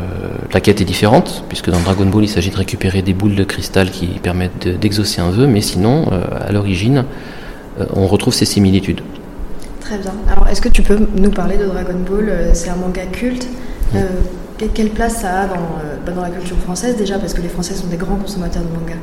la 0.53 0.61
quête 0.61 0.81
est 0.81 0.85
différente, 0.85 1.43
puisque 1.49 1.71
dans 1.71 1.81
Dragon 1.81 2.07
Ball, 2.07 2.25
il 2.25 2.29
s'agit 2.29 2.51
de 2.51 2.57
récupérer 2.57 3.03
des 3.03 3.13
boules 3.13 3.35
de 3.35 3.43
cristal 3.43 3.91
qui 3.91 4.07
permettent 4.07 4.69
d'exaucer 4.69 5.21
un 5.21 5.31
vœu, 5.31 5.49
mais 5.49 5.61
sinon, 5.61 6.07
euh, 6.13 6.23
à 6.41 6.53
l'origine, 6.53 7.05
euh, 7.81 7.87
on 7.95 8.07
retrouve 8.07 8.33
ces 8.33 8.45
similitudes. 8.45 9.01
Très 9.81 9.99
bien. 9.99 10.13
Alors, 10.31 10.47
est-ce 10.49 10.61
que 10.61 10.69
tu 10.69 10.83
peux 10.83 10.99
nous 11.17 11.31
parler 11.31 11.57
de 11.57 11.65
Dragon 11.65 11.99
Ball? 12.09 12.33
C'est 12.53 12.71
un 12.71 12.77
manga 12.77 13.05
culte. 13.07 13.49
quelle 14.73 14.91
place 14.91 15.17
ça 15.23 15.41
a 15.41 15.47
dans, 15.47 15.55
bah, 16.07 16.13
dans, 16.13 16.23
la 16.23 16.31
culture 16.31 16.57
française 16.59 16.97
déjà 16.97 17.19
Parce 17.19 17.35
que 17.35 17.43
les 17.43 17.49
Français 17.49 17.75
sont 17.75 17.89
des 17.89 17.97
grands 17.97 18.17
consommateurs 18.17 18.63
de 18.63 18.69
manga? 18.69 18.95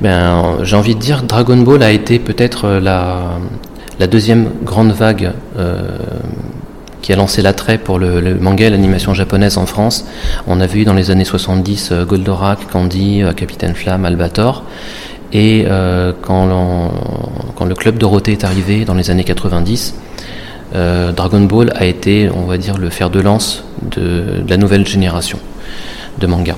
Ben, 0.00 0.58
J'ai 0.62 0.76
envie 0.76 0.94
de 0.94 1.00
dire 1.00 1.22
Dragon 1.22 1.56
Ball 1.58 1.82
a 1.82 1.90
été 1.90 2.18
peut-être 2.18 2.68
la, 2.68 3.38
la, 3.98 4.06
deuxième 4.06 4.50
grande 4.64 4.92
vague 4.92 5.32
qui 7.00 7.12
a 7.12 7.16
lancé 7.16 7.42
l'attrait 7.42 7.78
pour 7.78 7.98
le, 7.98 8.34
manga 8.36 8.66
et 8.66 8.70
l'animation 8.70 9.14
japonaise 9.14 9.58
en 9.58 9.66
France. 9.66 10.04
On 10.46 10.60
a 10.60 10.66
vu 10.66 10.84
dans 10.84 10.94
les 10.94 11.10
années 11.10 11.24
70 11.24 11.90
euh, 11.92 12.04
Goldorak, 12.04 12.68
Candy, 12.70 13.22
euh, 13.22 13.32
Capitaine 13.32 13.74
Flamme, 13.74 14.04
Albator. 14.04 14.64
Et 15.32 15.64
euh, 15.68 16.12
quand, 16.22 16.48
quand, 17.54 17.64
le 17.64 17.74
club 17.74 17.98
Dorothée 17.98 18.32
est 18.32 18.44
arrivé 18.44 18.84
dans 18.84 18.94
les 18.94 19.10
années 19.10 19.24
90, 19.24 19.94
Dragon 20.72 21.40
Ball 21.40 21.72
a 21.76 21.84
été, 21.84 22.28
on 22.32 22.46
va 22.46 22.56
dire, 22.58 22.78
le 22.78 22.90
fer 22.90 23.10
de 23.10 23.20
lance 23.20 23.64
de, 23.82 24.42
la 24.48 24.56
nouvelle 24.56 24.86
génération 24.86 25.38
de 26.18 26.26
manga. 26.26 26.56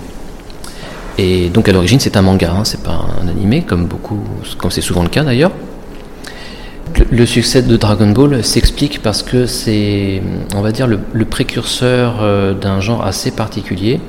Et 1.18 1.50
donc 1.50 1.68
à 1.68 1.72
l'origine 1.72 2.00
c'est 2.00 2.16
un 2.16 2.22
manga, 2.22 2.52
hein, 2.52 2.64
c'est 2.64 2.82
pas 2.82 3.06
un 3.22 3.28
animé 3.28 3.62
comme 3.62 3.86
beaucoup, 3.86 4.20
comme 4.58 4.70
c'est 4.70 4.80
souvent 4.80 5.02
le 5.02 5.08
cas 5.08 5.24
d'ailleurs. 5.24 5.52
Le 7.10 7.26
succès 7.26 7.62
de 7.62 7.76
Dragon 7.76 8.10
Ball 8.10 8.44
s'explique 8.44 9.02
parce 9.02 9.22
que 9.22 9.46
c'est, 9.46 10.22
on 10.54 10.60
va 10.60 10.72
dire, 10.72 10.86
le, 10.86 11.24
précurseur 11.24 12.18
euh, 12.20 12.54
d'un 12.54 12.80
genre 12.80 13.04
assez 13.04 13.30
particulier, 13.30 14.00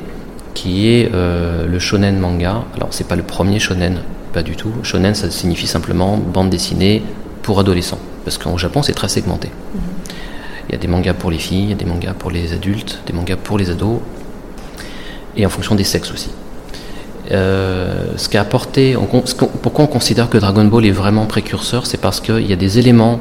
qui 0.53 0.89
est 0.89 1.09
euh, 1.13 1.65
le 1.65 1.79
shonen 1.79 2.19
manga. 2.19 2.63
Alors, 2.75 2.89
c'est 2.91 3.07
pas 3.07 3.15
le 3.15 3.23
premier 3.23 3.59
shonen, 3.59 3.99
pas 4.33 4.43
du 4.43 4.55
tout. 4.55 4.71
Shonen, 4.83 5.15
ça 5.15 5.29
signifie 5.31 5.67
simplement 5.67 6.17
bande 6.17 6.49
dessinée 6.49 7.03
pour 7.41 7.59
adolescents, 7.59 7.99
parce 8.25 8.37
qu'au 8.37 8.57
Japon, 8.57 8.83
c'est 8.83 8.93
très 8.93 9.09
segmenté. 9.09 9.47
Mhm. 9.47 9.81
Il 10.69 10.71
y 10.73 10.75
a 10.75 10.77
des 10.77 10.87
mangas 10.87 11.13
pour 11.13 11.31
les 11.31 11.37
filles, 11.37 11.63
il 11.63 11.69
y 11.69 11.73
a 11.73 11.75
des 11.75 11.85
mangas 11.85 12.13
pour 12.13 12.31
les 12.31 12.53
adultes, 12.53 12.99
des 13.05 13.13
mangas 13.13 13.37
pour 13.37 13.57
les 13.57 13.69
ados, 13.69 13.99
et 15.35 15.45
en 15.45 15.49
fonction 15.49 15.75
des 15.75 15.83
sexes 15.83 16.11
aussi. 16.11 16.29
Euh, 17.31 18.15
apporté, 18.33 18.97
pourquoi 19.61 19.85
on 19.85 19.87
considère 19.87 20.29
que 20.29 20.37
Dragon 20.37 20.65
Ball 20.65 20.85
est 20.85 20.91
vraiment 20.91 21.25
précurseur, 21.25 21.85
c'est 21.85 21.99
parce 21.99 22.19
qu'il 22.19 22.45
y 22.45 22.53
a 22.53 22.55
des 22.55 22.79
éléments 22.79 23.19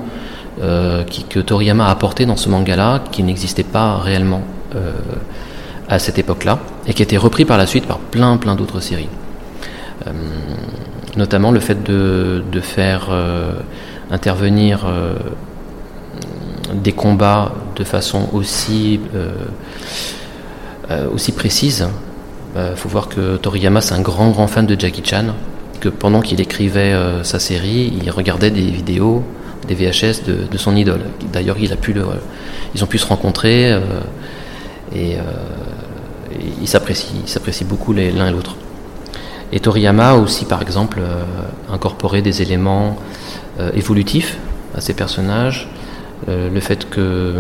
euh, 0.61 1.05
que 1.31 1.39
Toriyama 1.39 1.87
a 1.87 1.91
apportés 1.91 2.27
dans 2.27 2.37
ce 2.37 2.49
manga-là 2.49 3.03
qui 3.13 3.23
n'existaient 3.23 3.63
pas 3.63 3.97
réellement 3.99 4.43
euh, 4.75 4.93
à 5.89 5.99
cette 5.99 6.19
époque-là 6.19 6.59
et 6.87 6.95
qui 6.95 7.03
étaient 7.03 7.17
repris 7.17 7.45
par 7.45 7.59
la 7.59 7.67
suite 7.67 7.87
par 7.87 7.99
plein 7.99 8.37
plein 8.39 8.55
d'autres 8.57 8.81
séries. 8.81 9.09
notamment 11.17 11.53
le 11.53 11.61
fait 11.61 11.83
de, 11.85 12.43
de 12.51 12.61
faire 12.61 13.11
intervenir 14.11 14.87
des 16.75 16.93
combats 16.93 17.53
de 17.77 17.85
façon 17.85 18.29
aussi, 18.33 18.99
aussi 21.13 21.33
précise 21.33 21.87
il 22.53 22.59
bah, 22.59 22.77
faut 22.77 22.89
voir 22.89 23.09
que 23.09 23.39
Toriyama, 23.39 23.81
c'est 23.81 23.95
un 23.95 24.03
grand, 24.03 24.31
grand 24.31 24.47
fan 24.47 24.67
de 24.67 24.79
Jackie 24.79 25.03
Chan, 25.03 25.35
que 25.81 25.89
pendant 25.89 26.21
qu'il 26.21 26.41
écrivait 26.41 26.93
euh, 26.93 27.25
sa 27.25 27.39
série, 27.39 27.93
il 28.03 28.11
regardait 28.11 28.51
des 28.51 28.61
vidéos, 28.61 29.25
des 29.67 29.75
VHS 29.75 30.25
de, 30.51 30.59
son 30.59 30.77
idole. 30.77 31.01
D'ailleurs, 31.33 31.57
le, 31.57 32.05
ils 32.75 32.85
ont 32.85 32.87
pu 32.87 32.99
se 32.99 33.07
rencontrer 33.07 33.73
euh, 33.73 33.81
et, 34.95 35.17
euh, 35.17 35.23
ils 36.61 36.69
s'apprécient 36.69 37.67
beaucoup 37.67 37.95
l'un 37.95 38.29
et 38.29 38.33
l'autre. 38.33 38.57
Et 39.51 39.61
Toriyama 39.61 40.11
a 40.11 40.15
aussi, 40.15 40.45
par 40.45 40.63
exemple, 40.63 41.01
incorporé 41.71 42.23
des 42.23 42.41
éléments 42.41 42.97
évolutifs 43.75 44.39
à 44.75 44.81
ses 44.81 44.95
personnages. 44.95 45.69
le 46.27 46.61
fait 46.61 46.89
que 46.89 47.35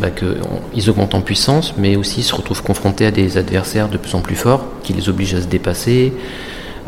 bah, 0.00 0.08
qu'ils 0.10 0.90
augmentent 0.90 1.14
en 1.14 1.20
puissance, 1.20 1.74
mais 1.76 1.96
aussi 1.96 2.22
se 2.22 2.34
retrouvent 2.34 2.62
confrontés 2.62 3.06
à 3.06 3.10
des 3.10 3.36
adversaires 3.36 3.88
de 3.88 3.98
plus 3.98 4.14
en 4.14 4.20
plus 4.20 4.36
forts, 4.36 4.64
qui 4.82 4.92
les 4.92 5.08
obligent 5.08 5.34
à 5.34 5.42
se 5.42 5.46
dépasser. 5.46 6.12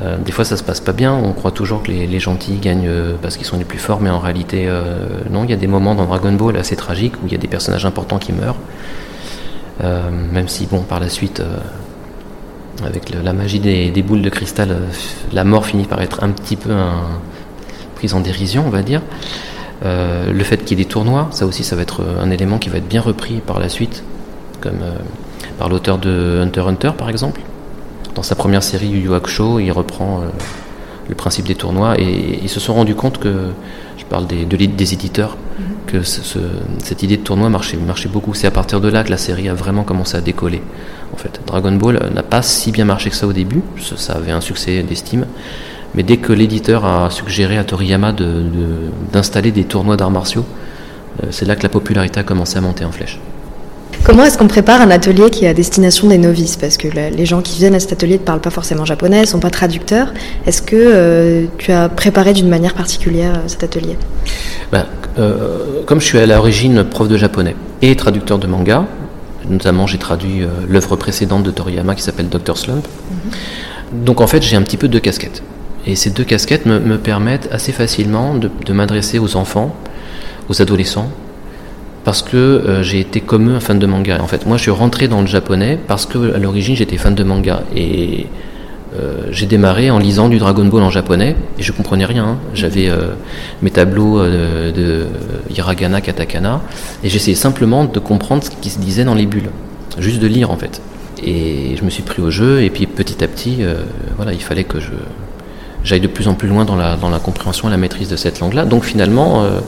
Euh, 0.03 0.17
des 0.19 0.33
fois, 0.33 0.45
ça 0.45 0.57
se 0.57 0.63
passe 0.63 0.81
pas 0.81 0.93
bien. 0.93 1.13
On 1.13 1.33
croit 1.33 1.51
toujours 1.51 1.83
que 1.83 1.91
les, 1.91 2.21
gentils 2.21 2.57
gagnent 2.57 2.89
euh, 2.89 3.15
parce 3.21 3.37
qu'ils 3.37 3.47
sont 3.47 3.59
les 3.59 3.65
plus 3.65 3.79
forts, 3.79 4.01
mais 4.01 4.11
en 4.11 4.19
réalité, 4.19 4.65
euh, 4.67 5.07
non. 5.31 5.45
Il 5.45 5.51
y 5.51 5.53
a 5.53 5.57
des 5.57 5.67
moments 5.67 5.95
dans 5.95 6.07
Dragon 6.07 6.33
Ball 6.33 6.57
assez 6.57 6.77
tragiques 6.77 7.15
où 7.23 7.27
il 7.27 7.33
y 7.33 7.35
a 7.35 7.39
des 7.39 7.49
personnages 7.49 7.87
importants 7.87 8.19
qui 8.19 8.33
meurent. 8.33 8.59
même 10.33 10.49
si, 10.49 10.67
bon, 10.67 10.81
par 10.81 11.01
la 11.01 11.09
suite, 11.09 11.43
avec 12.85 13.11
la 13.11 13.33
magie 13.33 13.61
des, 13.61 14.03
boules 14.03 14.23
de 14.23 14.31
cristal, 14.31 14.77
la 15.33 15.45
mort 15.45 15.67
finit 15.67 15.85
par 15.85 16.01
être 16.01 16.23
un 16.23 16.31
petit 16.31 16.57
peu 16.57 16.71
prise 17.97 18.15
en 18.15 18.21
dérision, 18.21 18.65
on 18.67 18.71
va 18.71 18.83
dire. 18.83 19.03
Euh, 19.85 20.33
le 20.33 20.45
fait 20.45 20.59
qu'il 20.59 20.79
y 20.79 20.81
ait 20.81 20.85
des 20.85 20.89
tournois, 20.89 21.29
ça 21.31 21.47
aussi, 21.47 21.65
ça 21.65 21.77
va 21.77 21.83
être 21.83 22.03
un 22.21 22.31
élément 22.31 22.59
qui 22.59 22.69
va 22.69 22.79
être 22.79 22.89
bien 22.89 23.01
repris 23.01 23.41
par 23.45 23.59
la 23.59 23.69
suite, 23.69 24.05
comme 24.61 24.81
euh, 24.83 24.95
par 25.59 25.69
l'auteur 25.69 25.99
de 25.99 26.41
Hunter 26.43 26.61
Hunter, 26.61 26.93
par 26.97 27.09
exemple. 27.09 27.41
Dans 28.15 28.23
sa 28.23 28.35
première 28.35 28.63
série 28.63 28.89
Yu 28.89 29.01
Yu 29.01 29.15
Hakusho, 29.15 29.59
il 29.59 29.73
reprend 29.73 30.21
euh, 30.21 30.27
le 31.09 31.15
principe 31.15 31.47
des 31.47 31.55
tournois 31.55 31.99
et 31.99 32.39
ils 32.43 32.49
se 32.49 32.61
sont 32.61 32.75
rendus 32.75 32.95
compte 32.95 33.19
que, 33.19 33.49
je 33.99 34.05
parle 34.05 34.27
des, 34.27 34.45
des 34.45 34.95
éditeurs, 34.95 35.37
mhm. 35.59 35.65
que 35.87 36.03
cette 36.03 37.03
idée 37.03 37.17
de 37.17 37.23
tournoi 37.23 37.49
marchait, 37.49 37.77
marchait 37.77 38.09
beaucoup. 38.09 38.35
C'est 38.35 38.47
à 38.47 38.51
partir 38.53 38.81
de 38.81 38.89
là 38.89 39.03
que 39.03 39.11
la 39.11 39.17
série 39.17 39.49
a 39.49 39.55
vraiment 39.55 39.83
commencé 39.83 40.17
à 40.17 40.21
décoller. 40.21 40.63
En 41.13 41.17
fait, 41.17 41.41
Dragon 41.47 41.73
Ball 41.73 42.11
n'a 42.15 42.23
pas 42.23 42.43
si 42.43 42.71
bien 42.71 42.85
marché 42.85 43.11
que 43.11 43.17
ça 43.17 43.27
au 43.27 43.33
début, 43.33 43.63
ça 43.97 44.15
avait 44.15 44.33
un 44.33 44.41
succès 44.41 44.83
d'estime, 44.83 45.27
mais 45.95 46.03
dès 46.03 46.17
que 46.17 46.33
l'éditeur 46.33 46.85
a 46.85 47.11
suggéré 47.11 47.59
à 47.59 47.65
Toriyama 47.65 48.13
d'installer 49.13 49.51
de, 49.51 49.57
des 49.57 49.65
tournois 49.65 49.97
d'arts 49.97 50.11
martiaux, 50.11 50.45
euh, 51.23 51.27
c'est 51.31 51.45
là 51.45 51.57
que 51.57 51.63
la 51.63 51.69
popularité 51.69 52.21
a 52.21 52.23
commencé 52.23 52.57
à 52.57 52.61
monter 52.61 52.85
en 52.85 52.93
flèche. 52.93 53.19
Comment 54.05 54.25
est-ce 54.25 54.37
qu'on 54.39 54.49
prépare 54.49 54.81
un 54.81 54.91
atelier 54.91 55.31
qui 55.31 55.45
est 55.45 55.49
à 55.49 55.55
destination 55.55 56.09
des 56.09 56.19
novices? 56.19 56.57
Parce 56.57 56.77
que 56.77 56.89
les 56.89 57.27
gens 57.27 57.41
qui 57.41 57.59
viennent 57.59 57.75
à 57.75 57.81
cet 57.81 57.93
atelier 57.93 58.15
ne 58.15 58.25
parlent 58.25 58.41
pas 58.41 58.51
forcément 58.51 58.85
japonais, 58.85 59.21
ne 59.21 59.27
sont 59.27 59.39
pas 59.39 59.51
traducteurs. 59.51 60.13
Est-ce 60.47 60.61
que 60.63 60.75
euh, 60.77 61.45
tu 61.59 61.71
as 61.71 61.89
préparé 61.89 62.33
d'une 62.33 62.49
manière 62.49 62.75
particulière 62.75 63.35
euh, 63.37 63.49
cet 63.49 63.63
atelier? 63.63 63.97
Ben, 64.73 64.87
Comme 65.87 66.01
je 66.01 66.07
suis 66.07 66.19
à 66.19 66.27
l'origine 66.27 66.85
prof 66.85 67.07
de 67.07 67.17
japonais 67.17 67.55
et 67.83 67.95
traducteur 67.95 68.39
de 68.39 68.47
manga, 68.47 68.87
notamment 69.49 69.87
j'ai 69.87 69.99
traduit 69.99 70.47
l'œuvre 70.69 70.97
précédente 70.97 71.43
de 71.43 71.51
Toriyama 71.51 71.95
qui 71.95 72.03
s'appelle 72.03 72.29
Dr. 72.29 72.57
Slump. 72.57 72.89
Mhm. 73.11 74.05
Donc 74.05 74.21
en 74.23 74.27
fait 74.27 74.43
j'ai 74.43 74.57
un 74.57 74.63
petit 74.63 74.79
peu 74.79 74.89
deux 74.89 75.01
casquettes. 75.01 75.43
Et 75.87 75.97
ces 75.97 76.11
deux 76.11 76.25
casquettes 76.25 76.67
me, 76.67 76.97
permettent 76.97 77.49
assez 77.51 77.73
facilement 77.73 78.35
de, 78.35 78.73
m'adresser 78.73 79.19
aux 79.19 79.37
enfants, 79.37 79.75
aux 80.49 80.63
adolescents, 80.63 81.11
parce 82.05 82.23
que 82.23 82.37
euh, 82.37 82.83
j'ai 82.83 83.01
été 83.01 83.21
comme 83.21 83.51
eux 83.51 83.55
un 83.55 83.61
fan 83.61 83.79
de 83.79 83.87
manga. 83.87 84.21
En 84.21 84.27
fait, 84.27 84.47
moi, 84.47 84.57
je 84.57 84.63
suis 84.63 84.71
rentré 84.71 85.09
dans 85.09 85.21
le 85.21 85.27
japonais 85.27 85.79
parce 85.87 86.07
que 86.07 86.35
à 86.35 86.39
l'origine 86.39 86.77
j'étais 86.77 86.97
fan 86.97 87.15
de 87.15 87.25
manga 87.25 87.63
et 87.77 88.27
euh, 88.99 89.29
j'ai 89.31 89.47
démarré 89.47 89.91
en 89.91 89.99
lisant 89.99 90.29
du 90.29 90.39
Dragon 90.39 90.65
Ball 90.65 90.83
en 90.83 90.91
japonais 90.91 91.35
et 91.59 91.63
je 91.63 91.73
comprenais 91.73 92.05
rien. 92.05 92.25
Hein. 92.25 92.39
J'avais 92.55 92.89
euh, 92.89 93.15
mes 93.63 93.71
tableaux 93.71 94.21
de 94.25 95.07
hiragana, 95.51 96.01
katakana 96.01 96.61
et 97.03 97.09
j'essayais 97.09 97.37
simplement 97.37 97.85
de 97.85 97.99
comprendre 97.99 98.45
ce 98.45 98.51
qui 98.51 98.71
se 98.71 98.79
disait 98.79 99.05
dans 99.05 99.15
les 99.15 99.27
bulles, 99.27 99.51
juste 99.99 100.21
de 100.21 100.27
lire 100.27 100.51
en 100.51 100.57
fait. 100.57 100.81
Et 101.25 101.77
je 101.77 101.85
me 101.85 101.91
suis 101.91 102.03
pris 102.03 102.21
au 102.21 102.31
jeu 102.31 102.63
et 102.63 102.71
puis 102.71 102.87
petit 102.87 103.23
à 103.23 103.29
petit, 103.29 103.59
voilà, 104.17 104.33
il 104.33 104.43
fallait 104.43 104.65
que 104.65 104.81
je 104.81 104.91
j'aille 105.85 106.01
de 106.01 106.07
plus 106.07 106.29
en 106.29 106.35
plus 106.35 106.49
loin 106.49 106.65
dans 106.65 106.77
la, 106.77 106.97
dans 106.97 107.11
la 107.11 107.19
compréhension 107.19 107.69
et 107.69 107.71
la 107.71 107.77
maîtrise 107.77 108.09
de 108.09 108.17
cette 108.17 108.41
langue-là. 108.41 108.65
Donc 108.65 108.85
finalement, 108.85 109.43
euh, 109.43 109.61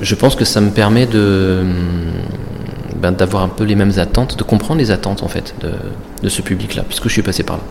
je 0.00 0.14
pense 0.14 0.34
que 0.34 0.44
ça 0.44 0.60
me 0.60 0.70
permet 0.70 1.06
de 1.06 1.64
ben, 2.96 3.12
d'avoir 3.12 3.42
un 3.42 3.48
peu 3.48 3.64
les 3.64 3.74
mêmes 3.74 3.92
attentes, 3.98 4.38
de 4.38 4.42
comprendre 4.42 4.80
les 4.80 4.90
attentes 4.90 5.22
en 5.22 5.28
fait 5.28 5.54
de, 5.60 5.70
de 6.22 6.28
ce 6.28 6.42
public-là, 6.42 6.84
puisque 6.86 7.08
je 7.08 7.12
suis 7.12 7.22
passé 7.22 7.42
par 7.42 7.56
là. 7.56 7.62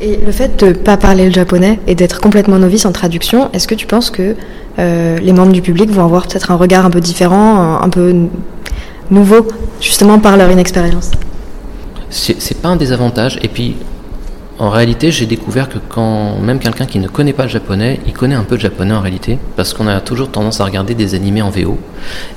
Et 0.00 0.16
le 0.16 0.32
fait 0.32 0.58
de 0.58 0.68
ne 0.68 0.72
pas 0.72 0.96
parler 0.96 1.26
le 1.26 1.32
japonais 1.32 1.78
et 1.86 1.94
d'être 1.94 2.20
complètement 2.20 2.58
novice 2.58 2.86
en 2.86 2.92
traduction, 2.92 3.50
est-ce 3.52 3.68
que 3.68 3.74
tu 3.74 3.86
penses 3.86 4.10
que 4.10 4.34
euh, 4.78 5.18
les 5.18 5.32
membres 5.32 5.52
du 5.52 5.60
public 5.60 5.90
vont 5.90 6.04
avoir 6.04 6.26
peut-être 6.26 6.50
un 6.50 6.56
regard 6.56 6.86
un 6.86 6.90
peu 6.90 7.00
différent, 7.00 7.80
un, 7.82 7.88
peu 7.90 8.14
nouveau, 9.10 9.46
justement 9.80 10.18
par 10.18 10.38
leur 10.38 10.50
inexpérience? 10.50 11.10
C'est 12.08 12.62
pas 12.62 12.68
un 12.68 12.76
désavantage. 12.76 13.38
Et 13.42 13.48
puis, 13.48 13.76
en 14.60 14.68
réalité, 14.68 15.10
j'ai 15.10 15.24
découvert 15.24 15.70
que 15.70 15.78
quand 15.78 16.38
même 16.38 16.58
quelqu'un 16.58 16.84
qui 16.84 16.98
ne 16.98 17.08
connaît 17.08 17.32
pas 17.32 17.44
le 17.44 17.48
japonais, 17.48 17.98
il 18.06 18.12
connaît 18.12 18.34
un 18.34 18.44
peu 18.44 18.56
le 18.56 18.60
japonais 18.60 18.92
en 18.92 19.00
réalité, 19.00 19.38
parce 19.56 19.72
qu'on 19.72 19.86
a 19.86 20.00
toujours 20.00 20.30
tendance 20.30 20.60
à 20.60 20.66
regarder 20.66 20.94
des 20.94 21.14
animés 21.14 21.40
en 21.40 21.48
VO, 21.48 21.78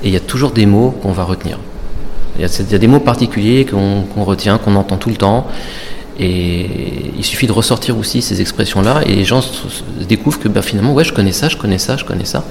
et 0.02 0.08
il 0.08 0.10
y 0.10 0.16
a 0.16 0.20
toujours 0.20 0.52
des 0.52 0.64
mots 0.64 0.90
qu'on 1.02 1.12
va 1.12 1.24
retenir. 1.24 1.58
Il 2.38 2.42
y, 2.42 2.74
a, 2.74 2.78
des 2.78 2.86
mots 2.86 2.98
particuliers 2.98 3.66
qu'on 3.66 4.24
retient, 4.24 4.56
qu'on 4.56 4.74
entend 4.74 4.96
tout 4.96 5.10
le 5.10 5.16
temps. 5.16 5.46
Et 6.18 7.12
il 7.16 7.24
suffit 7.24 7.46
de 7.46 7.52
ressortir 7.52 7.96
aussi 7.98 8.22
ces 8.22 8.40
expressions-là 8.40 9.02
et 9.06 9.14
les 9.14 9.24
gens 9.24 9.40
découvrent 10.08 10.40
que 10.40 10.48
ben, 10.48 10.62
finalement, 10.62 10.94
ouais, 10.94 11.04
je 11.04 11.12
connais 11.12 11.32
ça, 11.32 11.48
je 11.48 11.56
connais 11.56 11.78
ça, 11.78 11.96
je 11.96 12.04
connais 12.04 12.24
ça. 12.24 12.44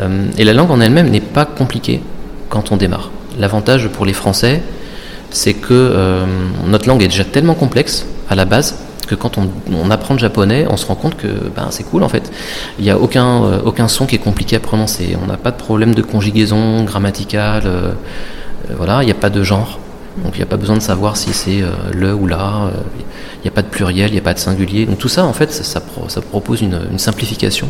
Euh, 0.00 0.26
et 0.38 0.44
la 0.44 0.54
langue 0.54 0.70
en 0.70 0.80
elle-même 0.80 1.10
n'est 1.10 1.20
pas 1.20 1.44
compliquée 1.44 2.00
quand 2.48 2.72
on 2.72 2.76
démarre. 2.76 3.10
L'avantage 3.38 3.88
pour 3.88 4.06
les 4.06 4.12
Français, 4.14 4.62
c'est 5.30 5.54
que 5.54 5.72
euh, 5.72 6.24
notre 6.66 6.88
langue 6.88 7.02
est 7.02 7.08
déjà 7.08 7.24
tellement 7.24 7.54
complexe 7.54 8.06
à 8.30 8.34
la 8.34 8.46
base 8.46 8.76
que 9.06 9.14
quand 9.14 9.38
on, 9.38 9.90
apprend 9.90 10.14
le 10.14 10.20
japonais, 10.20 10.66
on 10.70 10.76
se 10.76 10.86
rend 10.86 10.94
compte 10.94 11.16
que 11.16 11.26
ben, 11.26 11.68
c'est 11.70 11.82
cool 11.82 12.02
en 12.02 12.08
fait. 12.08 12.30
Il 12.78 12.84
n'y 12.84 12.90
a 12.90 12.98
aucun, 12.98 13.44
euh, 13.44 13.60
aucun 13.64 13.88
son 13.88 14.06
qui 14.06 14.14
est 14.14 14.18
compliqué 14.18 14.56
à 14.56 14.60
prononcer. 14.60 15.16
On 15.22 15.26
n'a 15.26 15.36
pas 15.36 15.50
de 15.50 15.56
problème 15.56 15.94
de 15.94 16.02
conjugaison 16.02 16.84
grammaticale. 16.84 17.64
voilà, 18.76 19.02
il 19.02 19.06
n'y 19.06 19.12
a 19.12 19.16
pas 19.16 19.30
de 19.30 19.42
genre. 19.42 19.78
Donc 20.24 20.34
il 20.34 20.38
n'y 20.38 20.44
a 20.44 20.46
pas 20.46 20.58
besoin 20.58 20.76
de 20.76 20.82
savoir 20.82 21.16
si 21.16 21.32
c'est 21.32 21.62
le 21.92 22.14
ou 22.14 22.26
la. 22.26 22.70
Il 23.38 23.42
n'y 23.42 23.48
a 23.48 23.52
pas 23.52 23.62
de 23.62 23.68
pluriel, 23.68 24.10
il 24.10 24.12
n'y 24.12 24.18
a 24.18 24.22
pas 24.22 24.34
de 24.34 24.38
singulier. 24.38 24.86
Donc 24.86 24.98
tout 24.98 25.08
ça, 25.08 25.24
en 25.24 25.32
fait, 25.32 25.50
ça, 25.52 25.82
ça, 26.08 26.20
propose 26.20 26.60
une, 26.60 26.80
une 26.90 26.98
simplification 26.98 27.68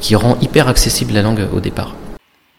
qui 0.00 0.14
rend 0.14 0.36
hyper 0.40 0.68
accessible 0.68 1.12
la 1.12 1.22
langue 1.22 1.46
au 1.52 1.60
départ. 1.60 1.94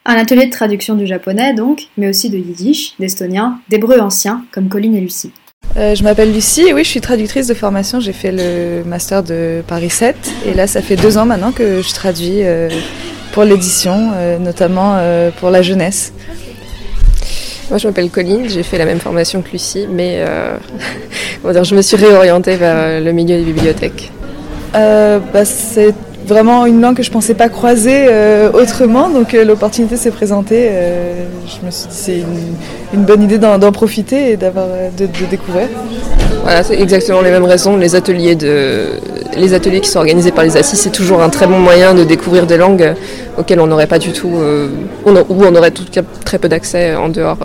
Un 0.09 0.15
atelier 0.15 0.45
de 0.45 0.51
traduction 0.51 0.95
du 0.95 1.05
japonais 1.05 1.53
donc, 1.53 1.87
mais 1.97 2.07
aussi 2.07 2.29
de 2.29 2.37
yiddish, 2.37 2.93
d'estonien, 2.97 3.59
d'hébreu 3.67 3.99
ancien, 3.99 4.45
comme 4.53 4.69
Colline 4.69 4.95
et 4.95 5.01
Lucie. 5.01 5.33
Euh, 5.77 5.93
je 5.93 6.03
m'appelle 6.03 6.33
Lucie 6.33 6.67
et 6.67 6.73
oui, 6.73 6.83
je 6.83 6.89
suis 6.89 7.01
traductrice 7.01 7.45
de 7.47 7.53
formation. 7.53 7.99
J'ai 7.99 8.13
fait 8.13 8.31
le 8.31 8.83
master 8.83 9.21
de 9.21 9.61
Paris 9.67 9.91
7 9.91 10.15
et 10.47 10.53
là, 10.55 10.65
ça 10.65 10.81
fait 10.81 10.95
deux 10.95 11.19
ans 11.19 11.25
maintenant 11.25 11.51
que 11.51 11.83
je 11.83 11.93
traduis 11.93 12.39
euh, 12.41 12.67
pour 13.31 13.43
l'édition, 13.43 14.11
euh, 14.15 14.39
notamment 14.39 14.97
pour 15.39 15.51
la 15.51 15.61
jeunesse. 15.61 16.13
Moi, 17.69 17.77
je 17.77 17.87
m'appelle 17.87 18.09
Colline, 18.09 18.49
j'ai 18.49 18.63
fait 18.63 18.79
la 18.79 18.85
même 18.85 18.99
formation 18.99 19.41
que 19.43 19.51
Lucie, 19.51 19.87
mais 19.87 20.25
dire, 21.51 21.63
je 21.63 21.75
me 21.75 21.81
suis 21.81 21.97
réorientée 21.97 22.55
vers 22.55 22.99
le 22.99 23.11
milieu 23.11 23.37
des 23.37 23.43
bibliothèques. 23.43 24.11
Bah, 24.73 25.45
c'est 25.45 25.93
vraiment 26.27 26.65
une 26.65 26.81
langue 26.81 26.97
que 26.97 27.03
je 27.03 27.11
pensais 27.11 27.33
pas 27.33 27.49
croiser 27.49 28.05
euh, 28.07 28.51
autrement. 28.51 29.09
Donc 29.09 29.33
euh, 29.33 29.45
l'opportunité 29.45 29.97
s'est 29.97 30.11
présentée. 30.11 30.67
Euh, 30.69 31.25
je 31.45 31.65
me 31.65 31.71
suis 31.71 31.87
dit 31.87 31.95
c'est 31.95 32.23
une, 32.93 33.03
bonne 33.03 33.23
idée 33.23 33.37
d'en 33.37 33.71
profiter 33.71 34.31
et 34.31 34.37
d'avoir 34.37 34.67
de, 34.97 35.05
découvrir. 35.29 35.67
Voilà, 36.47 36.63
c'est 36.63 36.79
exactement 36.79 37.19
les 37.19 37.29
mêmes 37.29 37.43
raisons. 37.43 37.75
Les 37.75 37.93
ateliers 37.95 38.35
de 38.35 38.91
les 39.35 39.53
ateliers 39.53 39.81
qui 39.81 39.89
sont 39.89 39.99
organisés 39.99 40.31
par 40.31 40.45
les 40.45 40.55
assises, 40.55 40.79
c'est 40.79 40.91
toujours 40.91 41.21
un 41.21 41.27
très 41.27 41.45
bon 41.45 41.59
moyen 41.59 41.93
de 41.93 42.05
découvrir 42.05 42.47
des 42.47 42.55
langues 42.55 42.93
auxquelles 43.37 43.59
on 43.59 43.67
n'aurait 43.67 43.85
pas 43.85 43.99
du 43.99 44.13
tout, 44.13 44.29
ou 44.29 45.09
on 45.43 45.55
aurait 45.55 45.71
tout 45.71 45.83
très 46.23 46.39
peu 46.39 46.47
d'accès 46.47 46.95
en 46.95 47.09
dehors 47.09 47.37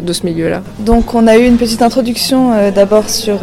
de 0.00 0.12
ce 0.12 0.24
milieu-là. 0.24 0.62
Donc 0.78 1.14
on 1.14 1.26
a 1.26 1.36
eu 1.36 1.44
une 1.44 1.56
petite 1.56 1.82
introduction 1.82 2.52
d'abord 2.72 3.10
sur 3.10 3.40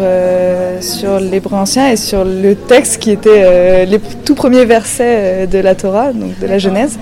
sur 0.79 1.19
l'hébreu 1.19 1.57
ancien 1.57 1.91
et 1.91 1.97
sur 1.97 2.23
le 2.23 2.55
texte 2.55 3.01
qui 3.01 3.11
était 3.11 3.85
les 3.85 3.99
tout 3.99 4.33
premiers 4.33 4.63
vers 4.63 4.85
euh, 5.01 5.45
de 5.45 5.59
la 5.59 5.75
Torah, 5.75 6.13
donc 6.13 6.39
de 6.39 6.47
la 6.47 6.57
Genèse. 6.57 6.97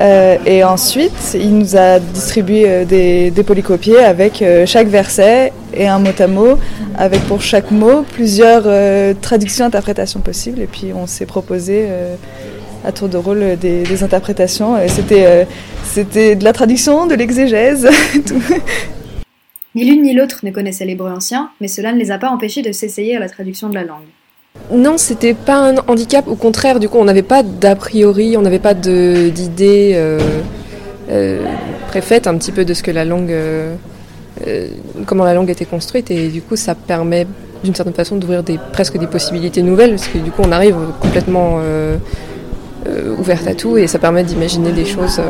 Euh, 0.00 0.36
et 0.44 0.64
ensuite, 0.64 1.34
il 1.34 1.56
nous 1.58 1.76
a 1.76 1.98
distribué 1.98 2.64
euh, 2.66 2.84
des, 2.84 3.42
polycopiés 3.44 3.98
avec 3.98 4.44
chaque 4.66 4.88
verset 4.88 5.52
et 5.72 5.86
un 5.86 5.98
mot 5.98 6.10
à 6.18 6.26
mot, 6.26 6.58
avec 6.96 7.20
pour 7.22 7.42
chaque 7.42 7.70
mot 7.70 8.02
plusieurs 8.02 8.64
traductions, 9.20 9.66
interprétations 9.66 10.20
possibles. 10.20 10.60
Et 10.60 10.66
puis 10.66 10.92
on 10.94 11.06
s'est 11.06 11.26
proposé 11.26 11.86
à 12.84 12.92
tour 12.92 13.08
de 13.08 13.16
rôle 13.16 13.56
des, 13.58 14.02
interprétations. 14.02 14.76
C'était 14.88 15.46
c'était 15.84 16.36
de 16.36 16.44
la 16.44 16.52
traduction, 16.52 17.06
de 17.06 17.14
l'exégèse. 17.14 17.88
ni 19.74 19.84
l'une 19.84 20.02
ni 20.02 20.14
l'autre 20.14 20.40
ne 20.42 20.50
connaissaient 20.50 20.84
l'hébreu 20.84 21.10
ancien, 21.10 21.50
mais 21.60 21.68
cela 21.68 21.92
ne 21.92 21.98
les 21.98 22.10
a 22.10 22.18
pas 22.18 22.30
empêchés 22.30 22.62
de 22.62 22.72
s'essayer 22.72 23.16
à 23.16 23.20
la 23.20 23.28
traduction 23.28 23.68
de 23.68 23.74
la 23.74 23.84
langue. 23.84 24.08
Non, 24.72 24.96
c'était 24.96 25.34
pas 25.34 25.56
un 25.56 25.76
handicap. 25.88 26.26
Au 26.26 26.36
contraire, 26.36 26.80
du 26.80 26.88
coup, 26.88 26.98
on 26.98 27.04
n'avait 27.04 27.22
pas 27.22 27.42
d'a 27.42 27.76
priori, 27.76 28.36
on 28.36 28.42
n'avait 28.42 28.58
pas 28.58 28.74
d'idée 28.74 29.92
euh, 29.94 30.18
euh, 31.10 31.44
préfète 31.88 32.26
un 32.26 32.36
petit 32.36 32.50
peu 32.50 32.64
de 32.64 32.72
ce 32.72 32.82
que 32.82 32.90
la 32.90 33.04
langue, 33.04 33.30
euh, 33.30 33.74
comment 35.06 35.24
la 35.24 35.34
langue 35.34 35.50
était 35.50 35.66
construite, 35.66 36.10
et 36.10 36.28
du 36.28 36.40
coup, 36.40 36.56
ça 36.56 36.74
permet 36.74 37.26
d'une 37.62 37.74
certaine 37.74 37.94
façon 37.94 38.16
d'ouvrir 38.16 38.42
presque 38.72 38.98
des 38.98 39.06
possibilités 39.06 39.62
nouvelles, 39.62 39.90
parce 39.90 40.08
que 40.08 40.18
du 40.18 40.30
coup, 40.30 40.42
on 40.44 40.52
arrive 40.52 40.76
complètement 41.00 41.58
ouverte 43.18 43.46
à 43.46 43.54
tout, 43.54 43.76
et 43.76 43.86
ça 43.86 43.98
permet 43.98 44.24
d'imaginer 44.24 44.72
des 44.72 44.84
choses 44.84 45.20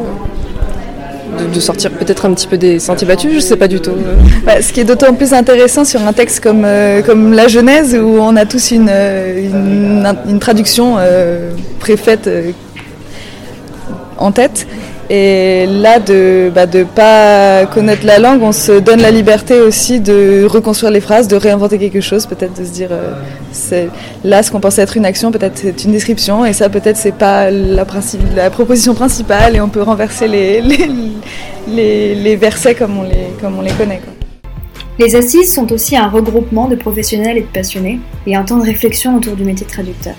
de, 1.35 1.61
sortir 1.61 1.91
peut-être 1.91 2.27
un 2.27 2.35
petit 2.35 2.47
peu 2.47 2.57
des 2.57 2.79
sentiers 2.79 3.07
battus, 3.07 3.31
je 3.31 3.37
ne 3.37 3.41
sais 3.41 3.57
pas 3.57 3.69
du 3.69 3.81
tout. 3.81 3.93
Bah, 4.45 4.61
ce 4.61 4.73
qui 4.73 4.81
est 4.81 4.85
d'autant 4.85 5.15
plus 5.15 5.33
intéressant 5.33 5.85
sur 5.85 6.07
un 6.07 6.13
texte 6.13 6.43
comme, 6.43 6.65
euh, 6.65 7.03
comme 7.03 7.33
la 7.33 7.49
Genèse, 7.49 7.95
où 7.95 8.19
on 8.21 8.37
a 8.37 8.45
tous 8.47 8.71
une, 8.71 8.89
euh, 8.91 10.05
une, 10.29 10.39
traduction 10.39 10.97
euh, 10.99 11.53
préfaite 11.81 12.29
en 14.19 14.33
tête, 14.33 14.67
et 15.11 15.67
là, 15.67 15.99
de 15.99 16.47
ne 16.47 16.51
bah, 16.51 16.67
pas 16.95 17.67
connaître 17.67 18.07
la 18.07 18.19
langue, 18.19 18.43
on 18.43 18.53
se 18.53 18.73
donne 18.73 19.03
la 19.03 19.11
liberté 19.11 19.61
aussi 19.61 20.01
de 20.01 20.47
reconstruire 20.49 20.91
les 20.91 21.01
phrases, 21.01 21.29
de 21.29 21.37
réinventer 21.37 21.79
quelque 21.79 22.01
chose, 22.01 22.27
peut-être 22.27 22.59
de 22.59 22.65
se 22.65 22.71
dire, 22.71 22.91
c'est 23.53 23.89
là, 24.25 24.43
ce 24.43 24.51
qu'on 24.51 24.61
pensait 24.61 24.83
être 24.83 24.97
une 24.97 25.05
action, 25.05 25.31
peut-être 25.31 25.59
c'est 25.59 25.85
une 25.85 25.93
description, 25.93 26.47
et 26.47 26.53
ça, 26.53 26.69
peut-être, 26.69 26.97
c'est 26.97 27.13
pas 27.13 27.51
la, 27.51 27.85
proposition 28.51 28.95
principale, 28.95 29.57
et 29.57 29.61
on 29.61 29.69
peut 29.69 29.83
renverser 29.83 30.27
les, 30.27 30.61
versets 32.37 32.75
comme 32.75 32.99
on 32.99 33.63
les 33.63 33.73
connaît. 33.73 34.01
Les 34.99 35.17
assises 35.17 35.53
sont 35.53 35.73
aussi 35.73 35.97
un 35.97 36.09
regroupement 36.09 36.69
de 36.69 36.77
professionnels 36.77 37.37
et 37.37 37.43
de 37.43 37.47
passionnés, 37.47 37.99
et 38.27 38.37
un 38.37 38.45
temps 38.45 38.59
de 38.59 38.65
réflexion 38.65 39.17
autour 39.17 39.35
du 39.35 39.45
métier 39.45 39.67
de 39.67 39.71
traducteur. 39.73 40.15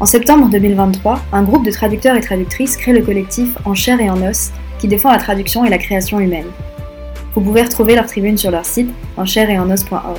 En 0.00 0.06
septembre 0.06 0.48
2023, 0.50 1.22
un 1.32 1.42
groupe 1.44 1.64
de 1.64 1.70
traducteurs 1.70 2.16
et 2.16 2.20
traductrices 2.20 2.76
crée 2.76 2.92
le 2.92 3.02
collectif 3.02 3.50
En 3.64 3.74
chair 3.74 4.00
et 4.00 4.10
en 4.10 4.20
os, 4.22 4.50
qui 4.78 4.88
défend 4.88 5.10
la 5.12 5.18
traduction 5.18 5.64
et 5.64 5.70
la 5.70 5.78
création 5.78 6.18
humaine. 6.18 6.48
Vous 7.34 7.40
pouvez 7.40 7.62
retrouver 7.62 7.94
leur 7.94 8.06
tribune 8.06 8.36
sur 8.36 8.50
leur 8.50 8.64
site 8.64 8.90
enchairetetenos.org. 9.16 10.18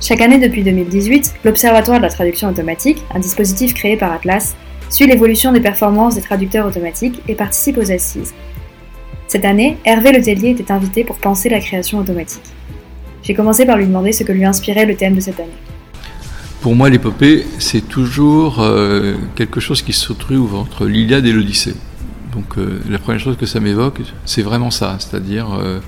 Chaque 0.00 0.20
année 0.20 0.38
depuis 0.38 0.62
2018, 0.62 1.36
l'Observatoire 1.44 1.98
de 1.98 2.02
la 2.02 2.10
traduction 2.10 2.48
automatique, 2.48 3.02
un 3.14 3.18
dispositif 3.18 3.72
créé 3.72 3.96
par 3.96 4.12
Atlas, 4.12 4.54
suit 4.90 5.06
l'évolution 5.06 5.52
des 5.52 5.60
performances 5.60 6.16
des 6.16 6.22
traducteurs 6.22 6.66
automatiques 6.66 7.22
et 7.28 7.34
participe 7.34 7.78
aux 7.78 7.90
assises. 7.90 8.34
Cette 9.26 9.44
année, 9.46 9.78
Hervé 9.86 10.12
Letellier 10.12 10.50
était 10.50 10.72
invité 10.72 11.04
pour 11.04 11.16
penser 11.16 11.48
la 11.48 11.60
création 11.60 11.98
automatique. 11.98 12.42
J'ai 13.22 13.34
commencé 13.34 13.64
par 13.64 13.78
lui 13.78 13.86
demander 13.86 14.12
ce 14.12 14.24
que 14.24 14.32
lui 14.32 14.44
inspirait 14.44 14.86
le 14.86 14.96
thème 14.96 15.14
de 15.14 15.20
cette 15.20 15.40
année. 15.40 15.48
Pour 16.60 16.76
moi, 16.76 16.90
l'épopée, 16.90 17.46
c'est 17.58 17.88
toujours 17.88 18.60
euh, 18.60 19.14
quelque 19.34 19.60
chose 19.60 19.80
qui 19.80 19.94
se 19.94 20.12
trouve 20.12 20.54
entre 20.54 20.84
l'Iliade 20.84 21.24
et 21.24 21.32
l'Odyssée. 21.32 21.74
Donc 22.34 22.58
euh, 22.58 22.80
la 22.90 22.98
première 22.98 23.18
chose 23.18 23.38
que 23.38 23.46
ça 23.46 23.60
m'évoque, 23.60 24.02
c'est 24.26 24.42
vraiment 24.42 24.70
ça, 24.70 24.98
c'est-à-dire 24.98 25.50
euh, 25.54 25.80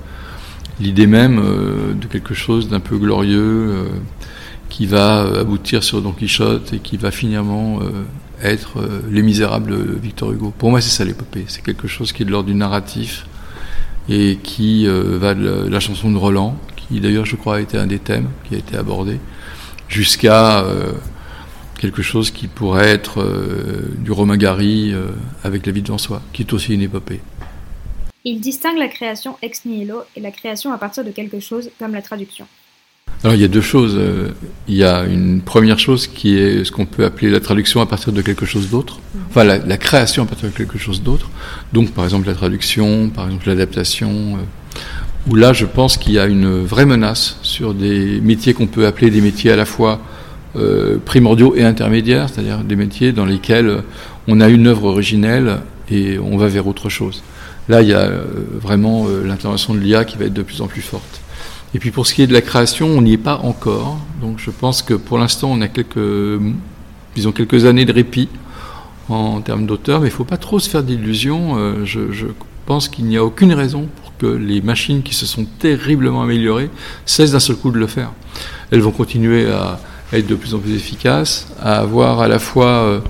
l'idée 0.81 1.07
même 1.07 1.37
de 2.01 2.07
quelque 2.07 2.33
chose 2.33 2.71
d'un 2.71 2.81
peu 2.81 2.97
glorieux 2.97 3.87
qui 4.71 4.87
va 4.87 5.21
aboutir 5.41 5.85
sur 5.85 6.01
Don 6.01 6.13
Quichotte 6.13 6.73
et 6.73 6.79
qui 6.79 6.97
va 6.97 7.11
finalement 7.11 7.81
être 8.43 8.79
Les 9.11 9.23
Misérables 9.23 9.77
de 9.77 9.99
Victor 10.03 10.33
Hugo. 10.33 10.55
Pour 10.57 10.71
moi, 10.71 10.81
c'est 10.81 10.91
ça 10.91 11.05
l'épopée, 11.05 11.45
c'est 11.49 11.63
quelque 11.63 11.87
chose 11.87 12.13
qui 12.13 12.23
est 12.23 12.27
de 12.27 12.31
l'ordre 12.31 12.49
du 12.49 12.55
narratif 12.55 13.27
et 14.09 14.39
qui 14.43 14.87
va 14.87 15.35
de 15.35 15.69
la 15.69 15.81
chanson 15.81 16.11
de 16.11 16.17
Roland, 16.17 16.57
qui 16.75 16.99
d'ailleurs 17.01 17.27
je 17.27 17.37
crois 17.37 17.57
a 17.57 17.61
été 17.61 17.77
un 17.77 17.87
des 17.87 17.99
thèmes 17.99 18.31
qui 18.49 18.55
a 18.55 18.59
été 18.59 18.77
abordé 18.77 19.21
jusqu'à 19.93 20.61
euh, 20.65 20.93
quelque 21.79 22.03
chose 22.03 22.31
qui 22.31 22.49
pourrait 22.49 22.89
être 22.89 23.21
euh, 23.21 23.95
du 23.99 24.11
Romain 24.11 24.37
Gary 24.37 24.93
euh, 24.93 25.09
avec 25.45 25.67
la 25.67 25.73
vie 25.73 25.83
de 25.83 25.87
Jean 25.87 25.97
qui 26.33 26.43
est 26.43 26.53
aussi 26.53 26.75
une 26.75 26.83
épopée. 26.83 27.21
Il 28.25 28.41
distingue 28.41 28.79
la 28.79 28.89
création 28.89 29.37
ex 29.43 29.65
nihilo 29.65 30.03
et 30.17 30.21
la 30.21 30.31
création 30.31 30.73
à 30.73 30.79
partir 30.79 31.05
de 31.05 31.11
quelque 31.11 31.41
chose, 31.41 31.71
comme 31.79 31.93
la 31.93 32.03
traduction. 32.03 32.47
Alors 33.25 33.35
il 33.35 33.41
y 33.41 33.45
a 33.45 33.49
deux 33.49 33.61
choses. 33.61 34.01
Il 34.69 34.75
y 34.75 34.85
a 34.85 35.05
une 35.05 35.43
première 35.43 35.79
chose 35.79 36.07
qui 36.07 36.39
est 36.39 36.65
ce 36.65 36.73
qu'on 36.73 36.87
peut 36.87 37.05
appeler 37.05 37.31
la 37.31 37.41
traduction 37.41 37.81
à 37.81 37.87
partir 37.87 38.13
de 38.13 38.23
quelque 38.23 38.47
chose 38.47 38.71
d'autre. 38.71 39.01
Enfin 39.29 39.45
la, 39.45 39.59
la, 39.59 39.77
création 39.77 40.23
à 40.23 40.27
partir 40.27 40.49
de 40.49 40.55
quelque 40.55 40.79
chose 40.79 41.03
d'autre. 41.03 41.31
Donc 41.73 41.91
par 41.93 42.05
exemple 42.05 42.27
la 42.27 42.35
traduction, 42.35 43.11
par 43.11 43.27
exemple 43.27 43.49
l'adaptation, 43.49 44.39
où 45.31 45.35
là 45.35 45.53
je 45.53 45.67
pense 45.67 45.97
qu'il 45.97 46.13
y 46.15 46.19
a 46.19 46.27
une 46.27 46.63
vraie 46.65 46.87
menace 46.87 47.39
sur 47.43 47.75
des 47.75 48.21
métiers 48.21 48.55
qu'on 48.55 48.67
peut 48.67 48.87
appeler 48.87 49.11
des 49.11 49.21
métiers 49.21 49.53
à 49.53 49.57
la 49.57 49.65
fois 49.65 50.01
euh, 50.55 50.99
primordiaux 51.03 51.55
et 51.57 51.65
intermédiaires, 51.65 52.29
c'est-à-dire 52.29 52.59
des 52.59 52.77
métiers 52.77 53.13
dans 53.13 53.25
lesquels 53.25 53.83
on 54.29 54.39
a 54.43 54.51
une 54.51 54.67
œuvre 54.67 54.85
originelle 54.85 55.61
et 55.91 56.19
on 56.19 56.37
va 56.37 56.49
vers 56.49 56.67
autre 56.67 56.91
chose. 56.91 57.23
Là, 57.71 57.81
il 57.81 57.89
y 57.89 57.95
a 57.95 58.01
euh, 58.01 58.25
vraiment 58.61 59.07
euh, 59.07 59.25
l'intervention 59.27 59.73
de 59.73 59.79
l'IA 59.79 60.05
qui 60.05 60.19
va 60.19 60.27
être 60.27 60.35
de 60.35 60.43
plus 60.43 60.61
en 60.61 60.67
plus 60.67 60.83
forte. 60.83 61.23
Et 61.75 61.79
puis 61.79 61.91
pour 61.91 62.07
ce 62.07 62.13
qui 62.13 62.21
est 62.21 62.27
de 62.27 62.35
la 62.35 62.43
création, 62.43 62.87
on 62.87 63.01
n'y 63.01 63.15
est 63.15 63.19
pas 63.19 63.39
encore. 63.39 63.99
Donc 64.21 64.41
je 64.41 64.51
pense 64.51 64.83
que 64.83 64.93
pour 64.93 65.17
l'instant, 65.17 65.51
on 65.51 65.63
a 65.63 65.69
quelques, 65.69 65.97
années 67.65 67.87
de 67.87 67.93
répit 67.93 68.29
en 69.09 69.41
termes 69.41 69.65
d'auteur, 69.65 70.01
mais 70.01 70.09
il 70.09 70.11
ne 70.11 70.17
faut 70.17 70.25
pas 70.25 70.37
trop 70.37 70.59
se 70.59 70.69
faire 70.69 70.83
d'illusions. 70.83 71.57
je, 71.87 72.13
je, 72.13 72.27
pense 72.67 72.89
qu'il 72.89 73.07
n'y 73.07 73.17
a 73.17 73.25
aucune 73.25 73.53
raison 73.53 73.89
pour 74.03 74.12
les 74.27 74.61
machines 74.61 75.03
qui 75.03 75.15
se 75.15 75.27
sont 75.27 75.45
terriblement 75.59 76.23
améliorées 76.23 76.71
cessent 77.07 77.33
d'un 77.33 77.41
seul 77.41 77.57
coup 77.57 77.71
de 77.71 77.79
le 77.79 77.87
faire. 77.87 78.13
Elles 78.71 78.81
vont 78.81 78.91
continuer 78.91 79.51
à 79.51 79.79
être 80.13 80.27
de 80.27 80.35
plus 80.35 80.55
en 80.55 80.59
plus 80.59 80.75
efficaces, 80.75 81.49
à 81.61 81.79
avoir 81.79 82.21
à 82.21 82.29
la 82.29 82.39
fois 82.39 82.67
euh, 82.67 83.01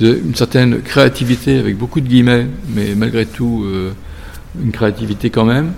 une 0.00 0.34
certaine 0.34 0.82
créativité 0.82 1.58
avec 1.58 1.76
beaucoup 1.76 2.00
de 2.00 2.08
guillemets, 2.08 2.46
mais 2.74 2.94
malgré 2.94 3.26
tout 3.26 3.64
euh, 3.64 3.92
une 4.62 4.72
créativité 4.72 5.30
quand 5.30 5.44
même, 5.44 5.72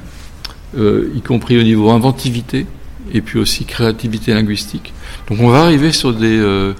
euh, 0.76 1.10
y 1.14 1.20
compris 1.20 1.58
au 1.58 1.62
niveau 1.62 1.90
inventivité 1.90 2.66
et 3.12 3.20
puis 3.20 3.38
aussi 3.38 3.64
créativité 3.64 4.32
linguistique. 4.32 4.92
Donc 5.28 5.40
on 5.40 5.48
va 5.48 5.60
arriver 5.62 5.92
sur 5.92 6.12
des 6.12 6.72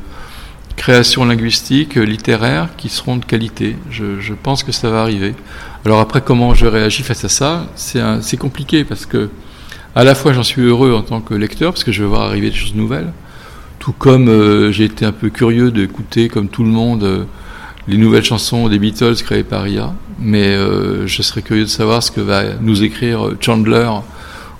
créations 0.74 1.24
linguistiques, 1.24 1.96
littéraires 1.96 2.70
qui 2.76 2.88
seront 2.88 3.16
de 3.16 3.24
qualité. 3.24 3.76
Je, 3.90 4.32
pense 4.32 4.64
que 4.64 4.72
ça 4.72 4.88
va 4.88 5.02
arriver. 5.02 5.34
Alors 5.86 6.00
après, 6.00 6.22
comment 6.22 6.54
je 6.54 6.64
réagis 6.66 7.02
face 7.02 7.26
à 7.26 7.28
ça 7.28 7.66
C'est 7.76 8.38
compliqué 8.38 8.84
parce 8.84 9.04
que 9.04 9.28
à 9.94 10.02
la 10.02 10.14
fois 10.14 10.32
j'en 10.32 10.42
suis 10.42 10.62
heureux 10.62 10.94
en 10.94 11.02
tant 11.02 11.20
que 11.20 11.34
lecteur 11.34 11.72
parce 11.72 11.84
que 11.84 11.92
je 11.92 12.02
vais 12.02 12.08
voir 12.08 12.22
arriver 12.22 12.48
des 12.48 12.56
choses 12.56 12.74
nouvelles, 12.74 13.12
tout 13.80 13.92
comme 13.92 14.28
euh, 14.28 14.72
j'ai 14.72 14.84
été 14.84 15.04
un 15.04 15.12
peu 15.12 15.28
curieux 15.28 15.70
d'écouter, 15.70 16.28
comme 16.30 16.48
tout 16.48 16.64
le 16.64 16.70
monde, 16.70 17.04
euh, 17.04 17.24
les 17.86 17.98
nouvelles 17.98 18.24
chansons 18.24 18.68
des 18.70 18.78
Beatles 18.78 19.16
créées 19.16 19.44
par 19.44 19.68
IA. 19.68 19.92
Mais 20.18 20.54
euh, 20.54 21.06
je 21.06 21.20
serais 21.20 21.42
curieux 21.42 21.64
de 21.64 21.68
savoir 21.68 22.02
ce 22.02 22.10
que 22.10 22.22
va 22.22 22.54
nous 22.62 22.82
écrire 22.82 23.32
Chandler 23.40 23.90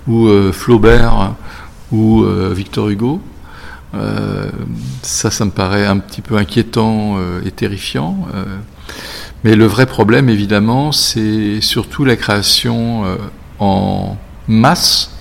ou 0.07 0.29
Flaubert 0.51 1.33
ou 1.91 2.23
Victor 2.51 2.89
Hugo. 2.89 3.19
ça, 5.01 5.31
ça 5.31 5.45
me 5.45 5.49
paraît 5.49 5.87
un 5.87 5.97
petit 5.97 6.21
peu 6.21 6.37
inquiétant 6.37 7.17
et 7.43 7.49
terrifiant. 7.49 8.27
Mais 9.43 9.55
le 9.55 9.65
vrai 9.65 9.85
problème, 9.85 10.29
évidemment, 10.29 10.91
c'est 10.91 11.61
surtout 11.61 12.05
la 12.05 12.15
création 12.15 13.03
en 13.59 14.17
masse 14.47 15.11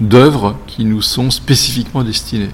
d'œuvres 0.00 0.56
qui 0.66 0.84
nous 0.84 1.02
sont 1.02 1.30
spécifiquement 1.30 2.02
destinées. 2.02 2.50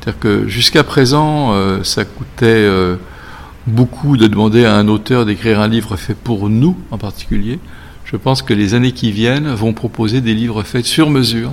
C'est-à-dire 0.00 0.20
que 0.20 0.48
jusqu'à 0.48 0.84
présent, 0.84 1.52
euh, 1.52 1.84
ça 1.84 2.04
coûtait 2.04 2.46
euh, 2.46 2.96
beaucoup 3.66 4.16
de 4.16 4.26
demander 4.26 4.64
à 4.64 4.74
un 4.74 4.88
auteur 4.88 5.24
d'écrire 5.26 5.60
un 5.60 5.68
livre 5.68 5.96
fait 5.96 6.14
pour 6.14 6.48
nous 6.48 6.76
en 6.90 6.98
particulier. 6.98 7.60
Je 8.04 8.16
pense 8.16 8.42
que 8.42 8.52
les 8.52 8.74
années 8.74 8.92
qui 8.92 9.12
viennent 9.12 9.52
vont 9.54 9.72
proposer 9.72 10.20
des 10.20 10.34
livres 10.34 10.64
faits 10.64 10.84
sur 10.84 11.08
mesure 11.08 11.52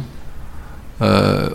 euh, 1.02 1.50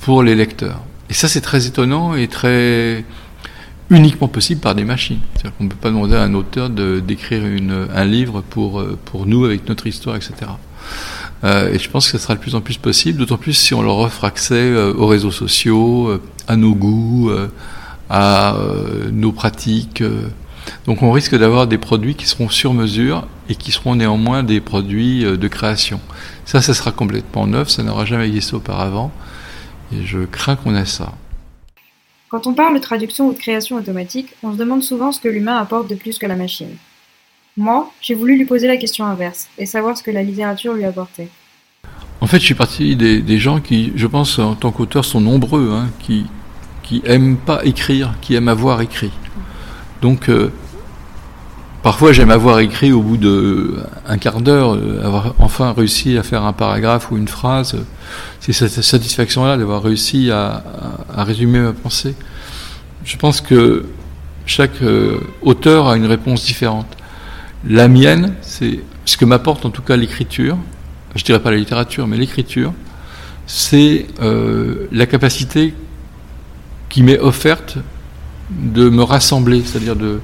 pour 0.00 0.22
les 0.22 0.34
lecteurs. 0.34 0.80
Et 1.10 1.14
ça, 1.14 1.28
c'est 1.28 1.42
très 1.42 1.66
étonnant 1.66 2.14
et 2.14 2.28
très 2.28 3.04
uniquement 3.90 4.28
possible 4.28 4.60
par 4.60 4.74
des 4.74 4.84
machines. 4.84 5.20
C'est-à-dire 5.34 5.56
qu'on 5.56 5.64
ne 5.64 5.68
peut 5.68 5.76
pas 5.76 5.90
demander 5.90 6.16
à 6.16 6.22
un 6.22 6.34
auteur 6.34 6.70
d'écrire 6.70 7.42
un 7.44 8.04
livre 8.04 8.42
pour, 8.42 8.84
pour 9.04 9.26
nous 9.26 9.44
avec 9.44 9.68
notre 9.68 9.86
histoire, 9.86 10.16
etc. 10.16 10.46
Euh, 11.44 11.72
et 11.72 11.78
je 11.78 11.90
pense 11.90 12.06
que 12.06 12.18
ce 12.18 12.22
sera 12.22 12.34
de 12.34 12.40
plus 12.40 12.54
en 12.54 12.60
plus 12.60 12.78
possible, 12.78 13.18
d'autant 13.18 13.36
plus 13.36 13.52
si 13.52 13.74
on 13.74 13.82
leur 13.82 13.98
offre 13.98 14.24
accès 14.24 14.54
euh, 14.54 14.94
aux 14.94 15.06
réseaux 15.06 15.30
sociaux, 15.30 16.08
euh, 16.08 16.22
à 16.48 16.56
nos 16.56 16.74
goûts, 16.74 17.30
à 18.08 18.56
nos 19.10 19.32
pratiques. 19.32 20.02
Donc 20.86 21.02
on 21.02 21.10
risque 21.10 21.36
d'avoir 21.36 21.66
des 21.66 21.76
produits 21.76 22.14
qui 22.14 22.26
seront 22.26 22.48
sur 22.48 22.72
mesure 22.72 23.26
et 23.48 23.56
qui 23.56 23.72
seront 23.72 23.96
néanmoins 23.96 24.44
des 24.44 24.60
produits 24.60 25.24
de 25.24 25.48
création. 25.48 26.00
Ça, 26.44 26.62
ça 26.62 26.72
sera 26.72 26.92
complètement 26.92 27.48
neuf, 27.48 27.68
ça 27.68 27.82
n'aura 27.82 28.04
jamais 28.04 28.28
existé 28.28 28.54
auparavant. 28.54 29.10
Et 29.92 30.06
je 30.06 30.20
crains 30.20 30.54
qu'on 30.54 30.76
ait 30.76 30.84
ça. 30.84 31.14
Quand 32.28 32.46
on 32.46 32.54
parle 32.54 32.74
de 32.74 32.80
traduction 32.80 33.28
ou 33.28 33.32
de 33.32 33.38
création 33.38 33.76
automatique, 33.76 34.34
on 34.42 34.52
se 34.52 34.58
demande 34.58 34.82
souvent 34.82 35.12
ce 35.12 35.20
que 35.20 35.28
l'humain 35.28 35.58
apporte 35.58 35.88
de 35.88 35.94
plus 35.94 36.18
que 36.18 36.26
la 36.26 36.34
machine. 36.34 36.76
Moi, 37.56 37.90
j'ai 38.02 38.14
voulu 38.14 38.36
lui 38.36 38.44
poser 38.44 38.66
la 38.66 38.76
question 38.76 39.04
inverse 39.06 39.48
et 39.58 39.64
savoir 39.64 39.96
ce 39.96 40.02
que 40.02 40.10
la 40.10 40.22
littérature 40.22 40.74
lui 40.74 40.84
apportait. 40.84 41.28
En 42.20 42.26
fait, 42.26 42.40
je 42.40 42.44
suis 42.44 42.54
parti 42.54 42.96
des, 42.96 43.38
gens 43.38 43.60
qui, 43.60 43.92
je 43.94 44.06
pense, 44.06 44.38
en 44.38 44.56
tant 44.56 44.72
qu'auteur, 44.72 45.04
sont 45.04 45.20
nombreux, 45.20 45.70
hein, 45.72 45.88
qui, 46.00 46.26
qui 46.82 47.00
aiment 47.04 47.36
pas 47.36 47.64
écrire, 47.64 48.14
qui 48.20 48.34
aiment 48.34 48.48
avoir 48.48 48.80
écrit. 48.80 49.12
Donc, 50.02 50.28
euh, 50.28 50.50
parfois, 51.86 52.12
j'aime 52.12 52.32
avoir 52.32 52.58
écrit 52.58 52.90
au 52.90 53.00
bout 53.00 53.16
de 53.16 53.76
un 54.08 54.18
quart 54.18 54.40
d'heure, 54.40 54.74
euh, 54.74 55.04
avoir 55.04 55.36
enfin 55.38 55.72
réussi 55.72 56.18
à 56.18 56.24
faire 56.24 56.42
un 56.42 56.52
paragraphe 56.52 57.12
ou 57.12 57.16
une 57.16 57.28
phrase. 57.28 57.76
C'est 58.40 58.52
cette 58.52 58.82
satisfaction-là 58.82 59.56
d'avoir 59.56 59.84
réussi 59.84 60.32
à, 60.32 60.64
résumer 61.16 61.60
ma 61.60 61.72
pensée. 61.72 62.16
Je 63.04 63.16
pense 63.16 63.40
que 63.40 63.86
chaque 64.46 64.82
euh, 64.82 65.20
auteur 65.42 65.86
a 65.86 65.96
une 65.96 66.06
réponse 66.06 66.44
différente. 66.44 66.88
La 67.64 67.86
mienne, 67.86 68.34
c'est 68.40 68.80
ce 69.04 69.16
que 69.16 69.24
m'apporte 69.24 69.64
en 69.64 69.70
tout 69.70 69.82
cas 69.82 69.94
l'écriture, 69.94 70.58
je 71.14 71.22
dirais 71.22 71.38
pas 71.38 71.52
la 71.52 71.56
littérature, 71.56 72.08
mais 72.08 72.16
l'écriture, 72.16 72.72
c'est 73.46 74.06
euh, 74.20 74.88
la 74.90 75.06
capacité 75.06 75.72
qui 76.88 77.04
m'est 77.04 77.20
offerte 77.20 77.78
de 78.50 78.88
me 78.88 79.04
rassembler, 79.04 79.62
c'est-à-dire 79.64 79.94
de, 79.94 80.18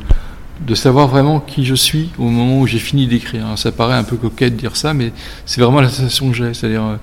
de 0.61 0.74
savoir 0.74 1.09
vraiment 1.09 1.40
qui 1.40 1.64
je 1.64 1.74
suis 1.74 2.11
au 2.18 2.24
moment 2.24 2.61
où 2.61 2.66
j'ai 2.66 2.78
fini 2.78 3.07
d'écrire. 3.07 3.46
Ça 3.57 3.72
paraît 3.72 3.96
un 3.96 4.05
peu 4.05 4.16
coquet 4.16 4.50
de 4.50 4.57
dire 4.57 4.76
ça, 4.76 4.94
mais 4.94 5.12
c'est 5.46 5.61
vraiment 5.61 5.80
la 5.80 5.88
sensation 5.88 6.30
que 6.30 6.36
j'ai. 6.36 6.55
C'est-à-dire, 6.55 6.84
euh, 6.84 6.96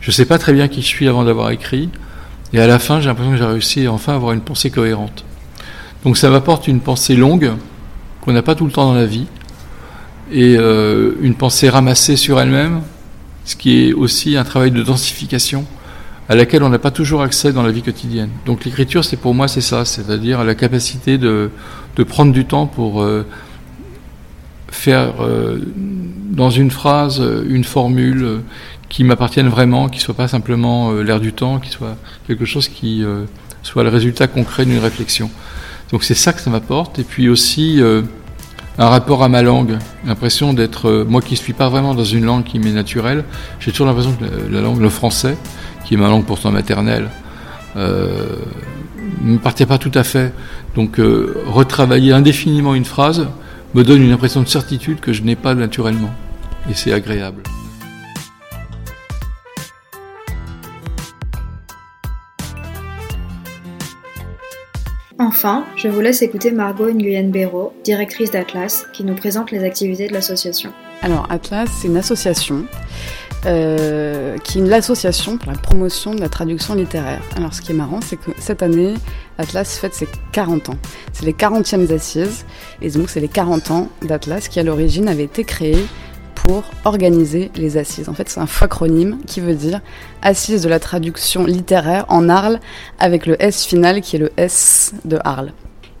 je 0.00 0.10
ne 0.10 0.12
sais 0.12 0.26
pas 0.26 0.38
très 0.38 0.52
bien 0.52 0.68
qui 0.68 0.82
je 0.82 0.86
suis 0.86 1.08
avant 1.08 1.24
d'avoir 1.24 1.50
écrit, 1.50 1.88
et 2.52 2.60
à 2.60 2.66
la 2.66 2.78
fin, 2.78 3.00
j'ai 3.00 3.08
l'impression 3.08 3.32
que 3.32 3.38
j'ai 3.38 3.44
réussi 3.44 3.86
à 3.86 3.92
enfin 3.92 4.14
avoir 4.14 4.32
une 4.32 4.40
pensée 4.40 4.70
cohérente. 4.70 5.24
Donc 6.04 6.16
ça 6.16 6.30
m'apporte 6.30 6.68
une 6.68 6.80
pensée 6.80 7.16
longue 7.16 7.52
qu'on 8.20 8.32
n'a 8.32 8.42
pas 8.42 8.54
tout 8.54 8.66
le 8.66 8.72
temps 8.72 8.86
dans 8.86 8.94
la 8.94 9.06
vie, 9.06 9.26
et 10.30 10.56
euh, 10.58 11.12
une 11.20 11.34
pensée 11.34 11.68
ramassée 11.68 12.16
sur 12.16 12.38
elle-même, 12.40 12.82
ce 13.44 13.56
qui 13.56 13.88
est 13.88 13.92
aussi 13.94 14.36
un 14.36 14.44
travail 14.44 14.70
de 14.70 14.82
densification 14.82 15.64
à 16.28 16.34
laquelle 16.34 16.62
on 16.62 16.68
n'a 16.68 16.78
pas 16.78 16.90
toujours 16.90 17.22
accès 17.22 17.52
dans 17.52 17.62
la 17.62 17.70
vie 17.70 17.82
quotidienne. 17.82 18.30
Donc 18.46 18.64
l'écriture, 18.64 19.04
c'est 19.04 19.16
pour 19.16 19.34
moi, 19.34 19.48
c'est 19.48 19.60
ça, 19.60 19.84
c'est-à-dire 19.84 20.44
la 20.44 20.54
capacité 20.54 21.18
de, 21.18 21.50
de, 21.96 22.02
prendre 22.04 22.32
du 22.32 22.44
temps 22.44 22.66
pour 22.66 23.02
euh, 23.02 23.24
faire 24.70 25.22
euh, 25.22 25.58
dans 26.30 26.50
une 26.50 26.70
phrase 26.70 27.22
une 27.48 27.64
formule 27.64 28.40
qui 28.88 29.04
m'appartienne 29.04 29.48
vraiment, 29.48 29.88
qui 29.88 30.00
soit 30.00 30.14
pas 30.14 30.28
simplement 30.28 30.92
l'air 30.92 31.20
du 31.20 31.32
temps, 31.32 31.58
qui 31.58 31.70
soit 31.70 31.96
quelque 32.26 32.44
chose 32.44 32.68
qui 32.68 33.04
soit 33.62 33.82
le 33.82 33.90
résultat 33.90 34.26
concret 34.28 34.64
d'une 34.64 34.78
réflexion. 34.78 35.30
Donc 35.92 36.04
c'est 36.04 36.14
ça 36.14 36.32
que 36.32 36.40
ça 36.40 36.48
m'apporte. 36.48 36.98
Et 36.98 37.04
puis 37.04 37.28
aussi 37.28 37.82
un 38.78 38.88
rapport 38.88 39.24
à 39.24 39.28
ma 39.28 39.42
langue, 39.42 39.76
l'impression 40.06 40.54
d'être, 40.54 40.88
euh, 40.88 41.04
moi 41.04 41.20
qui 41.20 41.34
ne 41.34 41.38
suis 41.38 41.52
pas 41.52 41.68
vraiment 41.68 41.94
dans 41.94 42.04
une 42.04 42.24
langue 42.24 42.44
qui 42.44 42.60
m'est 42.60 42.70
naturelle, 42.70 43.24
j'ai 43.58 43.72
toujours 43.72 43.88
l'impression 43.88 44.12
que 44.12 44.24
la, 44.52 44.60
langue, 44.60 44.80
le 44.80 44.88
français, 44.88 45.36
qui 45.88 45.94
est 45.94 45.96
ma 45.96 46.08
langue 46.08 46.26
pourtant 46.26 46.50
maternelle, 46.50 47.08
euh, 47.76 48.36
ne 49.22 49.32
me 49.32 49.38
partait 49.38 49.64
pas 49.64 49.78
tout 49.78 49.90
à 49.94 50.04
fait. 50.04 50.34
Donc 50.74 51.00
euh, 51.00 51.34
retravailler 51.46 52.12
indéfiniment 52.12 52.74
une 52.74 52.84
phrase 52.84 53.26
me 53.74 53.82
donne 53.82 54.02
une 54.02 54.12
impression 54.12 54.42
de 54.42 54.48
certitude 54.48 55.00
que 55.00 55.14
je 55.14 55.22
n'ai 55.22 55.34
pas 55.34 55.54
naturellement. 55.54 56.10
Et 56.70 56.74
c'est 56.74 56.92
agréable. 56.92 57.42
Enfin, 65.18 65.64
je 65.76 65.88
vous 65.88 66.00
laisse 66.00 66.20
écouter 66.20 66.50
Margot 66.50 66.92
Nguyen 66.92 67.30
Béraud, 67.30 67.72
directrice 67.82 68.30
d'Atlas, 68.30 68.86
qui 68.92 69.04
nous 69.04 69.14
présente 69.14 69.50
les 69.50 69.64
activités 69.64 70.06
de 70.06 70.12
l'association. 70.12 70.70
Alors, 71.02 71.26
Atlas, 71.30 71.68
c'est 71.80 71.88
une 71.88 71.96
association 71.96 72.66
euh, 73.46 74.36
qui 74.38 74.58
est 74.58 74.62
l'association 74.62 75.38
pour 75.38 75.52
la 75.52 75.58
promotion 75.58 76.14
de 76.14 76.20
la 76.20 76.28
traduction 76.28 76.74
littéraire. 76.74 77.22
Alors, 77.36 77.54
ce 77.54 77.60
qui 77.60 77.72
est 77.72 77.74
marrant, 77.74 78.00
c'est 78.00 78.16
que 78.16 78.30
cette 78.38 78.62
année, 78.62 78.94
Atlas 79.38 79.78
fête 79.78 79.94
ses 79.94 80.08
40 80.32 80.70
ans. 80.70 80.78
C'est 81.12 81.24
les 81.24 81.32
40e 81.32 81.92
assises, 81.94 82.44
et 82.82 82.90
donc 82.90 83.10
c'est 83.10 83.20
les 83.20 83.28
40 83.28 83.70
ans 83.70 83.88
d'Atlas 84.02 84.48
qui, 84.48 84.58
à 84.58 84.62
l'origine, 84.62 85.08
avait 85.08 85.24
été 85.24 85.44
créé 85.44 85.76
pour 86.34 86.64
organiser 86.84 87.50
les 87.56 87.76
assises. 87.76 88.08
En 88.08 88.14
fait, 88.14 88.28
c'est 88.28 88.40
un 88.40 88.48
acronyme 88.60 89.18
qui 89.26 89.40
veut 89.40 89.54
dire 89.54 89.80
Assises 90.22 90.62
de 90.62 90.68
la 90.68 90.80
traduction 90.80 91.44
littéraire 91.44 92.06
en 92.08 92.28
Arles 92.28 92.60
avec 92.98 93.26
le 93.26 93.40
S 93.42 93.64
final 93.64 94.00
qui 94.00 94.16
est 94.16 94.18
le 94.18 94.30
S 94.36 94.94
de 95.04 95.18
Arles. 95.24 95.52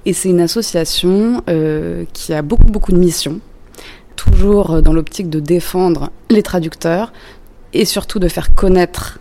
Et 0.06 0.12
c'est 0.12 0.30
une 0.30 0.40
association 0.40 1.42
euh, 1.48 2.04
qui 2.12 2.32
a 2.32 2.42
beaucoup 2.42 2.66
beaucoup 2.66 2.92
de 2.92 2.98
missions, 2.98 3.40
toujours 4.18 4.82
dans 4.82 4.92
l'optique 4.92 5.30
de 5.30 5.40
défendre 5.40 6.10
les 6.28 6.42
traducteurs 6.42 7.12
et 7.72 7.84
surtout 7.84 8.18
de 8.18 8.28
faire 8.28 8.54
connaître 8.54 9.20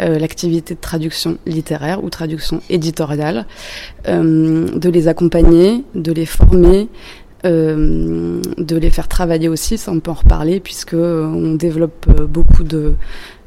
euh, 0.00 0.18
l'activité 0.18 0.74
de 0.74 0.80
traduction 0.80 1.38
littéraire 1.44 2.02
ou 2.02 2.08
traduction 2.08 2.60
éditoriale, 2.70 3.46
euh, 4.06 4.68
de 4.70 4.88
les 4.88 5.08
accompagner, 5.08 5.84
de 5.94 6.12
les 6.12 6.26
former, 6.26 6.88
euh, 7.44 8.40
de 8.56 8.76
les 8.76 8.90
faire 8.90 9.08
travailler 9.08 9.48
aussi, 9.48 9.76
ça 9.76 9.90
on 9.92 10.00
peut 10.00 10.12
en 10.12 10.14
reparler, 10.14 10.60
puisque 10.60 10.94
on 10.94 11.54
développe 11.54 12.08
beaucoup 12.22 12.62
de 12.62 12.94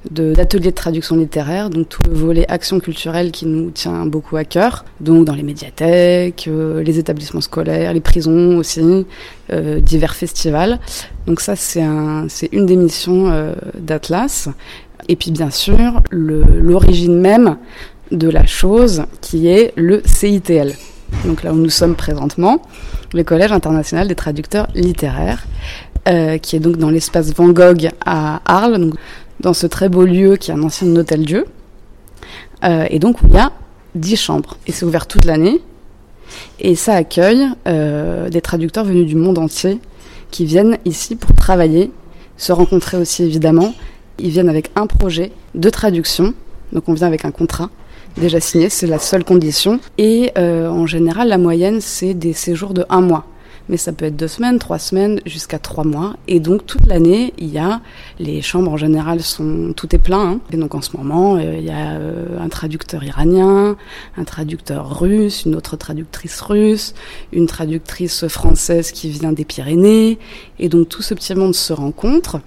d'ateliers 0.09 0.71
de, 0.71 0.75
traduction 0.75 1.15
littéraire, 1.15 1.69
donc 1.69 1.89
tout 1.89 2.01
le 2.09 2.15
volet 2.15 2.45
action 2.49 2.79
culturelle 2.79 3.31
qui 3.31 3.45
nous 3.45 3.69
tient 3.69 4.05
beaucoup 4.05 4.37
à 4.37 4.43
cœur, 4.43 4.83
donc 4.99 5.25
dans 5.25 5.35
les 5.35 5.43
médiathèques, 5.43 6.49
les 6.49 6.99
établissements 6.99 7.41
scolaires, 7.41 7.93
les 7.93 8.01
prisons 8.01 8.57
aussi, 8.57 9.05
divers 9.49 10.15
festivals. 10.15 10.79
Donc 11.27 11.39
ça 11.39 11.55
c'est 11.55 11.83
un, 11.83 12.25
c'est 12.29 12.49
une 12.51 12.65
des 12.65 12.77
missions 12.77 13.53
d'Atlas. 13.77 14.49
Et 15.07 15.15
puis 15.15 15.31
bien 15.31 15.51
sûr 15.51 16.01
l'origine 16.11 17.19
même 17.19 17.57
de 18.11 18.29
la 18.29 18.45
chose 18.45 19.03
qui 19.21 19.47
est 19.47 19.73
le 19.75 20.01
CITL. 20.05 20.73
Donc 21.25 21.43
là 21.43 21.53
où 21.53 21.57
nous 21.57 21.69
sommes 21.69 21.95
présentement, 21.95 22.61
le 23.13 23.23
Collège 23.23 23.51
international 23.51 24.07
des 24.07 24.15
traducteurs 24.15 24.67
littéraires, 24.73 25.45
euh, 26.07 26.37
qui 26.37 26.55
est 26.55 26.59
donc 26.59 26.77
dans 26.77 26.89
l'espace 26.89 27.33
Van 27.33 27.49
Gogh 27.49 27.89
à 28.05 28.41
Arles, 28.45 28.91
dans 29.41 29.53
ce 29.53 29.67
très 29.67 29.89
beau 29.89 30.03
lieu 30.03 30.35
qui 30.37 30.51
est 30.51 30.53
un 30.53 30.63
ancien 30.63 30.87
hôtel-dieu. 30.95 31.45
Euh, 32.63 32.85
et 32.89 32.99
donc 32.99 33.17
il 33.23 33.33
y 33.33 33.37
a 33.37 33.51
10 33.95 34.15
chambres. 34.15 34.57
Et 34.67 34.71
c'est 34.71 34.85
ouvert 34.85 35.07
toute 35.07 35.25
l'année. 35.25 35.61
Et 36.59 36.75
ça 36.75 36.93
accueille 36.93 37.45
euh, 37.67 38.29
des 38.29 38.41
traducteurs 38.41 38.85
venus 38.85 39.05
du 39.05 39.15
monde 39.15 39.37
entier 39.37 39.79
qui 40.29 40.45
viennent 40.45 40.77
ici 40.85 41.15
pour 41.15 41.35
travailler, 41.35 41.91
se 42.37 42.53
rencontrer 42.53 42.97
aussi 42.97 43.23
évidemment. 43.23 43.73
Ils 44.19 44.29
viennent 44.29 44.49
avec 44.49 44.71
un 44.75 44.87
projet 44.87 45.31
de 45.55 45.69
traduction. 45.69 46.33
Donc 46.71 46.87
on 46.87 46.93
vient 46.93 47.07
avec 47.07 47.25
un 47.25 47.31
contrat 47.31 47.69
déjà 48.17 48.39
signé, 48.39 48.69
c'est 48.69 48.87
la 48.87 48.99
seule 48.99 49.23
condition. 49.23 49.79
Et 49.97 50.31
euh, 50.37 50.69
en 50.69 50.85
général, 50.85 51.29
la 51.29 51.37
moyenne, 51.37 51.81
c'est 51.81 52.13
des 52.13 52.33
séjours 52.33 52.73
de 52.73 52.85
un 52.89 53.01
mois. 53.01 53.25
Mais 53.71 53.77
ça 53.77 53.91
peut 53.93 54.05
être 54.05 54.15
deux 54.15 54.27
semaines, 54.27 54.59
trois 54.59 54.77
semaines, 54.77 55.19
jusqu'à 55.25 55.57
trois 55.57 55.83
mois. 55.83 56.15
Et 56.27 56.39
donc 56.39 56.67
toute 56.67 56.85
l'année, 56.85 57.33
il 57.39 57.47
y 57.47 57.57
a 57.57 57.81
les 58.19 58.43
chambres 58.43 58.71
en 58.71 58.77
général 58.77 59.21
sont 59.21 59.73
tout 59.75 59.95
est 59.95 59.99
plein. 59.99 60.33
Hein. 60.33 60.39
Et 60.51 60.57
donc 60.57 60.75
en 60.75 60.81
ce 60.81 60.95
moment, 60.95 61.37
euh, 61.37 61.55
il 61.57 61.65
y 61.65 61.71
a 61.71 61.93
euh, 61.93 62.37
un 62.39 62.49
traducteur 62.49 63.03
iranien, 63.03 63.77
un 64.17 64.23
traducteur 64.23 64.99
russe, 64.99 65.45
une 65.45 65.55
autre 65.55 65.77
traductrice 65.77 66.39
russe, 66.41 66.93
une 67.31 67.47
traductrice 67.47 68.27
française 68.27 68.91
qui 68.91 69.09
vient 69.09 69.31
des 69.31 69.45
Pyrénées. 69.45 70.19
Et 70.59 70.69
donc 70.69 70.89
tout 70.89 71.01
ce 71.01 71.13
petit 71.13 71.33
monde 71.33 71.55
se 71.55 71.73
rencontre. 71.73 72.41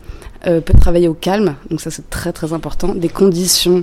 peut 0.45 0.79
travailler 0.79 1.09
au 1.09 1.14
calme, 1.14 1.57
donc 1.70 1.81
ça 1.81 1.91
c'est 1.91 2.11
très 2.11 2.31
très 2.31 2.53
important, 2.53 2.95
des 2.95 3.09
conditions 3.09 3.83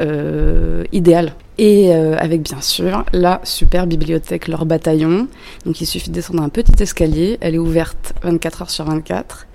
euh, 0.00 0.84
idéal. 0.92 1.34
Et 1.60 1.94
euh, 1.94 2.16
avec 2.16 2.40
bien 2.40 2.62
sûr 2.62 3.04
la 3.12 3.42
super 3.44 3.86
bibliothèque 3.86 4.48
Leur 4.48 4.64
Bataillon. 4.64 5.28
Donc 5.66 5.82
il 5.82 5.86
suffit 5.86 6.08
de 6.08 6.14
descendre 6.14 6.42
un 6.42 6.48
petit 6.48 6.82
escalier. 6.82 7.36
Elle 7.42 7.54
est 7.54 7.58
ouverte 7.58 8.14
24 8.22 8.62
heures 8.62 8.70
sur 8.70 8.86
24. 8.86 9.46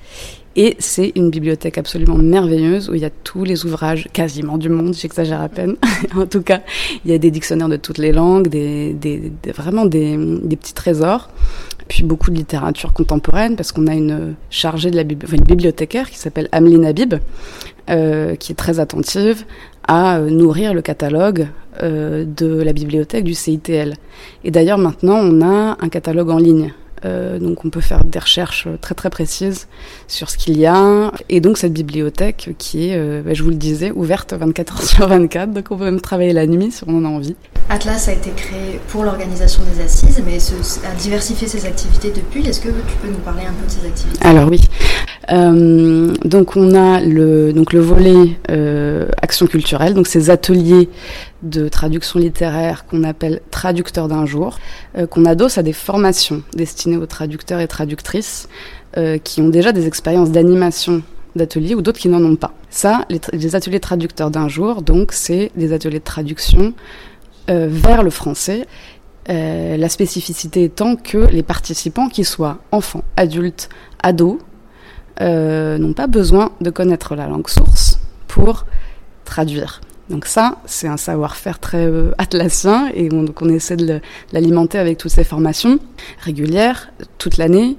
Et 0.56 0.76
c'est 0.78 1.14
une 1.16 1.32
bibliothèque 1.32 1.80
absolument 1.80 2.16
merveilleuse 2.16 2.89
où 2.89 2.93
il 2.93 3.01
y 3.01 3.06
a 3.06 3.10
tous 3.10 3.43
les 3.43 3.66
ouvrages 3.66 4.08
quasiment 4.14 4.60
du 4.60 4.70
monde, 4.70 4.93
j'exagère 4.93 5.41
à 5.41 5.49
peine. 5.49 5.78
en 6.16 6.28
tout 6.28 6.43
cas, 6.43 6.62
il 7.03 7.12
y 7.12 7.14
a 7.16 7.18
des 7.18 7.32
dictionnaires 7.32 7.70
de 7.70 7.76
toutes 7.76 7.97
les 7.97 8.12
langues, 8.12 8.49
des, 8.49 8.93
des, 8.93 9.34
vraiment 9.51 9.86
des, 9.86 10.16
des, 10.16 10.56
petits 10.56 10.76
trésors. 10.76 11.30
Puis 11.88 12.03
beaucoup 12.03 12.32
de 12.32 12.36
littérature 12.36 12.93
contemporaine 12.93 13.56
parce 13.56 13.72
qu'on 13.72 13.88
a 13.88 13.93
une 13.93 14.36
chargée 14.49 14.91
de 14.91 14.95
la 14.95 15.03
bibliothécaire 15.03 16.10
qui 16.10 16.18
s'appelle 16.18 16.49
Ameline 16.51 16.86
Habib, 16.86 17.16
euh, 17.89 18.36
qui 18.36 18.53
est 18.53 18.56
très 18.56 18.80
attentive 18.80 19.45
à 19.88 20.18
euh, 20.18 20.30
nourrir 20.30 20.74
le 20.74 20.82
catalogue 20.82 21.48
euh, 21.84 22.26
de 22.26 22.62
la 22.62 22.74
bibliothèque 22.74 23.24
du 23.24 23.34
CITL. 23.34 23.96
Et 24.44 24.52
d'ailleurs 24.52 24.78
maintenant 24.78 25.18
on 25.18 25.42
a 25.42 25.78
un 25.80 25.90
catalogue 25.90 26.30
en 26.30 26.38
ligne. 26.38 26.74
Euh, 27.04 27.38
donc 27.38 27.66
on 27.66 27.70
peut 27.70 27.82
faire 27.82 28.04
des 28.04 28.18
recherches 28.18 28.68
très 28.82 28.96
très 28.96 29.10
précises 29.10 29.68
sur 30.08 30.30
ce 30.30 30.38
qu'il 30.38 30.58
y 30.58 30.66
a. 30.66 31.12
Et 31.30 31.40
donc 31.40 31.58
cette 31.58 31.74
bibliothèque 31.74 32.52
qui 32.58 32.90
est, 32.90 33.22
bah, 33.22 33.34
je 33.34 33.44
vous 33.44 33.50
le 33.50 33.56
disais, 33.56 33.92
ouverte 33.92 34.34
24 34.34 34.74
heures 34.78 34.84
sur 34.84 35.08
24, 35.08 35.52
donc 35.52 35.66
on 35.70 35.78
peut 35.78 35.86
même 35.86 36.02
travailler 36.02 36.34
la 36.34 36.48
nuit 36.48 36.72
si 36.72 36.84
on 36.88 36.98
en 36.98 37.06
a 37.06 37.10
envie. 37.10 37.36
Atlas 37.68 38.08
a 38.08 38.14
été 38.14 38.30
créé 38.32 38.80
pour 38.90 39.04
l'organisation 39.04 39.64
des 39.74 39.84
assises, 39.84 40.22
mais 40.26 40.38
a 40.38 40.96
diversifié 40.96 41.48
ses 41.48 41.66
activités 41.66 42.12
depuis. 42.16 42.48
Est-ce 42.48 42.62
que 42.62 42.70
tu 42.70 42.96
peux 43.02 43.08
nous 43.08 43.18
parler 43.18 43.44
un 43.44 43.54
peu 43.54 43.66
de 43.66 43.72
ses 43.72 43.88
activités? 43.88 44.24
Alors 44.24 44.50
oui. 44.50 44.62
Euh, 45.32 46.14
donc 46.24 46.56
on 46.56 46.76
a 46.76 47.02
le, 47.02 47.52
donc 47.54 47.74
le 47.74 47.80
volet 47.80 48.38
euh, 48.50 49.08
action 49.22 49.48
culturelle, 49.48 49.94
donc 49.94 50.08
ces 50.08 50.30
ateliers 50.30 50.90
de 51.42 51.68
traduction 51.68 52.20
littéraire 52.20 52.86
qu'on 52.86 53.04
appelle 53.04 53.42
traducteurs 53.52 54.08
d'un 54.08 54.26
jour, 54.26 54.60
euh, 54.98 55.08
qu'on 55.08 55.26
adosse 55.26 55.58
à 55.58 55.64
des 55.64 55.74
formations 55.74 56.44
destinées 56.54 56.98
aux 56.98 57.06
traducteurs 57.06 57.60
et 57.60 57.68
traductrices 57.68 58.48
qui 59.26 59.42
ont 59.42 59.50
déjà 59.50 59.74
des 59.74 59.88
expériences 59.88 60.32
d'animation 60.32 61.02
d'ateliers 61.36 61.76
ou 61.76 61.82
d'autres 61.82 62.00
qui 62.00 62.08
n'en 62.08 62.24
ont 62.24 62.38
pas. 62.38 62.54
Ça, 62.70 63.06
les, 63.10 63.54
ateliers 63.54 63.82
traducteurs 63.82 64.32
d'un 64.32 64.48
jour, 64.48 64.82
donc 64.82 65.12
c'est 65.12 65.52
des 65.58 65.74
ateliers 65.74 66.00
de 66.00 66.06
traduction 66.06 66.74
vers 67.50 68.04
le 68.04 68.10
français. 68.10 68.68
La 69.28 69.90
spécificité 69.90 70.64
étant 70.64 70.96
que 70.96 71.18
les 71.18 71.44
participants, 71.44 72.08
qu'ils 72.08 72.24
soient 72.24 72.60
enfants, 72.72 73.04
adultes, 73.18 73.68
ados, 74.02 74.38
euh, 75.22 75.78
n'ont 75.78 75.93
pas 75.93 76.07
besoin 76.07 76.51
de 76.61 76.70
connaître 76.70 77.16
la 77.16 77.28
langue 77.28 77.49
source 77.49 77.99
pour 78.28 78.66
traduire. 79.24 79.82
Donc 80.09 80.26
ça, 80.26 80.57
c'est 80.66 80.88
un 80.88 80.97
savoir-faire 80.97 81.59
très 81.59 81.86
euh, 81.86 82.11
et 82.93 83.09
on, 83.11 83.24
donc 83.24 83.41
on 83.41 83.49
essaie 83.49 83.76
de 83.76 84.01
l'alimenter 84.34 84.78
avec 84.78 84.97
toutes 84.99 85.11
ces 85.11 85.24
formations 85.24 85.80
régulières 86.20 86.91
toute 87.18 87.38
l'année. 87.38 87.78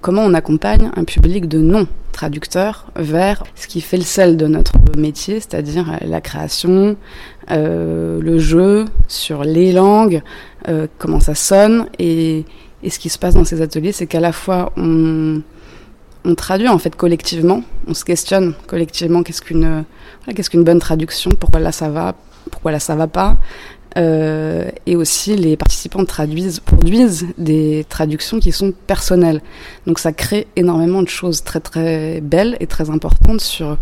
Comment 0.00 0.22
on 0.22 0.34
accompagne 0.34 0.90
un 0.96 1.04
public 1.04 1.48
de 1.48 1.58
non-traducteurs 1.58 2.86
vers 2.96 3.44
ce 3.56 3.66
qui 3.66 3.80
fait 3.80 3.96
le 3.96 4.04
sel 4.04 4.36
de 4.36 4.46
notre 4.46 4.74
métier, 4.96 5.40
c'est-à-dire 5.40 5.98
la 6.00 6.20
création, 6.20 6.96
euh, 7.50 8.20
le 8.20 8.38
jeu, 8.38 8.86
sur 9.08 9.44
les 9.44 9.72
langues, 9.72 10.22
euh, 10.68 10.86
comment 10.98 11.20
ça 11.20 11.34
sonne. 11.34 11.88
Et, 11.98 12.44
et, 12.82 12.90
ce 12.90 12.98
qui 12.98 13.08
se 13.08 13.18
passe 13.18 13.34
dans 13.34 13.44
ces 13.44 13.60
ateliers, 13.62 13.92
c'est 13.92 14.06
qu'à 14.06 14.20
la 14.20 14.32
fois 14.32 14.72
on, 14.76 15.42
on, 16.26 16.34
traduit 16.34 16.68
en 16.68 16.78
fait 16.78 16.94
collectivement, 16.96 17.62
on 17.86 17.94
se 17.94 18.04
questionne 18.04 18.54
collectivement 18.66 19.22
qu'est-ce 19.22 19.42
qu'une 19.42 19.84
qu'est-ce 20.34 20.50
qu'une 20.50 20.64
bonne 20.64 20.80
traduction, 20.80 21.30
pourquoi 21.38 21.60
là 21.60 21.72
ça 21.72 21.88
va, 21.88 22.14
pourquoi 22.50 22.72
là 22.72 22.80
ça 22.80 22.96
va 22.96 23.06
pas. 23.06 23.36
Euh, 23.96 24.70
et 24.84 24.94
aussi, 24.94 25.36
les 25.36 25.56
participants 25.56 26.04
traduisent, 26.04 26.60
produisent 26.60 27.26
des 27.38 27.86
traductions 27.88 28.38
qui 28.38 28.52
sont 28.52 28.72
personnelles. 28.86 29.40
Donc 29.86 29.98
ça 29.98 30.12
crée 30.12 30.46
énormément 30.56 31.02
de 31.02 31.08
choses 31.08 31.42
très 31.42 31.60
très 31.60 32.20
belles 32.20 32.56
et 32.60 32.66
très 32.66 32.90
importantes 32.90 33.40
sur 33.40 33.78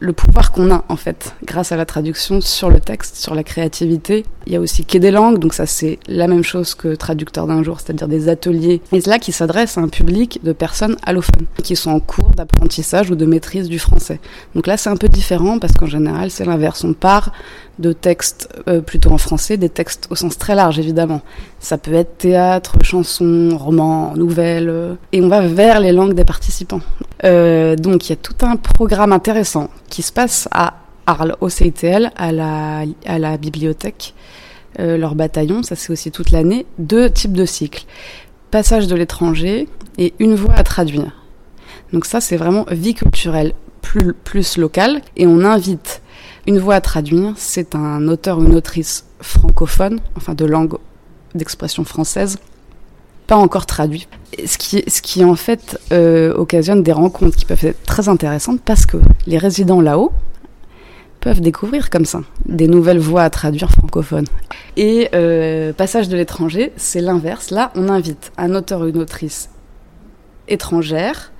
le 0.00 0.12
pouvoir 0.12 0.52
qu'on 0.52 0.70
a 0.70 0.84
en 0.88 0.96
fait 0.96 1.34
grâce 1.44 1.72
à 1.72 1.76
la 1.76 1.84
traduction 1.84 2.40
sur 2.40 2.70
le 2.70 2.80
texte, 2.80 3.16
sur 3.16 3.34
la 3.34 3.42
créativité. 3.42 4.24
Il 4.46 4.52
y 4.52 4.56
a 4.56 4.60
aussi 4.60 4.84
Quai 4.84 4.98
des 4.98 5.10
langues, 5.10 5.38
donc 5.38 5.54
ça 5.54 5.66
c'est 5.66 5.98
la 6.06 6.26
même 6.26 6.44
chose 6.44 6.74
que 6.74 6.94
traducteur 6.94 7.46
d'un 7.46 7.62
jour, 7.62 7.80
c'est-à-dire 7.80 8.08
des 8.08 8.28
ateliers. 8.28 8.80
Et 8.92 9.00
là 9.00 9.18
qui 9.18 9.32
s'adresse 9.32 9.76
à 9.76 9.80
un 9.80 9.88
public 9.88 10.40
de 10.42 10.52
personnes 10.52 10.96
allophones 11.04 11.46
qui 11.62 11.76
sont 11.76 11.90
en 11.90 12.00
cours 12.00 12.30
d'apprentissage 12.30 13.10
ou 13.10 13.16
de 13.16 13.26
maîtrise 13.26 13.68
du 13.68 13.78
français. 13.78 14.20
Donc 14.54 14.66
là 14.66 14.76
c'est 14.76 14.90
un 14.90 14.96
peu 14.96 15.08
différent 15.08 15.58
parce 15.58 15.74
qu'en 15.74 15.86
général 15.86 16.30
c'est 16.30 16.44
l'inverse. 16.44 16.84
On 16.84 16.92
part 16.94 17.32
de 17.78 17.92
textes 17.92 18.48
euh, 18.68 18.80
plutôt 18.80 19.10
en 19.10 19.18
français, 19.18 19.56
des 19.56 19.68
textes 19.68 20.08
au 20.10 20.16
sens 20.16 20.38
très 20.38 20.54
large 20.54 20.78
évidemment. 20.78 21.20
Ça 21.60 21.78
peut 21.78 21.94
être 21.94 22.18
théâtre, 22.18 22.76
chanson, 22.82 23.56
roman, 23.56 24.14
nouvelle, 24.16 24.68
euh, 24.68 24.94
et 25.12 25.20
on 25.20 25.28
va 25.28 25.40
vers 25.40 25.80
les 25.80 25.92
langues 25.92 26.14
des 26.14 26.24
participants. 26.24 26.80
Euh, 27.24 27.76
donc 27.76 28.06
il 28.06 28.10
y 28.10 28.12
a 28.12 28.16
tout 28.16 28.34
un 28.42 28.56
programme 28.56 29.12
intéressant 29.12 29.70
qui 29.88 30.02
se 30.02 30.12
passe 30.12 30.48
à 30.52 30.74
Arles, 31.06 31.36
au 31.40 31.48
CITL, 31.48 32.10
à 32.16 32.32
la, 32.32 32.84
à 33.06 33.18
la 33.18 33.36
bibliothèque, 33.36 34.14
leur 34.78 35.14
bataillon, 35.14 35.62
ça 35.62 35.74
c'est 35.74 35.92
aussi 35.92 36.10
toute 36.12 36.30
l'année, 36.30 36.66
deux 36.78 37.10
types 37.10 37.32
de 37.32 37.46
cycles. 37.46 37.84
Passage 38.50 38.86
de 38.86 38.94
l'étranger 38.94 39.68
et 39.96 40.14
une 40.18 40.34
voix 40.34 40.54
à 40.54 40.62
traduire. 40.62 41.12
Donc 41.92 42.04
ça 42.04 42.20
c'est 42.20 42.36
vraiment 42.36 42.64
vie 42.70 42.94
culturelle 42.94 43.54
plus, 43.80 44.12
plus 44.12 44.58
locale, 44.58 45.00
et 45.16 45.26
on 45.26 45.44
invite 45.44 46.02
une 46.46 46.58
voix 46.58 46.76
à 46.76 46.80
traduire, 46.80 47.32
c'est 47.36 47.74
un 47.74 48.06
auteur 48.08 48.38
ou 48.38 48.44
une 48.44 48.54
autrice 48.54 49.06
francophone, 49.20 50.00
enfin 50.16 50.34
de 50.34 50.44
langue 50.44 50.76
d'expression 51.34 51.84
française, 51.84 52.38
pas 53.28 53.36
encore 53.36 53.66
traduit. 53.66 54.08
Ce 54.44 54.56
qui, 54.56 55.24
en 55.24 55.36
fait 55.36 55.78
euh, 55.92 56.34
occasionne 56.34 56.82
des 56.82 56.92
rencontres 56.92 57.36
qui 57.36 57.44
peuvent 57.44 57.64
être 57.64 57.82
très 57.84 58.08
intéressantes 58.08 58.60
parce 58.64 58.86
que 58.86 58.96
les 59.26 59.38
résidents 59.38 59.80
là-haut 59.80 60.12
peuvent 61.20 61.40
découvrir 61.40 61.90
comme 61.90 62.04
ça 62.04 62.20
des 62.46 62.68
nouvelles 62.68 62.98
voix 62.98 63.22
à 63.22 63.30
traduire 63.30 63.70
francophones. 63.70 64.26
Et 64.76 65.10
euh, 65.14 65.72
passage 65.72 66.08
de 66.08 66.16
l'étranger, 66.16 66.72
c'est 66.76 67.00
l'inverse. 67.00 67.50
Là, 67.50 67.70
on 67.74 67.88
invite 67.88 68.32
un 68.38 68.54
auteur 68.54 68.80
ou 68.80 68.86
une 68.86 68.98
autrice 68.98 69.50
étrangère 70.48 71.32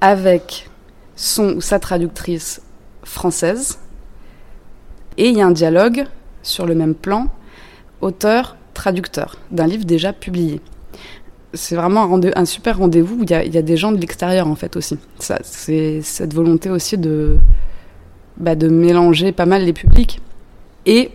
avec 0.00 0.70
son 1.16 1.56
ou 1.56 1.60
sa 1.60 1.80
traductrice 1.80 2.62
française 3.02 3.78
et 5.16 5.28
il 5.28 5.36
y 5.36 5.42
a 5.42 5.46
un 5.46 5.52
dialogue 5.52 6.06
sur 6.42 6.66
le 6.66 6.74
même 6.74 6.94
plan, 6.94 7.28
auteur-traducteur, 8.00 9.36
d'un 9.50 9.66
livre 9.66 9.84
déjà 9.84 10.12
publié. 10.12 10.60
C'est 11.54 11.76
vraiment 11.76 12.20
un, 12.36 12.44
super 12.44 12.78
rendez-vous 12.78 13.20
où 13.20 13.22
il 13.22 13.30
y 13.30 13.34
a, 13.34 13.62
des 13.62 13.76
gens 13.76 13.92
de 13.92 13.98
l'extérieur 13.98 14.46
en 14.46 14.54
fait 14.54 14.76
aussi. 14.76 14.98
Ça, 15.18 15.38
c'est 15.42 16.00
cette 16.02 16.34
volonté 16.34 16.70
aussi 16.70 16.98
de, 16.98 17.36
bah, 18.36 18.54
de 18.54 18.68
mélanger 18.68 19.32
pas 19.32 19.46
mal 19.46 19.64
les 19.64 19.72
publics. 19.72 20.20
Et 20.86 21.10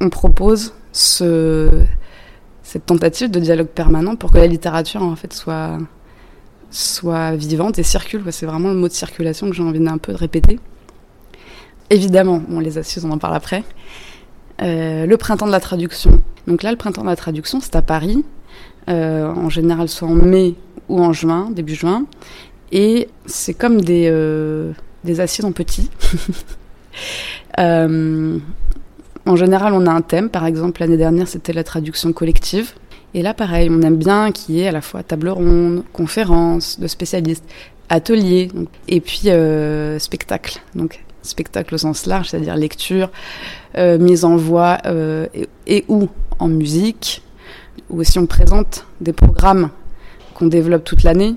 on 0.00 0.08
propose 0.08 0.72
ce, 0.92 1.68
cette 2.62 2.86
tentative 2.86 3.30
de 3.30 3.40
dialogue 3.40 3.68
permanent 3.68 4.16
pour 4.16 4.32
que 4.32 4.38
la 4.38 4.46
littérature 4.46 5.02
en 5.02 5.16
fait 5.16 5.32
soit, 5.32 5.78
soit 6.70 7.32
vivante 7.32 7.78
et 7.78 7.82
circule. 7.82 8.22
C'est 8.30 8.46
vraiment 8.46 8.68
le 8.68 8.76
mot 8.76 8.88
de 8.88 8.92
circulation 8.92 9.48
que 9.48 9.54
j'ai 9.54 9.62
envie 9.62 9.80
d'un 9.80 9.98
peu 9.98 10.12
de 10.12 10.18
répéter. 10.18 10.58
Évidemment, 11.90 12.40
bon, 12.48 12.60
les 12.60 12.78
assises, 12.78 13.04
on 13.04 13.10
en 13.10 13.18
parle 13.18 13.34
après. 13.34 13.64
Euh, 14.62 15.06
le 15.06 15.16
printemps 15.16 15.46
de 15.46 15.52
la 15.52 15.60
traduction. 15.60 16.22
Donc 16.46 16.62
là, 16.62 16.70
le 16.70 16.76
printemps 16.76 17.02
de 17.02 17.08
la 17.08 17.16
traduction, 17.16 17.60
c'est 17.60 17.74
à 17.74 17.82
Paris, 17.82 18.24
en 18.88 19.48
général 19.48 19.88
soit 19.88 20.08
en 20.08 20.14
mai 20.14 20.54
ou 20.88 21.00
en 21.00 21.12
juin, 21.12 21.50
début 21.50 21.74
juin. 21.74 22.06
Et 22.72 23.08
c'est 23.26 23.54
comme 23.54 23.80
des, 23.80 24.08
euh, 24.10 24.72
des 25.04 25.20
assises 25.20 25.44
en 25.44 25.52
petit. 25.52 25.90
Euh, 27.58 28.38
en 29.26 29.36
général, 29.36 29.74
on 29.74 29.86
a 29.86 29.90
un 29.90 30.00
thème. 30.00 30.30
Par 30.30 30.46
exemple, 30.46 30.80
l'année 30.80 30.96
dernière, 30.96 31.28
c'était 31.28 31.52
la 31.52 31.64
traduction 31.64 32.12
collective. 32.12 32.72
Et 33.12 33.22
là, 33.22 33.34
pareil, 33.34 33.68
on 33.70 33.82
aime 33.82 33.96
bien 33.96 34.32
qu'il 34.32 34.56
y 34.56 34.60
ait 34.62 34.68
à 34.68 34.72
la 34.72 34.80
fois 34.80 35.02
table 35.02 35.28
ronde, 35.28 35.82
conférence 35.92 36.80
de 36.80 36.86
spécialistes, 36.86 37.44
atelier, 37.88 38.48
et 38.88 39.00
puis 39.00 39.22
euh, 39.26 39.98
spectacle. 39.98 40.60
Donc 40.74 41.00
spectacle 41.22 41.74
au 41.74 41.78
sens 41.78 42.06
large, 42.06 42.30
c'est-à-dire 42.30 42.56
lecture, 42.56 43.10
euh, 43.76 43.98
mise 43.98 44.24
en 44.24 44.36
voix 44.36 44.78
euh, 44.86 45.26
et, 45.34 45.48
et 45.66 45.84
ou 45.88 46.08
en 46.38 46.48
musique, 46.48 47.22
ou 47.88 48.00
aussi 48.00 48.18
on 48.18 48.26
présente 48.26 48.86
des 49.00 49.12
programmes 49.12 49.70
qu'on 50.34 50.46
développe 50.46 50.84
toute 50.84 51.02
l'année. 51.02 51.34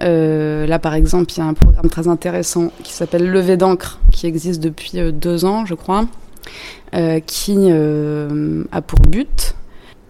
Euh, 0.00 0.66
là, 0.66 0.78
par 0.78 0.94
exemple, 0.94 1.30
il 1.32 1.38
y 1.38 1.42
a 1.42 1.44
un 1.44 1.54
programme 1.54 1.90
très 1.90 2.08
intéressant 2.08 2.70
qui 2.82 2.92
s'appelle 2.92 3.30
Levé 3.30 3.56
d'encre, 3.56 3.98
qui 4.10 4.26
existe 4.26 4.62
depuis 4.62 4.92
euh, 4.98 5.12
deux 5.12 5.44
ans, 5.44 5.66
je 5.66 5.74
crois, 5.74 6.06
euh, 6.94 7.20
qui 7.20 7.70
a 7.70 8.82
pour 8.82 9.00
but 9.00 9.54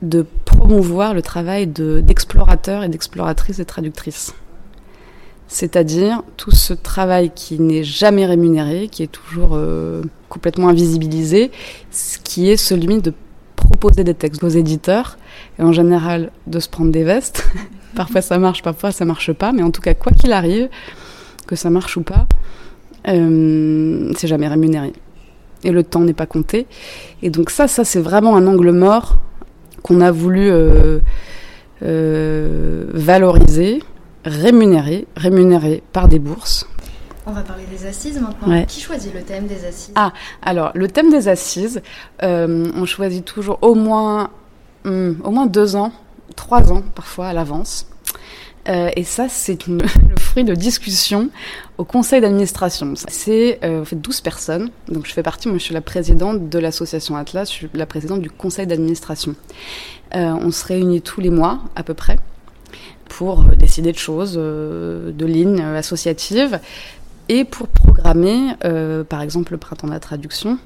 de 0.03 0.25
promouvoir 0.45 1.13
le 1.13 1.23
travail 1.23 1.67
de- 1.67 2.01
d'explorateurs 2.01 2.85
et 2.85 2.89
d'exploratrices 2.89 3.59
et 3.59 3.65
traductrices. 3.65 4.33
C'est-à-dire 5.49 6.23
tout 6.37 6.53
ce 6.53 6.73
travail 6.73 7.33
qui 7.35 7.59
n'est 7.59 7.83
jamais 7.83 8.25
rémunéré, 8.25 8.89
qui 8.89 9.03
est 9.03 9.11
toujours 9.11 9.59
complètement 10.29 10.69
invisibilisé, 10.69 11.51
ce 11.91 12.19
qui 12.19 12.49
est 12.51 12.57
celui 12.57 13.01
de 13.03 13.13
proposer 13.71 14.03
des 14.05 14.15
textes 14.15 14.43
aux 14.43 14.49
éditeurs, 14.49 15.17
et 15.59 15.63
en 15.63 15.73
général 15.73 16.33
de 16.47 16.59
se 16.59 16.69
prendre 16.69 16.91
des 16.91 17.05
vestes. 17.05 17.49
parfois 17.95 18.21
ça 18.21 18.39
marche, 18.39 18.63
parfois 18.63 18.91
ça 18.93 19.05
marche 19.05 19.33
pas, 19.33 19.53
mais 19.53 19.63
en 19.63 19.71
tout 19.71 19.81
cas, 19.81 19.95
quoi 19.95 20.13
qu'il 20.13 20.33
arrive, 20.33 20.69
que 21.47 21.57
ça 21.57 21.71
marche 21.71 21.97
ou 21.97 22.03
pas, 22.03 22.27
euh, 23.09 24.13
c'est 24.17 24.27
jamais 24.27 24.49
rémunéré. 24.49 24.93
Et 25.63 25.71
le 25.71 25.83
temps 25.83 26.01
n'est 26.01 26.15
pas 26.15 26.27
compté. 26.27 26.67
Et 27.23 27.31
donc 27.31 27.51
ça, 27.51 27.69
ça 27.69 27.85
c'est 27.85 28.01
vraiment 28.01 28.37
un 28.37 28.47
angle 28.47 28.73
mort 28.73 29.19
qu'on 29.83 30.01
a 30.01 30.11
voulu 30.11 30.51
euh, 30.51 30.99
euh, 31.83 32.87
valoriser, 32.93 33.83
rémunérer, 34.25 35.07
rémunérer 35.17 35.83
par 35.93 36.09
des 36.09 36.19
bourses. 36.19 36.69
On 37.31 37.33
va 37.33 37.43
parler 37.43 37.65
des 37.71 37.87
assises 37.87 38.21
maintenant. 38.21 38.49
Ouais. 38.49 38.67
Qui 38.67 38.81
choisit 38.81 39.15
le 39.15 39.23
thème 39.23 39.47
des 39.47 39.65
assises? 39.65 39.93
Ah, 39.95 40.13
alors 40.43 40.73
le 40.75 40.89
thème 40.89 41.11
des 41.11 41.29
assises, 41.29 41.81
euh, 42.25 42.69
on 42.75 42.87
choisit 42.87 43.25
toujours 43.25 43.59
au 43.63 43.77
moins, 43.77 44.31
hum, 44.85 45.17
au 45.23 45.31
moins 45.31 45.47
deux 45.47 45.77
ans, 45.77 45.93
trois 46.35 46.73
ans 46.73 46.83
parfois 46.95 47.29
à 47.29 47.33
l'avance. 47.33 47.87
Euh, 48.69 48.91
et 48.97 49.05
ça, 49.05 49.29
c'est 49.29 49.67
le 49.69 49.87
fruit 50.19 50.43
de 50.43 50.57
discussions 50.57 51.31
au 51.79 51.85
conseil 51.85 52.21
d'administration. 52.21 52.95
C'est 53.09 53.61
euh, 53.63 53.83
en 53.83 53.85
fait 53.85 53.97
12 53.97 54.23
personnes. 54.23 54.71
Donc 54.89 55.07
je 55.07 55.13
fais 55.13 55.23
partie, 55.23 55.47
moi 55.47 55.59
je 55.59 55.63
suis 55.63 55.75
la 55.75 55.81
présidente 55.81 56.49
de 56.49 56.59
l'association 56.59 57.17
Atlas, 57.17 57.49
je 57.49 57.55
suis 57.55 57.71
la 57.75 57.87
présidente 57.87 58.21
du 58.21 58.31
conseil 58.31 58.67
d'administration. 58.67 59.37
Euh, 60.17 60.33
on 60.33 60.51
se 60.51 60.65
réunit 60.67 61.01
tous 61.01 61.21
les 61.21 61.31
mois 61.31 61.61
à 61.77 61.85
peu 61.85 61.95
près 61.95 62.19
pour 63.09 63.45
décider 63.45 63.93
de 63.93 63.99
choses, 63.99 64.35
de 64.35 65.27
lignes 65.27 65.61
associatives 65.61 66.61
et 67.33 67.45
pour 67.45 67.69
programmer, 67.69 68.55
euh, 68.65 69.05
par 69.05 69.23
exemple, 69.23 69.53
le 69.53 69.59
printemps 69.59 69.87
de 69.87 69.93
la 69.93 70.01
traduction, 70.01 70.59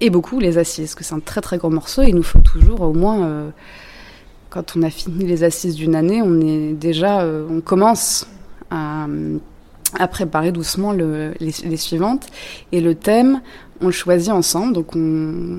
et 0.00 0.08
beaucoup 0.08 0.38
les 0.38 0.56
assises, 0.56 0.94
que 0.94 1.02
c'est 1.02 1.16
un 1.16 1.20
très 1.20 1.40
très 1.40 1.58
gros 1.58 1.68
morceau. 1.68 2.02
Il 2.02 2.14
nous 2.14 2.22
faut 2.22 2.38
toujours 2.38 2.82
au 2.82 2.92
moins, 2.92 3.24
euh, 3.24 3.50
quand 4.50 4.76
on 4.76 4.82
a 4.82 4.90
fini 4.90 5.26
les 5.26 5.42
assises 5.42 5.74
d'une 5.74 5.96
année, 5.96 6.22
on 6.22 6.40
est 6.40 6.74
déjà, 6.74 7.22
euh, 7.22 7.44
on 7.50 7.60
commence 7.60 8.28
à, 8.70 9.08
préparer 10.12 10.52
doucement 10.52 10.92
le- 10.92 11.34
les, 11.40 11.52
les 11.64 11.76
suivantes. 11.76 12.28
Et 12.70 12.80
le 12.80 12.94
thème, 12.94 13.40
on 13.80 13.86
le 13.86 13.92
choisit 13.92 14.30
ensemble, 14.32 14.72
donc 14.74 14.94
on, 14.94 15.58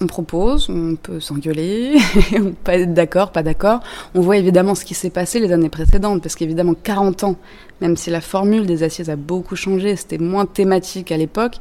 on 0.00 0.06
propose, 0.06 0.68
on 0.68 0.96
peut 0.96 1.20
s'engueuler, 1.20 1.96
on 2.34 2.52
peut 2.52 2.72
être 2.72 2.94
d'accord, 2.94 3.32
pas 3.32 3.42
d'accord. 3.42 3.80
On 4.14 4.20
voit 4.20 4.36
évidemment 4.36 4.74
ce 4.74 4.84
qui 4.84 4.94
s'est 4.94 5.10
passé 5.10 5.40
les 5.40 5.52
années 5.52 5.68
précédentes, 5.68 6.22
parce 6.22 6.34
qu'évidemment 6.34 6.74
40 6.74 7.24
ans, 7.24 7.36
même 7.80 7.96
si 7.96 8.10
la 8.10 8.20
formule 8.20 8.66
des 8.66 8.82
assises 8.82 9.10
a 9.10 9.16
beaucoup 9.16 9.56
changé, 9.56 9.96
c'était 9.96 10.18
moins 10.18 10.46
thématique 10.46 11.12
à 11.12 11.16
l'époque. 11.16 11.56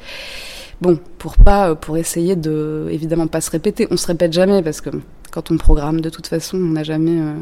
Bon, 0.81 0.99
pour 1.17 1.37
pas, 1.37 1.69
euh, 1.69 1.75
pour 1.75 1.97
essayer 1.97 2.35
de, 2.35 2.87
évidemment 2.91 3.27
pas 3.27 3.41
se 3.41 3.49
répéter. 3.49 3.87
On 3.91 3.97
se 3.97 4.07
répète 4.07 4.33
jamais 4.33 4.61
parce 4.61 4.81
que 4.81 4.89
quand 5.31 5.51
on 5.51 5.57
programme, 5.57 6.01
de 6.01 6.09
toute 6.09 6.27
façon, 6.27 6.57
on 6.57 6.71
n'a 6.71 6.83
jamais 6.83 7.19
euh, 7.19 7.33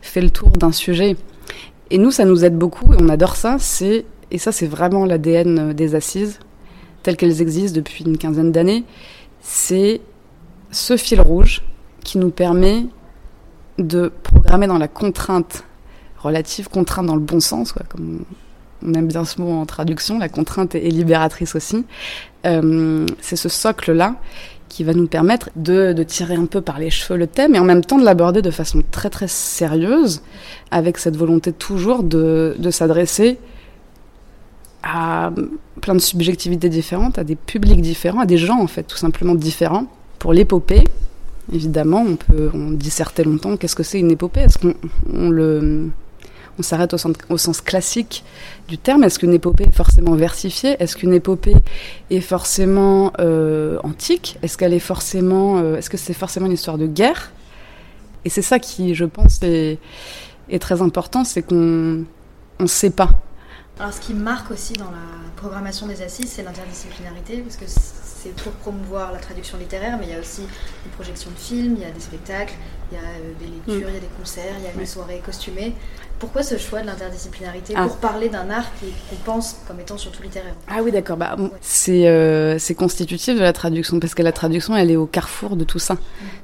fait 0.00 0.20
le 0.20 0.30
tour 0.30 0.50
d'un 0.50 0.72
sujet. 0.72 1.16
Et 1.90 1.98
nous, 1.98 2.10
ça 2.10 2.24
nous 2.24 2.44
aide 2.44 2.56
beaucoup 2.56 2.92
et 2.92 2.96
on 3.00 3.08
adore 3.08 3.36
ça. 3.36 3.56
C'est 3.58 4.04
et 4.30 4.38
ça, 4.38 4.50
c'est 4.52 4.66
vraiment 4.66 5.04
l'ADN 5.04 5.72
des 5.72 5.94
assises 5.94 6.40
telles 7.02 7.16
qu'elles 7.16 7.40
existent 7.40 7.76
depuis 7.76 8.04
une 8.04 8.18
quinzaine 8.18 8.50
d'années. 8.50 8.84
C'est 9.40 10.00
ce 10.76 10.96
fil 10.96 11.20
rouge 11.20 11.62
qui 12.04 12.18
nous 12.18 12.30
permet 12.30 12.86
de 13.78 14.12
programmer 14.22 14.66
dans 14.66 14.78
la 14.78 14.88
contrainte 14.88 15.64
relative, 16.18 16.68
contrainte 16.68 17.06
dans 17.06 17.14
le 17.14 17.20
bon 17.20 17.40
sens, 17.40 17.72
quoi, 17.72 17.82
comme 17.88 18.24
on 18.86 18.92
aime 18.94 19.06
bien 19.06 19.24
ce 19.24 19.40
mot 19.40 19.52
en 19.52 19.64
traduction, 19.64 20.18
la 20.18 20.28
contrainte 20.28 20.74
est 20.74 20.90
libératrice 20.90 21.54
aussi. 21.54 21.84
Euh, 22.44 23.06
c'est 23.20 23.36
ce 23.36 23.48
socle-là 23.48 24.16
qui 24.68 24.84
va 24.84 24.92
nous 24.92 25.06
permettre 25.06 25.48
de, 25.56 25.94
tirer 26.02 26.34
un 26.34 26.44
peu 26.44 26.60
par 26.60 26.78
les 26.78 26.90
cheveux 26.90 27.18
le 27.18 27.26
thème 27.26 27.54
et 27.54 27.58
en 27.58 27.64
même 27.64 27.84
temps 27.84 27.98
de 27.98 28.04
l'aborder 28.04 28.42
de 28.42 28.50
façon 28.50 28.82
très 28.90 29.08
très 29.08 29.28
sérieuse, 29.28 30.20
avec 30.70 30.98
cette 30.98 31.16
volonté 31.16 31.52
toujours 31.52 32.02
de 32.02 32.70
s'adresser 32.70 33.38
à 34.82 35.32
plein 35.80 35.94
de 35.94 36.00
subjectivités 36.00 36.68
différentes, 36.68 37.18
à 37.18 37.24
des 37.24 37.36
publics 37.36 37.80
différents, 37.80 38.20
à 38.20 38.26
des 38.26 38.38
gens 38.38 38.60
en 38.60 38.66
fait 38.66 38.82
tout 38.82 38.96
simplement 38.96 39.34
différents. 39.34 39.86
Pour 40.18 40.32
l'épopée, 40.32 40.84
évidemment, 41.52 42.04
on 42.06 42.16
peut 42.16 42.50
on 42.54 42.76
longtemps. 43.24 43.56
Qu'est-ce 43.56 43.76
que 43.76 43.82
c'est 43.82 43.98
une 43.98 44.10
épopée 44.10 44.40
Est-ce 44.40 44.58
qu'on 44.58 44.74
on 45.12 45.30
le 45.30 45.90
on 46.58 46.62
s'arrête 46.62 46.94
au, 46.94 47.36
sens- 47.36 47.60
classique 47.60 48.24
du 48.68 48.78
terme? 48.78 49.04
Est-ce 49.04 49.18
qu'une 49.18 49.34
épopée 49.34 49.64
est 49.64 49.76
forcément 49.76 50.14
versifiée? 50.14 50.76
Est-ce 50.78 50.96
qu'une 50.96 51.12
épopée 51.12 51.54
est 52.10 52.20
forcément 52.20 53.12
euh, 53.20 53.78
antique? 53.82 54.38
Est-ce 54.42 54.56
qu'elle 54.56 54.72
est 54.72 54.78
forcément 54.78 55.58
euh, 55.58 55.76
Est-ce 55.76 55.90
que 55.90 55.98
c'est 55.98 56.14
forcément 56.14 56.46
une 56.46 56.52
histoire 56.52 56.78
de 56.78 56.86
guerre? 56.86 57.30
Et 58.24 58.30
c'est 58.30 58.42
ça 58.42 58.58
qui, 58.58 58.94
je 58.94 59.04
pense, 59.04 59.42
est, 59.42 59.78
est 60.48 60.58
très 60.58 60.80
important, 60.80 61.24
c'est 61.24 61.42
qu'on 61.42 62.04
ne 62.60 62.66
sait 62.66 62.90
pas. 62.90 63.10
Alors, 63.78 63.92
ce 63.92 64.00
qui 64.00 64.14
marque 64.14 64.50
aussi 64.50 64.72
dans 64.72 64.86
la 64.86 65.30
programmation 65.36 65.86
des 65.86 66.00
assises, 66.00 66.30
c'est 66.30 66.42
l'interdisciplinarité, 66.42 67.38
parce 67.38 67.56
que 67.56 67.66
c'est 68.34 68.42
pour 68.42 68.52
promouvoir 68.52 69.12
la 69.12 69.18
traduction 69.18 69.58
littéraire, 69.58 69.96
mais 70.00 70.06
il 70.06 70.12
y 70.12 70.14
a 70.14 70.20
aussi 70.20 70.42
des 70.42 70.90
projections 70.94 71.30
de 71.30 71.36
films, 71.38 71.74
il 71.78 71.82
y 71.82 71.84
a 71.86 71.90
des 71.90 72.00
spectacles, 72.00 72.54
il 72.90 72.96
y 72.96 72.98
a 72.98 73.04
euh, 73.04 73.32
des 73.40 73.46
lectures, 73.46 73.86
Mm. 73.88 73.90
il 73.90 73.94
y 73.94 73.98
a 73.98 74.00
des 74.00 74.14
concerts, 74.18 74.54
il 74.58 74.64
y 74.64 74.66
a 74.66 74.70
Ouais. 74.70 74.78
des 74.78 74.86
soirées 74.86 75.22
costumées. 75.24 75.74
Pourquoi 76.18 76.42
ce 76.42 76.56
choix 76.56 76.80
de 76.80 76.86
l'interdisciplinarité 76.86 77.74
Ah. 77.76 77.82
pour 77.86 77.96
parler 77.98 78.28
d'un 78.30 78.48
art 78.50 78.64
qu'on 79.10 79.16
pense 79.24 79.56
comme 79.68 79.78
étant 79.80 79.98
surtout 79.98 80.22
littéraire? 80.22 80.54
Ah 80.66 80.78
oui, 80.82 80.90
d'accord. 80.90 81.16
Bah, 81.18 81.36
c'est 81.60 82.08
euh, 82.08 82.58
c'est 82.58 82.74
constitutif 82.74 83.34
de 83.36 83.40
la 83.42 83.52
traduction 83.52 84.00
parce 84.00 84.14
que 84.14 84.22
la 84.22 84.32
traduction, 84.32 84.74
elle 84.76 84.90
est 84.90 84.96
au 84.96 85.06
carrefour 85.06 85.56
de 85.56 85.64
tout 85.64 85.78
ça. 85.78 85.96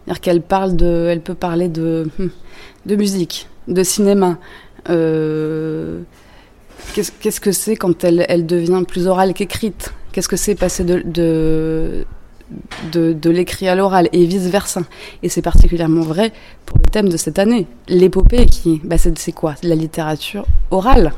C'est-à-dire 0.05 0.21
qu'elle 0.21 0.43
parle 0.43 0.77
de, 0.77 1.09
elle 1.11 1.23
peut 1.23 1.35
parler 1.35 1.69
de 1.69 2.09
hmm, 2.19 2.29
de 2.87 2.97
musique, 2.97 3.49
de 3.69 3.83
cinéma. 3.83 4.39
Euh, 4.91 6.01
Qu'est-ce 6.95 7.13
qu'est-ce 7.13 7.41
que 7.41 7.53
c'est 7.53 7.77
quand 7.77 8.03
elle, 8.05 8.27
elle 8.29 8.45
devient 8.45 8.83
plus 8.87 9.07
orale 9.07 9.33
qu'écrite? 9.35 9.95
Qu'est-ce 10.13 10.29
que 10.29 10.37
c'est 10.37 10.55
passer 10.55 10.85
de, 10.85 11.03
de, 11.05 12.05
de, 12.93 13.31
l'écrit 13.31 13.69
à 13.69 13.75
l'oral 13.75 14.09
et 14.13 14.27
vice-versa? 14.27 14.83
Et 15.23 15.31
c'est 15.31 15.41
particulièrement 15.43 16.03
vrai 16.03 16.33
pour 16.67 16.77
le 16.79 16.85
thème 16.91 17.09
de 17.09 17.17
cette 17.17 17.39
année. 17.39 17.67
L'épopée, 17.89 18.45
qui, 18.47 18.81
bah 18.85 18.97
c'est 18.99 19.33
quoi? 19.33 19.55
La 19.63 19.75
littérature 19.75 20.47
orale 20.71 21.13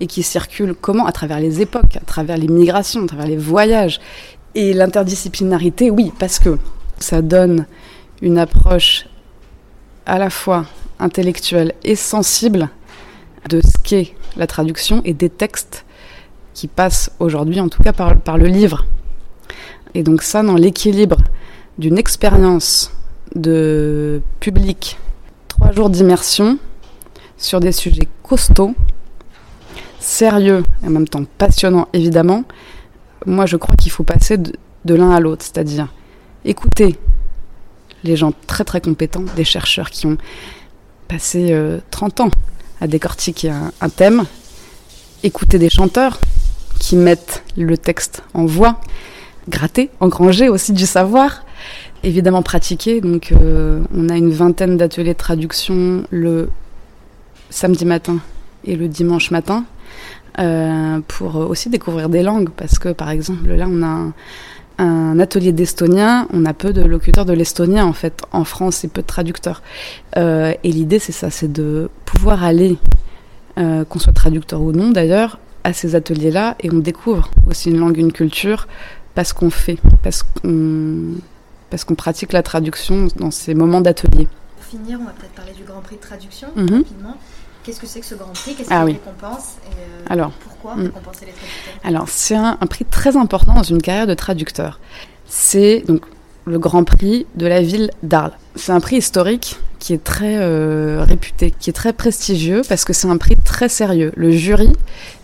et 0.00 0.06
qui 0.06 0.22
circule 0.22 0.74
comment? 0.78 1.06
À 1.06 1.12
travers 1.12 1.40
les 1.40 1.62
époques, 1.62 1.96
à 1.96 2.04
travers 2.04 2.36
les 2.36 2.48
migrations, 2.48 3.04
à 3.04 3.06
travers 3.06 3.26
les 3.26 3.36
voyages. 3.36 3.98
Et 4.54 4.74
l'interdisciplinarité, 4.74 5.90
oui, 5.90 6.12
parce 6.18 6.38
que 6.38 6.58
ça 6.98 7.22
donne 7.22 7.66
une 8.20 8.38
approche 8.38 9.06
à 10.04 10.18
la 10.18 10.30
fois 10.30 10.66
intellectuelle 10.98 11.72
et 11.82 11.96
sensible 11.96 12.68
de 13.48 13.60
ce 13.60 13.72
qu'est 13.82 14.14
la 14.36 14.46
traduction 14.46 15.00
et 15.04 15.14
des 15.14 15.30
textes 15.30 15.84
qui 16.58 16.66
passent 16.66 17.12
aujourd'hui, 17.20 17.60
en 17.60 17.68
tout 17.68 17.84
cas 17.84 17.92
par, 17.92 18.36
le 18.36 18.46
livre. 18.46 18.84
Et 19.94 20.02
donc 20.02 20.22
ça, 20.22 20.42
dans 20.42 20.56
l'équilibre 20.56 21.18
d'une 21.78 21.96
expérience 21.96 22.90
de 23.36 24.20
public, 24.40 24.98
trois 25.46 25.70
jours 25.70 25.88
d'immersion 25.88 26.58
sur 27.36 27.60
des 27.60 27.70
sujets 27.70 28.08
costauds, 28.24 28.74
sérieux 30.00 30.64
et 30.82 30.88
en 30.88 30.90
même 30.90 31.06
temps 31.06 31.22
passionnants 31.38 31.86
évidemment, 31.92 32.42
moi 33.24 33.46
je 33.46 33.56
crois 33.56 33.76
qu'il 33.76 33.92
faut 33.92 34.02
passer 34.02 34.36
de, 34.36 34.94
l'un 34.96 35.12
à 35.12 35.20
l'autre, 35.20 35.44
c'est-à-dire 35.44 35.86
écouter 36.44 36.96
les 38.02 38.16
gens 38.16 38.32
très 38.48 38.64
très 38.64 38.80
compétents, 38.80 39.24
des 39.36 39.44
chercheurs 39.44 39.90
qui 39.90 40.06
ont 40.06 40.18
passé 41.06 41.52
euh, 41.52 41.78
30 41.92 42.20
ans 42.22 42.30
à 42.80 42.88
décortiquer 42.88 43.52
un 43.80 43.88
thème, 43.88 44.24
écouter 45.22 45.60
des 45.60 45.70
chanteurs 45.70 46.18
qui 46.78 46.96
mettent 46.96 47.42
le 47.56 47.76
texte 47.76 48.22
en 48.34 48.46
voix, 48.46 48.80
gratter, 49.48 49.90
engranger 50.00 50.48
aussi 50.48 50.72
du 50.72 50.86
savoir, 50.86 51.44
évidemment 52.02 52.42
pratiquer. 52.42 53.00
Donc 53.00 53.32
euh, 53.32 53.80
on 53.94 54.08
a 54.08 54.16
une 54.16 54.30
vingtaine 54.30 54.76
d'ateliers 54.76 55.14
de 55.14 55.18
traduction 55.18 56.04
le 56.10 56.50
samedi 57.50 57.84
matin 57.84 58.18
et 58.64 58.76
le 58.76 58.88
dimanche 58.88 59.30
matin 59.30 59.64
euh, 60.38 61.00
pour 61.08 61.36
aussi 61.36 61.70
découvrir 61.70 62.08
des 62.08 62.22
langues 62.22 62.50
parce 62.50 62.78
que 62.78 62.90
par 62.90 63.10
exemple 63.10 63.48
là 63.48 63.66
on 63.68 63.82
a 63.82 64.12
un, 64.80 65.18
atelier 65.18 65.52
d'estonien, 65.52 66.28
on 66.32 66.44
a 66.44 66.52
peu 66.52 66.72
de 66.72 66.82
locuteurs 66.82 67.24
de 67.24 67.32
l'estonien 67.32 67.84
en 67.84 67.92
fait 67.92 68.22
en 68.30 68.44
France 68.44 68.84
et 68.84 68.88
peu 68.88 69.02
de 69.02 69.06
traducteurs. 69.06 69.62
Euh, 70.16 70.52
et 70.62 70.70
l'idée 70.70 70.98
c'est 70.98 71.12
ça, 71.12 71.30
c'est 71.30 71.50
de 71.52 71.90
pouvoir 72.04 72.44
aller, 72.44 72.78
qu'on 73.56 73.98
soit 73.98 74.12
traducteur 74.12 74.62
ou 74.62 74.70
non 74.70 74.90
d'ailleurs, 74.90 75.40
à 75.64 75.72
ces 75.72 75.94
ateliers-là 75.94 76.56
et 76.60 76.70
on 76.70 76.78
découvre 76.78 77.30
aussi 77.48 77.70
une 77.70 77.78
langue, 77.78 77.96
une 77.98 78.12
culture 78.12 78.66
parce 79.14 79.32
qu'on 79.32 79.50
fait, 79.50 79.78
parce 80.02 80.22
qu'on 80.22 81.14
parce 81.70 81.84
qu'on 81.84 81.94
pratique 81.94 82.32
la 82.32 82.42
traduction 82.42 83.08
dans 83.16 83.30
ces 83.30 83.52
moments 83.54 83.80
d'atelier. 83.82 84.26
Pour 84.56 84.64
finir, 84.64 84.98
on 85.02 85.04
va 85.04 85.10
peut-être 85.10 85.32
parler 85.32 85.52
du 85.52 85.64
Grand 85.64 85.80
Prix 85.82 85.96
de 85.96 86.00
traduction 86.00 86.48
Mhm. 86.56 86.62
rapidement. 86.78 87.16
Qu'est-ce 87.62 87.80
que 87.80 87.86
c'est 87.86 88.00
que 88.00 88.06
ce 88.06 88.14
Grand 88.14 88.32
Prix? 88.32 88.54
Qu'est-ce 88.54 88.68
Ah 88.72 88.76
qu'il 88.78 88.84
oui. 88.86 88.92
récompense? 88.92 89.56
Et, 89.66 89.74
euh, 89.74 90.06
Alors, 90.08 90.30
pourquoi 90.30 90.76
mm. 90.76 90.82
récompenser 90.84 91.26
les 91.26 91.32
traducteurs? 91.32 91.74
Alors, 91.84 92.08
c'est 92.08 92.36
un, 92.36 92.56
un 92.58 92.66
prix 92.66 92.86
très 92.86 93.16
important 93.18 93.52
dans 93.52 93.62
une 93.62 93.82
carrière 93.82 94.06
de 94.06 94.14
traducteur. 94.14 94.80
C'est 95.26 95.84
donc 95.86 96.02
le 96.46 96.58
Grand 96.58 96.84
Prix 96.84 97.26
de 97.34 97.46
la 97.46 97.60
ville 97.60 97.90
d'Arles. 98.02 98.32
C'est 98.54 98.72
un 98.72 98.80
prix 98.80 98.96
historique 98.96 99.58
qui 99.78 99.92
est 99.92 100.02
très 100.02 100.36
euh, 100.38 101.04
réputé, 101.06 101.52
qui 101.58 101.70
est 101.70 101.72
très 101.72 101.92
prestigieux 101.92 102.62
parce 102.68 102.84
que 102.84 102.92
c'est 102.92 103.08
un 103.08 103.16
prix 103.16 103.36
très 103.36 103.68
sérieux. 103.68 104.12
Le 104.16 104.30
jury 104.30 104.72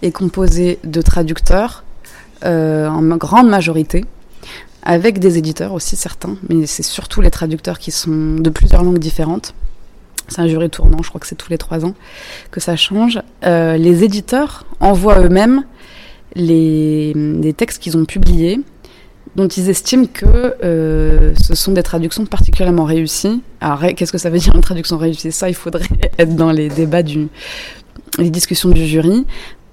est 0.03 0.13
composé 0.13 0.79
de 0.85 1.03
traducteurs 1.03 1.85
euh, 2.45 2.89
en 2.89 3.03
grande 3.17 3.49
majorité, 3.49 4.05
avec 4.83 5.19
des 5.19 5.39
éditeurs 5.39 5.73
aussi 5.73 5.97
certains, 5.97 6.37
mais 6.49 6.67
c'est 6.67 6.83
surtout 6.83 7.21
les 7.21 7.31
traducteurs 7.31 7.79
qui 7.79 7.91
sont 7.91 8.37
de 8.37 8.51
plusieurs 8.51 8.85
langues 8.85 8.99
différentes. 8.99 9.55
C'est 10.29 10.41
un 10.41 10.49
jury 10.49 10.71
tournant, 10.71 11.03
je 11.03 11.09
crois 11.09 11.21
que 11.21 11.27
c'est 11.27 11.35
tous 11.35 11.51
les 11.51 11.59
trois 11.59 11.85
ans 11.85 11.95
que 12.51 12.61
ça 12.61 12.77
change. 12.77 13.21
Euh, 13.45 13.77
les 13.77 14.05
éditeurs 14.05 14.65
envoient 14.81 15.21
eux-mêmes 15.21 15.65
les 16.37 17.55
textes 17.57 17.81
qu'ils 17.83 17.97
ont 17.97 18.05
publiés, 18.05 18.61
dont 19.37 19.49
ils 19.49 19.69
estiment 19.69 20.07
que 20.07 20.55
euh, 20.63 21.33
ce 21.41 21.55
sont 21.55 21.73
des 21.73 21.83
traductions 21.83 22.25
particulièrement 22.27 22.85
réussies. 22.85 23.43
Alors, 23.61 23.81
qu'est-ce 23.97 24.13
que 24.13 24.19
ça 24.19 24.31
veut 24.31 24.39
dire 24.39 24.55
une 24.55 24.61
traduction 24.61 24.97
réussie? 24.97 25.33
Ça, 25.33 25.49
il 25.49 25.55
faudrait 25.55 25.89
être 26.19 26.37
dans 26.37 26.53
les 26.53 26.69
débats 26.69 27.03
du, 27.03 27.29
les 28.19 28.31
discussions 28.31 28.71
du 28.71 28.87
jury. 28.87 29.27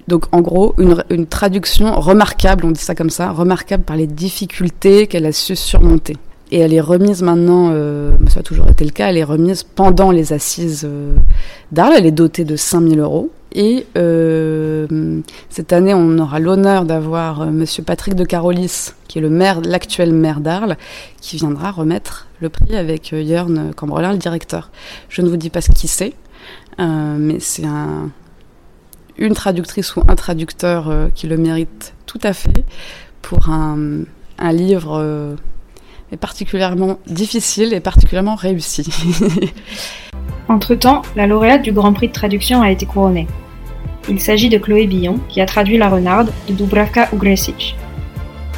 Donc, 0.08 0.24
en 0.32 0.40
gros, 0.40 0.74
une, 0.78 1.02
une 1.10 1.26
traduction 1.26 1.98
remarquable, 2.00 2.66
on 2.66 2.72
dit 2.72 2.80
ça 2.80 2.94
comme 2.94 3.10
ça, 3.10 3.30
remarquable 3.30 3.84
par 3.84 3.96
les 3.96 4.08
difficultés 4.08 5.06
qu'elle 5.06 5.26
a 5.26 5.32
su 5.32 5.54
surmonter. 5.54 6.16
Et 6.52 6.58
elle 6.58 6.74
est 6.74 6.82
remise 6.82 7.22
maintenant, 7.22 7.70
euh, 7.72 8.12
ça 8.28 8.40
a 8.40 8.42
toujours 8.42 8.68
été 8.68 8.84
le 8.84 8.90
cas, 8.90 9.08
elle 9.08 9.16
est 9.16 9.24
remise 9.24 9.62
pendant 9.62 10.10
les 10.10 10.34
assises 10.34 10.82
euh, 10.84 11.14
d'Arles. 11.72 11.94
Elle 11.96 12.04
est 12.04 12.10
dotée 12.10 12.44
de 12.44 12.56
5000 12.56 12.98
euros. 12.98 13.30
Et 13.54 13.86
euh, 13.96 15.20
cette 15.50 15.72
année, 15.72 15.94
on 15.94 16.18
aura 16.18 16.38
l'honneur 16.38 16.84
d'avoir 16.84 17.42
euh, 17.42 17.46
Monsieur 17.46 17.82
Patrick 17.82 18.14
de 18.14 18.24
Carolis, 18.24 18.92
qui 19.08 19.18
est 19.18 19.20
le 19.20 19.28
maire, 19.28 19.60
l'actuel 19.60 20.12
maire 20.12 20.40
d'Arles, 20.40 20.76
qui 21.20 21.36
viendra 21.36 21.70
remettre 21.70 22.28
le 22.40 22.48
prix 22.48 22.74
avec 22.76 23.12
euh, 23.12 23.24
Jörn 23.26 23.72
Cambrelin, 23.74 24.12
le 24.12 24.18
directeur. 24.18 24.70
Je 25.08 25.20
ne 25.20 25.28
vous 25.28 25.36
dis 25.36 25.50
pas 25.50 25.60
ce 25.60 25.70
qui 25.70 25.86
c'est, 25.86 26.14
mais 26.78 27.38
c'est 27.40 27.66
un, 27.66 28.10
une 29.18 29.34
traductrice 29.34 29.94
ou 29.96 30.02
un 30.08 30.16
traducteur 30.16 30.90
qui 31.14 31.26
le 31.26 31.36
mérite 31.36 31.94
tout 32.06 32.18
à 32.22 32.32
fait 32.32 32.64
pour 33.20 33.50
un, 33.50 34.04
livre 34.52 35.36
particulièrement 36.18 36.98
difficile 37.06 37.72
et 37.74 37.80
particulièrement 37.80 38.34
réussi. 38.34 38.88
Entre-temps, 40.48 41.02
la 41.16 41.26
lauréate 41.26 41.62
du 41.62 41.72
Grand 41.72 41.92
Prix 41.92 42.08
de 42.08 42.12
traduction 42.12 42.62
a 42.62 42.70
été 42.70 42.86
couronnée. 42.86 43.26
Il 44.08 44.20
s'agit 44.20 44.48
de 44.48 44.58
Chloé 44.58 44.86
Billon, 44.86 45.20
qui 45.28 45.40
a 45.40 45.46
traduit 45.46 45.78
La 45.78 45.88
Renarde 45.88 46.32
de 46.48 46.54
Dubravka 46.54 47.08
Ugresic. 47.12 47.76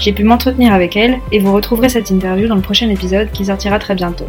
J'ai 0.01 0.13
pu 0.13 0.25
m'entretenir 0.25 0.73
avec 0.73 0.97
elle 0.97 1.19
et 1.33 1.39
vous 1.39 1.53
retrouverez 1.53 1.89
cette 1.89 2.11
interview 2.11 2.49
dans 2.49 2.57
le 2.57 2.63
prochain 2.63 2.89
épisode 2.89 3.31
qui 3.31 3.45
sortira 3.45 3.79
très 3.79 3.95
bientôt. 3.95 4.27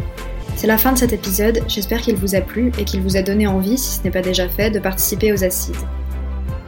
C'est 0.54 0.66
la 0.66 0.78
fin 0.78 0.92
de 0.92 0.98
cet 0.98 1.12
épisode, 1.12 1.60
j'espère 1.68 2.00
qu'il 2.00 2.16
vous 2.16 2.34
a 2.34 2.40
plu 2.40 2.72
et 2.78 2.84
qu'il 2.84 3.02
vous 3.02 3.16
a 3.16 3.22
donné 3.22 3.46
envie, 3.46 3.76
si 3.76 3.98
ce 3.98 4.04
n'est 4.04 4.10
pas 4.10 4.22
déjà 4.22 4.48
fait, 4.48 4.70
de 4.70 4.78
participer 4.78 5.32
aux 5.32 5.44
assises. 5.44 5.84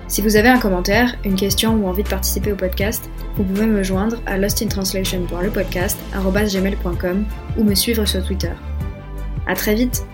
Si 0.09 0.21
vous 0.23 0.37
avez 0.37 0.49
un 0.49 0.59
commentaire, 0.59 1.17
une 1.25 1.37
question 1.37 1.75
ou 1.75 1.87
envie 1.87 2.03
de 2.03 2.09
participer 2.09 2.53
au 2.53 2.57
podcast, 2.57 3.11
vous 3.37 3.45
pouvez 3.45 3.67
me 3.67 3.83
joindre 3.83 4.23
à 4.27 4.39
lostintranslation.lepodcast.gmail.com 4.39 7.25
ou 7.59 7.65
me 7.65 7.75
suivre 7.75 8.07
sur 8.07 8.25
Twitter. 8.25 8.53
À 9.47 9.55
très 9.55 9.75
vite 9.75 10.07